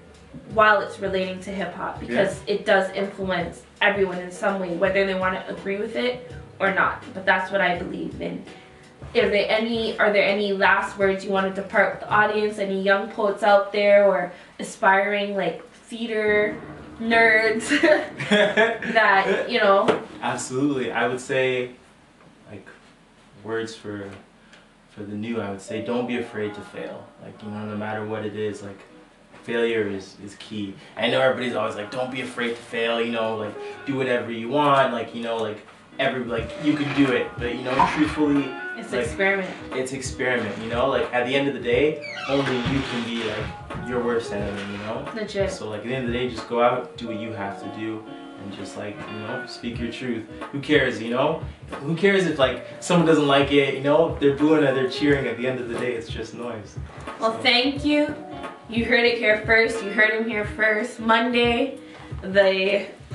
while 0.55 0.81
it's 0.81 0.99
relating 0.99 1.39
to 1.39 1.51
hip-hop 1.51 1.99
because 1.99 2.41
it 2.47 2.65
does 2.65 2.89
influence 2.93 3.61
everyone 3.83 4.19
in 4.19 4.31
some 4.31 4.59
way 4.59 4.75
whether 4.75 5.05
they 5.05 5.15
want 5.15 5.35
to 5.35 5.53
agree 5.53 5.77
with 5.77 5.95
it 5.95 6.31
or 6.59 6.73
not 6.73 7.03
but 7.13 7.25
that's 7.25 7.51
what 7.51 7.61
i 7.61 7.77
believe 7.77 8.19
in 8.21 8.43
are 9.15 9.29
there 9.29 9.45
any 9.49 9.97
are 9.99 10.11
there 10.11 10.27
any 10.27 10.53
last 10.53 10.97
words 10.97 11.23
you 11.23 11.31
want 11.31 11.53
to 11.53 11.61
depart 11.61 11.93
with 11.93 12.01
the 12.01 12.09
audience 12.11 12.57
any 12.57 12.81
young 12.81 13.09
poets 13.09 13.43
out 13.43 13.71
there 13.71 14.07
or 14.07 14.31
aspiring 14.59 15.35
like 15.35 15.63
theater 15.73 16.59
nerds 16.99 17.69
that 18.29 19.49
you 19.49 19.59
know 19.59 20.03
Absolutely. 20.23 20.89
I 20.89 21.05
would 21.05 21.19
say, 21.19 21.71
like, 22.49 22.65
words 23.43 23.75
for 23.75 24.09
for 24.89 25.03
the 25.03 25.13
new. 25.13 25.41
I 25.41 25.51
would 25.51 25.61
say, 25.61 25.83
don't 25.83 26.07
be 26.07 26.17
afraid 26.17 26.55
to 26.55 26.61
fail. 26.61 27.05
Like, 27.21 27.43
you 27.43 27.49
know, 27.49 27.65
no 27.65 27.75
matter 27.75 28.05
what 28.05 28.25
it 28.25 28.37
is, 28.37 28.63
like, 28.63 28.79
failure 29.43 29.87
is 29.87 30.15
is 30.25 30.35
key. 30.39 30.73
I 30.97 31.09
know 31.09 31.21
everybody's 31.21 31.55
always 31.55 31.75
like, 31.75 31.91
don't 31.91 32.11
be 32.11 32.21
afraid 32.21 32.49
to 32.49 32.61
fail. 32.61 33.01
You 33.01 33.11
know, 33.11 33.37
like, 33.37 33.55
do 33.85 33.95
whatever 33.95 34.31
you 34.31 34.49
want. 34.49 34.93
Like, 34.93 35.13
you 35.15 35.23
know, 35.23 35.37
like 35.37 35.65
every 35.99 36.23
like 36.23 36.49
you 36.63 36.73
can 36.75 36.93
do 36.95 37.11
it. 37.11 37.27
But 37.37 37.55
you 37.55 37.61
know, 37.63 37.75
truthfully, 37.93 38.45
it's 38.77 38.91
Like- 38.91 39.05
experiment 39.05 39.49
it's 39.73 39.93
experiment. 39.93 40.55
You 40.63 40.69
know, 40.69 40.87
like 40.87 41.13
at 41.13 41.25
the 41.27 41.35
end 41.35 41.47
of 41.47 41.53
the 41.53 41.59
day, 41.61 42.03
only 42.29 42.55
you 42.73 42.81
can 42.91 43.03
be 43.05 43.23
like 43.23 43.87
your 43.89 44.03
worst 44.03 44.31
enemy. 44.33 44.61
You 44.71 44.77
know. 44.79 45.05
legit 45.15 45.51
So 45.51 45.69
like 45.69 45.81
at 45.81 45.87
the 45.87 45.95
end 45.95 46.05
of 46.07 46.11
the 46.13 46.17
day, 46.17 46.29
just 46.29 46.47
go 46.49 46.61
out, 46.61 46.97
do 46.97 47.07
what 47.07 47.17
you 47.19 47.31
have 47.33 47.61
to 47.61 47.79
do, 47.79 48.03
and 48.41 48.53
just 48.55 48.77
like 48.77 48.95
you 49.11 49.19
know, 49.19 49.45
speak 49.47 49.79
your 49.79 49.91
truth. 49.91 50.23
Who 50.51 50.59
cares, 50.59 51.01
you 51.01 51.11
know? 51.11 51.41
Who 51.81 51.95
cares 51.95 52.25
if 52.25 52.39
like 52.39 52.65
someone 52.79 53.05
doesn't 53.07 53.27
like 53.27 53.51
it? 53.51 53.75
You 53.75 53.81
know, 53.83 54.17
they're 54.19 54.35
booing 54.35 54.63
or 54.63 54.73
they're 54.73 54.89
cheering. 54.89 55.27
At 55.27 55.37
the 55.37 55.47
end 55.47 55.59
of 55.59 55.69
the 55.69 55.77
day, 55.77 55.93
it's 55.93 56.07
just 56.09 56.33
noise. 56.33 56.77
Well, 57.19 57.33
So- 57.33 57.39
thank 57.39 57.83
you. 57.85 58.15
You 58.69 58.85
heard 58.85 59.03
it 59.05 59.17
here 59.17 59.43
first. 59.45 59.83
You 59.83 59.91
heard 59.91 60.11
him 60.11 60.27
here 60.29 60.45
first. 60.45 60.99
Monday, 60.99 61.79
the 62.21 62.87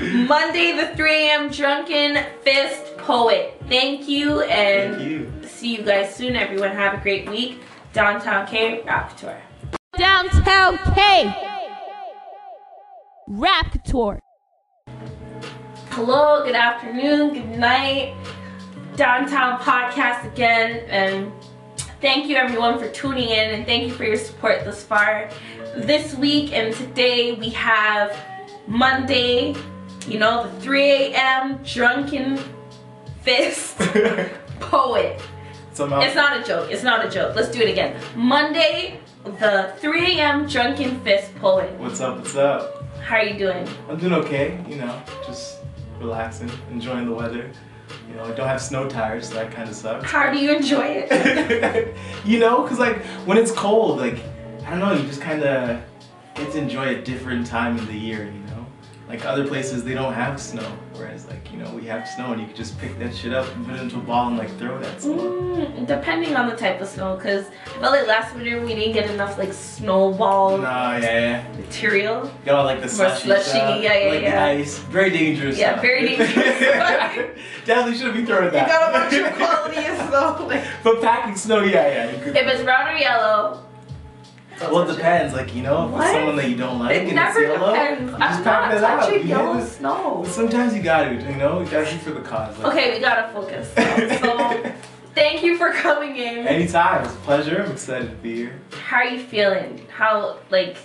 Monday, 0.00 0.72
the 0.72 0.92
3 0.96 1.10
a.m. 1.28 1.50
Drunken 1.50 2.24
Fist 2.42 2.96
Poet. 2.98 3.60
Thank 3.68 4.08
you, 4.08 4.42
and 4.42 4.94
Thank 4.96 5.10
you. 5.10 5.32
see 5.48 5.76
you 5.76 5.82
guys 5.82 6.14
soon. 6.14 6.36
Everyone, 6.36 6.70
have 6.70 6.94
a 6.94 7.02
great 7.02 7.28
week. 7.28 7.60
Downtown 7.92 8.46
K 8.46 8.82
Rap 8.86 9.16
Tour. 9.16 9.36
Downtown 9.96 10.78
K. 10.94 11.34
Rap 13.26 13.82
Tour. 13.84 14.18
hello, 15.90 16.44
good 16.44 16.54
afternoon, 16.54 17.34
good 17.34 17.58
night. 17.58 18.14
Downtown 18.96 19.58
Podcast 19.60 20.24
again, 20.32 20.84
and 20.88 21.32
thank 22.00 22.28
you 22.28 22.36
everyone 22.36 22.78
for 22.78 22.88
tuning 22.90 23.28
in 23.28 23.54
and 23.54 23.66
thank 23.66 23.84
you 23.84 23.92
for 23.92 24.04
your 24.04 24.16
support 24.16 24.64
thus 24.64 24.82
far. 24.82 25.30
This 25.76 26.14
week 26.14 26.52
and 26.52 26.74
today 26.74 27.32
we 27.32 27.50
have 27.50 28.16
Monday, 28.66 29.54
you 30.06 30.18
know, 30.18 30.48
the 30.48 30.60
3 30.60 30.90
a.m. 30.90 31.60
drunken 31.64 32.38
fist 33.22 33.78
poet. 34.60 35.20
Somehow. 35.72 36.00
It's 36.00 36.14
not 36.14 36.40
a 36.40 36.42
joke. 36.42 36.70
It's 36.70 36.82
not 36.82 37.04
a 37.04 37.10
joke. 37.10 37.36
Let's 37.36 37.50
do 37.50 37.60
it 37.60 37.70
again. 37.70 38.00
Monday, 38.16 39.00
the 39.24 39.72
3 39.78 40.18
a.m. 40.18 40.46
drunken 40.48 41.00
fist 41.00 41.34
poet. 41.36 41.72
What's 41.78 42.00
up? 42.00 42.18
What's 42.18 42.34
up? 42.34 42.84
How 43.00 43.16
are 43.16 43.24
you 43.24 43.38
doing? 43.38 43.66
I'm 43.88 43.98
doing 43.98 44.12
okay. 44.14 44.58
You 44.68 44.76
know, 44.76 45.02
just 45.24 45.58
relaxing, 46.00 46.50
enjoying 46.70 47.06
the 47.06 47.12
weather. 47.14 47.50
You 48.08 48.14
know, 48.14 48.24
I 48.24 48.30
don't 48.32 48.48
have 48.48 48.60
snow 48.60 48.88
tires, 48.88 49.28
so 49.28 49.34
that 49.34 49.52
kind 49.52 49.68
of 49.68 49.74
sucks. 49.74 50.10
How 50.10 50.32
do 50.32 50.38
you 50.38 50.56
enjoy 50.56 51.04
it? 51.08 51.94
you 52.24 52.38
know, 52.38 52.66
cause 52.66 52.78
like 52.78 53.04
when 53.26 53.36
it's 53.36 53.52
cold, 53.52 53.98
like 53.98 54.18
I 54.66 54.70
don't 54.70 54.80
know, 54.80 54.92
you 54.92 55.06
just 55.06 55.20
kind 55.20 55.42
of 55.42 55.82
get 56.34 56.52
to 56.52 56.58
enjoy 56.58 56.96
a 56.96 57.02
different 57.02 57.46
time 57.46 57.76
of 57.76 57.86
the 57.86 57.98
year. 57.98 58.24
You 58.24 58.40
know, 58.40 58.47
like 59.08 59.24
other 59.24 59.46
places 59.46 59.84
they 59.84 59.94
don't 59.94 60.12
have 60.12 60.40
snow, 60.40 60.70
whereas 60.92 61.26
like 61.28 61.50
you 61.50 61.58
know 61.58 61.70
we 61.74 61.86
have 61.86 62.06
snow 62.06 62.32
and 62.32 62.40
you 62.40 62.46
can 62.46 62.56
just 62.56 62.78
pick 62.78 62.98
that 62.98 63.14
shit 63.14 63.32
up 63.32 63.46
and 63.56 63.66
put 63.66 63.76
it 63.76 63.80
into 63.80 63.96
a 63.96 64.00
ball 64.00 64.28
and 64.28 64.36
like 64.36 64.54
throw 64.58 64.76
it 64.78 64.84
at 64.84 65.00
someone. 65.00 65.26
Mm, 65.26 65.86
depending 65.86 66.36
on 66.36 66.46
the 66.48 66.54
type 66.54 66.80
of 66.80 66.88
snow, 66.88 67.16
because 67.16 67.46
I 67.66 67.80
felt 67.80 67.92
like 67.92 68.06
last 68.06 68.34
winter 68.34 68.60
we 68.60 68.74
didn't 68.74 68.92
get 68.92 69.10
enough 69.10 69.38
like 69.38 69.52
snowball 69.52 70.58
Nah, 70.58 70.98
yeah, 70.98 71.00
yeah. 71.00 71.56
material. 71.56 72.30
Got 72.44 72.54
all 72.56 72.64
like 72.66 72.82
the 72.82 72.88
slushy, 72.88 73.28
slushy, 73.28 73.48
stuff, 73.48 73.82
yeah, 73.82 73.94
yeah, 73.98 74.10
like 74.10 74.22
yeah. 74.22 74.30
the 74.54 74.60
ice. 74.60 74.78
Very 74.80 75.10
dangerous. 75.10 75.56
Yeah, 75.58 75.70
stuff. 75.72 75.82
very 75.82 76.08
dangerous. 76.08 76.30
Definitely 77.64 77.96
shouldn't 77.98 78.14
be 78.16 78.24
throwing 78.26 78.52
that. 78.52 78.66
You 78.66 78.72
got 78.72 78.88
a 78.88 78.92
bunch 78.92 79.14
of 79.14 79.36
quality 79.36 79.86
of 79.86 80.08
snow. 80.08 80.34
Like, 80.48 80.64
but 80.82 81.02
packing 81.02 81.36
snow, 81.36 81.60
yeah, 81.62 81.86
yeah. 81.86 82.04
If 82.10 82.34
it's 82.36 82.62
brown 82.62 82.88
or 82.88 82.96
yellow, 82.98 83.62
well, 84.60 84.88
it 84.88 84.94
depends. 84.96 85.34
Like 85.34 85.54
you 85.54 85.62
know, 85.62 85.86
if 85.86 85.92
What? 85.92 86.02
it's 86.04 86.12
someone 86.12 86.36
that 86.36 86.48
you 86.48 86.56
don't 86.56 86.78
like 86.78 86.96
it 86.96 87.02
and 87.06 87.14
never 87.14 87.40
it's 87.40 87.48
yellow, 87.58 87.72
depends. 87.72 88.10
you 88.10 88.16
I'm 88.16 88.20
just 88.32 88.44
not 88.44 88.74
it 88.74 88.84
out. 88.84 89.12
You 89.12 89.20
yellow 89.20 89.60
snow. 89.64 90.20
But 90.24 90.30
sometimes 90.32 90.74
you 90.74 90.82
gotta, 90.82 91.14
you 91.14 91.36
know, 91.36 91.60
you 91.60 91.66
gotta 91.66 91.90
be 91.90 91.98
for 91.98 92.10
the 92.10 92.20
cause. 92.20 92.58
Like, 92.58 92.72
Okay, 92.72 92.94
we 92.94 93.00
gotta 93.00 93.32
focus. 93.32 93.72
So, 94.20 94.72
thank 95.14 95.42
you 95.42 95.56
for 95.56 95.72
coming 95.72 96.16
in. 96.16 96.46
Anytime, 96.46 97.04
it's 97.04 97.14
a 97.14 97.18
pleasure. 97.18 97.62
I'm 97.62 97.72
excited 97.72 98.10
to 98.10 98.16
be 98.16 98.34
here. 98.36 98.60
How 98.86 98.98
are 98.98 99.04
you 99.06 99.20
feeling? 99.20 99.86
How 99.94 100.38
like, 100.50 100.76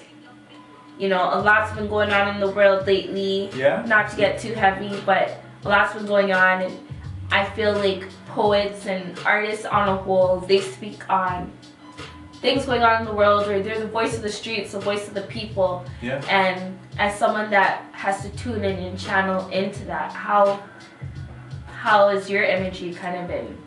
you 1.00 1.10
know, 1.10 1.24
a 1.34 1.40
lot's 1.42 1.76
been 1.76 1.88
going 1.88 2.12
on 2.12 2.36
in 2.36 2.40
the 2.40 2.52
world 2.52 2.86
lately. 2.88 3.50
Yeah. 3.56 3.84
Not 3.88 4.10
to 4.12 4.16
get 4.18 4.40
too 4.40 4.54
heavy, 4.54 5.00
but 5.06 5.40
a 5.66 5.70
lot's 5.70 5.94
been 5.94 6.06
going 6.06 6.32
on, 6.34 6.62
and 6.62 6.78
I 7.32 7.46
feel 7.52 7.74
like 7.74 8.08
poets 8.28 8.86
and 8.86 9.18
artists 9.26 9.66
on 9.66 9.90
a 9.90 9.96
whole 9.98 10.40
they 10.40 10.60
speak 10.62 11.08
on 11.10 11.52
things 12.44 12.66
going 12.66 12.84
on 12.84 13.00
in 13.02 13.08
the 13.08 13.14
world, 13.14 13.48
or 13.48 13.64
they're 13.64 13.80
the 13.80 13.88
voice 13.88 14.16
of 14.16 14.22
the 14.22 14.32
streets, 14.32 14.74
the 14.74 14.80
voice 14.80 15.08
of 15.08 15.14
the 15.14 15.22
people. 15.24 15.84
Yeah. 16.02 16.22
And 16.30 16.78
as 17.00 17.18
someone 17.18 17.50
that 17.52 17.86
has 17.94 18.22
to 18.24 18.30
tune 18.32 18.64
in 18.66 18.78
and 18.78 19.00
channel 19.00 19.48
into 19.48 19.86
that, 19.86 20.12
how 20.12 20.62
how 21.66 22.10
has 22.10 22.30
your 22.30 22.44
energy 22.44 22.94
kind 22.94 23.18
of 23.18 23.28
been? 23.28 23.58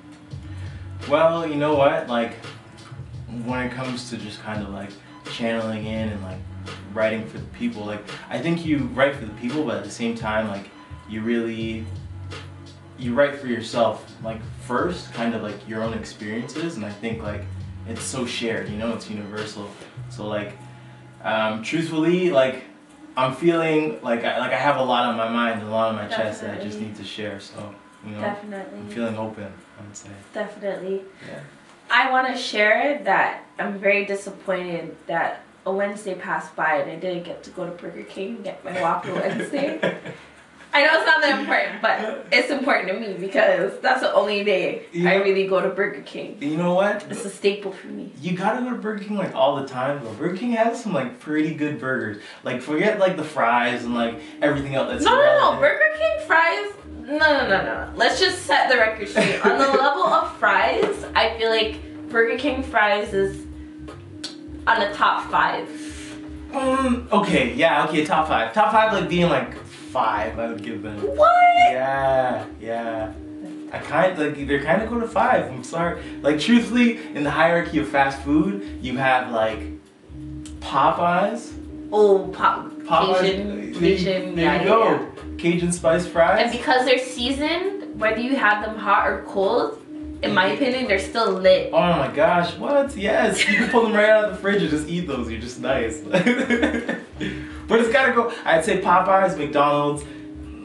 Well, 1.08 1.46
you 1.46 1.56
know 1.56 1.74
what? 1.74 2.08
Like, 2.08 2.34
when 3.44 3.66
it 3.66 3.72
comes 3.72 4.10
to 4.10 4.16
just 4.18 4.42
kind 4.42 4.62
of 4.62 4.68
like 4.70 4.90
channeling 5.32 5.86
in 5.86 6.10
and 6.10 6.22
like 6.22 6.38
writing 6.92 7.26
for 7.26 7.38
the 7.38 7.46
people, 7.46 7.84
like, 7.84 8.02
I 8.28 8.38
think 8.38 8.64
you 8.64 8.78
write 8.94 9.16
for 9.16 9.24
the 9.24 9.34
people, 9.34 9.64
but 9.64 9.78
at 9.78 9.84
the 9.84 9.90
same 9.90 10.14
time, 10.14 10.48
like, 10.48 10.68
you 11.08 11.22
really 11.22 11.86
you 12.98 13.14
write 13.14 13.36
for 13.36 13.46
yourself, 13.46 14.10
like, 14.22 14.40
first, 14.62 15.12
kind 15.12 15.34
of 15.34 15.42
like 15.42 15.68
your 15.68 15.82
own 15.82 15.92
experiences, 15.94 16.76
and 16.76 16.84
I 16.84 16.90
think 16.90 17.22
like 17.22 17.42
it's 17.88 18.02
so 18.02 18.26
shared, 18.26 18.68
you 18.68 18.76
know, 18.76 18.92
it's 18.94 19.08
universal. 19.08 19.70
So 20.10 20.26
like, 20.26 20.56
um, 21.22 21.62
truthfully, 21.62 22.30
like. 22.30 22.64
I'm 23.18 23.34
feeling 23.34 23.98
like 24.02 24.24
I, 24.24 24.38
like 24.38 24.52
I 24.52 24.58
have 24.58 24.76
a 24.76 24.82
lot 24.82 25.06
on 25.06 25.16
my 25.16 25.26
mind, 25.30 25.62
a 25.62 25.70
lot 25.70 25.88
on 25.88 25.96
my 25.96 26.06
chest 26.06 26.42
that 26.42 26.60
I 26.60 26.62
just 26.62 26.78
need 26.78 26.96
to 26.96 27.02
share. 27.02 27.40
So 27.40 27.74
you 28.04 28.12
know, 28.12 28.20
Definitely. 28.20 28.78
I'm 28.78 28.88
feeling 28.90 29.16
open. 29.16 29.50
I 29.78 29.82
would 29.82 29.96
say. 29.96 30.10
Definitely. 30.34 31.02
Yeah. 31.26 31.40
I 31.90 32.10
want 32.10 32.26
to 32.28 32.36
share 32.36 33.02
that 33.04 33.44
I'm 33.58 33.78
very 33.78 34.04
disappointed 34.04 34.96
that 35.06 35.40
a 35.64 35.72
Wednesday 35.72 36.14
passed 36.14 36.54
by 36.54 36.76
and 36.76 36.90
I 36.90 36.96
didn't 36.96 37.22
get 37.22 37.42
to 37.44 37.50
go 37.50 37.64
to 37.64 37.72
Burger 37.72 38.02
King 38.04 38.36
and 38.36 38.44
get 38.44 38.64
my 38.64 38.80
Whopper 38.80 39.14
Wednesday. 39.22 39.98
I 40.72 40.84
know 40.84 40.90
it's 40.98 41.06
not 41.06 41.22
that 41.22 41.38
important, 41.40 41.80
but 41.80 42.26
it's 42.30 42.50
important 42.50 42.88
to 42.88 43.00
me 43.00 43.14
because 43.14 43.78
that's 43.80 44.00
the 44.02 44.12
only 44.12 44.44
day 44.44 44.82
You 44.92 45.08
I 45.08 45.16
know- 45.16 45.24
really 45.24 45.46
go 45.46 45.60
to 45.62 45.70
Burger 45.70 46.02
King. 46.02 46.36
You 46.40 46.56
know 46.58 46.74
what? 46.74 47.06
It's 47.08 47.24
a 47.24 47.30
staple 47.30 47.72
for 47.72 47.86
me. 47.86 48.12
You 48.20 48.36
gotta 48.36 48.60
go 48.62 48.70
to 48.70 48.76
Burger 48.76 49.04
King 49.04 49.16
like 49.16 49.34
all 49.34 49.56
the 49.56 49.66
time 49.66 50.04
though. 50.04 50.12
Burger 50.12 50.36
King 50.36 50.52
has 50.52 50.82
some 50.82 50.92
like 50.92 51.18
pretty 51.18 51.54
good 51.54 51.80
burgers. 51.80 52.22
Like 52.44 52.60
forget 52.60 52.98
like 52.98 53.16
the 53.16 53.24
fries 53.24 53.84
and 53.84 53.94
like 53.94 54.20
everything 54.42 54.74
else 54.74 54.90
that's 54.90 55.04
No, 55.04 55.12
no, 55.16 55.52
no. 55.54 55.60
Burger 55.60 55.96
King 55.98 56.26
fries. 56.26 56.72
No, 57.04 57.16
no, 57.18 57.48
no, 57.48 57.64
no. 57.64 57.90
Let's 57.94 58.18
just 58.20 58.42
set 58.42 58.68
the 58.68 58.76
record 58.76 59.08
straight. 59.08 59.40
On 59.46 59.56
the 59.58 59.68
level 59.78 60.02
of 60.04 60.36
fries, 60.36 61.04
I 61.14 61.38
feel 61.38 61.48
like 61.50 61.80
Burger 62.10 62.36
King 62.36 62.62
fries 62.62 63.14
is 63.14 63.46
on 64.66 64.80
the 64.80 64.90
top 64.92 65.30
five. 65.30 65.68
Um, 66.52 67.08
okay, 67.12 67.54
yeah, 67.54 67.86
okay, 67.86 68.04
top 68.04 68.28
five. 68.28 68.52
Top 68.52 68.72
five 68.72 68.92
like 68.92 69.08
being 69.08 69.28
like 69.28 69.54
five, 69.96 70.38
I 70.38 70.48
would 70.48 70.62
give 70.62 70.82
them. 70.82 70.98
What? 71.16 71.30
Yeah, 71.70 72.44
yeah. 72.60 73.14
I 73.72 73.78
kind 73.78 74.12
of, 74.12 74.18
like 74.18 74.46
they're 74.46 74.62
kind 74.62 74.82
of 74.82 74.90
going 74.90 75.00
to 75.00 75.08
five. 75.08 75.50
I'm 75.50 75.64
sorry. 75.64 76.02
Like 76.20 76.38
truthfully, 76.38 76.98
in 77.14 77.24
the 77.24 77.30
hierarchy 77.30 77.78
of 77.78 77.88
fast 77.88 78.20
food, 78.20 78.78
you 78.82 78.98
have 78.98 79.32
like 79.32 79.58
Popeyes. 80.60 81.54
Oh, 81.90 82.28
pop, 82.28 82.70
Popeyes. 82.72 83.20
Cajun, 83.20 83.72
there- 83.72 83.80
Cajun. 83.80 84.34
There 84.36 84.44
yeah, 84.44 84.60
you 84.60 84.68
go. 84.68 84.90
yeah, 84.90 85.08
Cajun 85.38 85.72
spice 85.72 86.06
fries. 86.06 86.42
And 86.42 86.52
because 86.52 86.84
they're 86.84 86.98
seasoned, 86.98 87.98
whether 87.98 88.20
you 88.20 88.36
have 88.36 88.66
them 88.66 88.76
hot 88.76 89.08
or 89.08 89.22
cold, 89.22 89.82
in 90.22 90.34
my 90.34 90.48
opinion, 90.48 90.88
they're 90.88 90.98
still 90.98 91.30
lit. 91.32 91.70
Oh 91.72 91.80
my 91.80 92.08
gosh, 92.14 92.54
what? 92.58 92.94
Yes, 92.94 93.48
you 93.48 93.56
can 93.56 93.70
pull 93.70 93.84
them 93.84 93.94
right 93.94 94.10
out 94.10 94.24
of 94.26 94.30
the 94.32 94.36
fridge 94.36 94.60
and 94.60 94.70
just 94.70 94.88
eat 94.88 95.06
those. 95.06 95.30
You're 95.30 95.40
just 95.40 95.58
nice. 95.60 96.02
but 97.68 97.80
it's 97.80 97.92
gotta 97.92 98.12
go. 98.12 98.32
I'd 98.44 98.64
say 98.64 98.80
Popeyes, 98.80 99.36
McDonald's, 99.38 100.04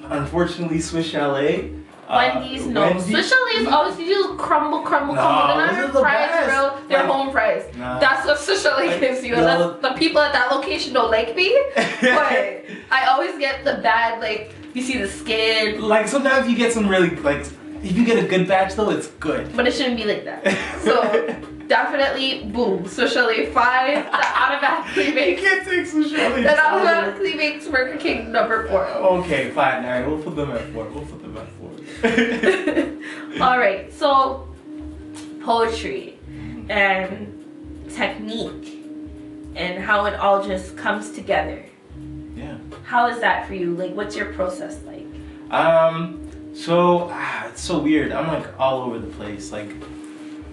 unfortunately 0.09 0.79
Swiss 0.79 1.07
Chalet. 1.07 1.71
uh, 2.07 2.31
Wendy's, 2.35 2.65
no. 2.67 2.81
Wendy's- 2.81 3.05
Swiss 3.05 3.29
Chalet's 3.31 3.71
always 3.71 3.97
you 3.99 4.05
do 4.07 4.35
crumble, 4.37 4.81
crumble, 4.81 5.15
No, 5.15 5.21
crumble. 5.21 5.57
They're 5.57 5.67
not 5.71 5.83
are 5.83 5.87
the 5.91 5.99
fries, 5.99 6.29
best. 6.29 6.49
bro. 6.49 6.77
They're 6.89 6.97
Like- 6.99 7.07
home 7.07 7.31
fries. 7.31 7.63
Nah. 7.77 7.99
That's 7.99 8.25
what 8.25 8.37
Swiss 8.39 8.61
Chalet 8.63 8.87
Like, 8.87 8.99
gives 8.99 9.23
you. 9.23 9.35
Unless 9.35 9.81
the 9.81 9.91
people 9.93 10.19
at 10.21 10.33
that 10.33 10.51
location 10.51 10.93
don't 10.93 11.11
like 11.11 11.35
me. 11.35 11.57
But 12.01 12.65
I 12.91 13.05
always 13.09 13.37
get 13.37 13.63
the 13.63 13.75
bad, 13.81 14.19
like, 14.19 14.53
you 14.73 14.81
see 14.81 14.97
the 14.97 15.07
skin. 15.07 15.81
like 15.81 16.07
sometimes 16.07 16.49
you 16.49 16.55
get 16.57 16.71
some 16.73 16.87
really 16.87 17.09
like 17.17 17.45
if 17.83 17.97
you 17.97 18.05
get 18.05 18.23
a 18.23 18.27
good 18.27 18.47
batch 18.47 18.75
though, 18.75 18.89
it's 18.89 19.07
good. 19.07 19.55
But 19.55 19.67
it 19.67 19.73
shouldn't 19.73 19.97
be 19.97 20.03
like 20.05 20.23
that. 20.25 20.45
So, 20.81 21.01
definitely, 21.71 22.43
boom. 22.51 22.85
Chalet 22.87 23.53
5. 23.53 23.53
That 24.11 24.35
automatically 24.43 25.07
you 25.07 25.15
makes, 25.15 25.41
can't 25.41 25.63
take 25.65 25.85
Chalet. 25.87 26.43
that 26.43 26.59
automatically 26.59 27.33
makes 27.35 27.65
Burger 27.67 27.97
King 27.97 28.31
number 28.31 28.67
4. 28.67 28.85
Okay, 29.19 29.51
fine. 29.51 29.85
All 29.85 29.91
right, 29.91 30.05
we'll 30.05 30.21
put 30.21 30.35
them 30.35 30.51
at 30.51 30.63
four. 30.73 30.83
We'll 30.89 31.05
put 31.05 31.21
them 31.21 31.37
at 31.37 31.47
four. 31.57 31.71
All 33.47 33.57
right, 33.57 33.91
so 33.93 34.49
poetry 35.41 36.19
and 36.69 37.89
technique 37.89 38.77
and 39.55 39.81
how 39.81 40.05
it 40.05 40.15
all 40.15 40.45
just 40.45 40.75
comes 40.75 41.11
together. 41.11 41.63
yeah. 42.35 42.57
How 42.83 43.07
is 43.07 43.19
that 43.21 43.47
for 43.47 43.53
you? 43.53 43.75
Like, 43.75 43.95
what's 43.95 44.15
your 44.15 44.33
process 44.33 44.77
like? 44.83 45.07
Um. 45.51 46.19
So 46.53 47.09
ah, 47.11 47.47
it's 47.47 47.61
so 47.61 47.79
weird. 47.79 48.11
I'm 48.11 48.27
like 48.27 48.59
all 48.59 48.81
over 48.81 48.99
the 48.99 49.11
place. 49.19 49.51
Like 49.51 49.71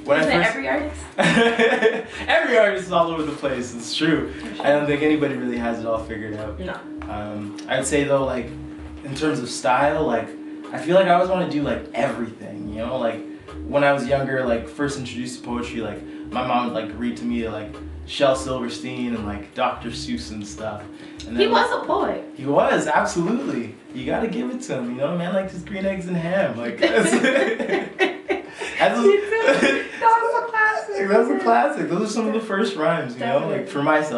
when 0.08 0.20
Isn't 0.20 0.32
I 0.32 0.42
first. 0.44 0.56
every 0.56 0.68
artist? 0.68 2.08
Every 2.28 2.58
artist 2.58 2.86
is 2.86 2.92
all 2.92 3.08
over 3.10 3.22
the 3.22 3.32
place. 3.32 3.74
It's 3.74 3.94
true. 3.94 4.32
I 4.60 4.70
don't 4.70 4.86
think 4.86 5.02
anybody 5.02 5.34
really 5.36 5.58
has 5.58 5.78
it 5.80 5.86
all 5.86 6.02
figured 6.02 6.34
out. 6.36 6.58
No. 6.58 6.74
Um, 7.08 7.56
I'd 7.68 7.86
say 7.86 8.04
though, 8.04 8.24
like 8.24 8.46
in 9.04 9.14
terms 9.14 9.38
of 9.38 9.50
style, 9.50 10.04
like 10.06 10.28
I 10.72 10.78
feel 10.78 10.94
like 10.94 11.06
I 11.06 11.14
always 11.14 11.28
want 11.28 11.50
to 11.50 11.56
do 11.56 11.62
like 11.62 11.90
everything. 11.92 12.68
You 12.70 12.86
know, 12.86 12.96
like 12.98 13.20
when 13.66 13.84
I 13.84 13.92
was 13.92 14.06
younger, 14.06 14.46
like 14.46 14.66
first 14.68 14.98
introduced 14.98 15.40
to 15.40 15.44
poetry, 15.46 15.80
like 15.82 16.02
my 16.32 16.46
mom 16.46 16.66
would 16.66 16.74
like 16.74 16.98
read 16.98 17.16
to 17.18 17.24
me 17.24 17.46
like 17.48 17.74
Shel 18.08 18.34
Silverstein 18.34 19.14
and 19.14 19.26
like 19.26 19.54
Dr. 19.54 19.90
Seuss 19.90 20.32
and 20.32 20.46
stuff. 20.46 20.82
And 21.26 21.38
He 21.38 21.46
was 21.46 21.70
a 21.70 21.86
poet. 21.86 22.24
He 22.34 22.46
was 22.46 22.86
absolutely. 22.86 23.74
You 23.94 24.06
gotta 24.06 24.28
give 24.28 24.50
it 24.50 24.62
to 24.62 24.78
him. 24.78 24.90
You 24.92 24.96
know, 24.96 25.16
man 25.16 25.34
liked 25.34 25.52
his 25.52 25.62
green 25.62 25.84
eggs 25.84 26.06
and 26.08 26.16
ham. 26.16 26.56
Like 26.56 26.78
that's, 26.80 27.10
that's 27.12 28.08
That 28.78 28.96
was 30.00 30.42
a 30.42 30.46
classic. 30.48 31.08
That's 31.08 31.30
a 31.30 31.38
classic. 31.38 31.88
Those 31.88 32.10
are 32.10 32.12
some 32.12 32.26
of 32.26 32.34
the 32.34 32.40
first 32.40 32.76
rhymes, 32.76 33.14
you 33.14 33.20
know, 33.20 33.46
like 33.48 33.68
for 33.68 33.82
myself. 33.82 34.06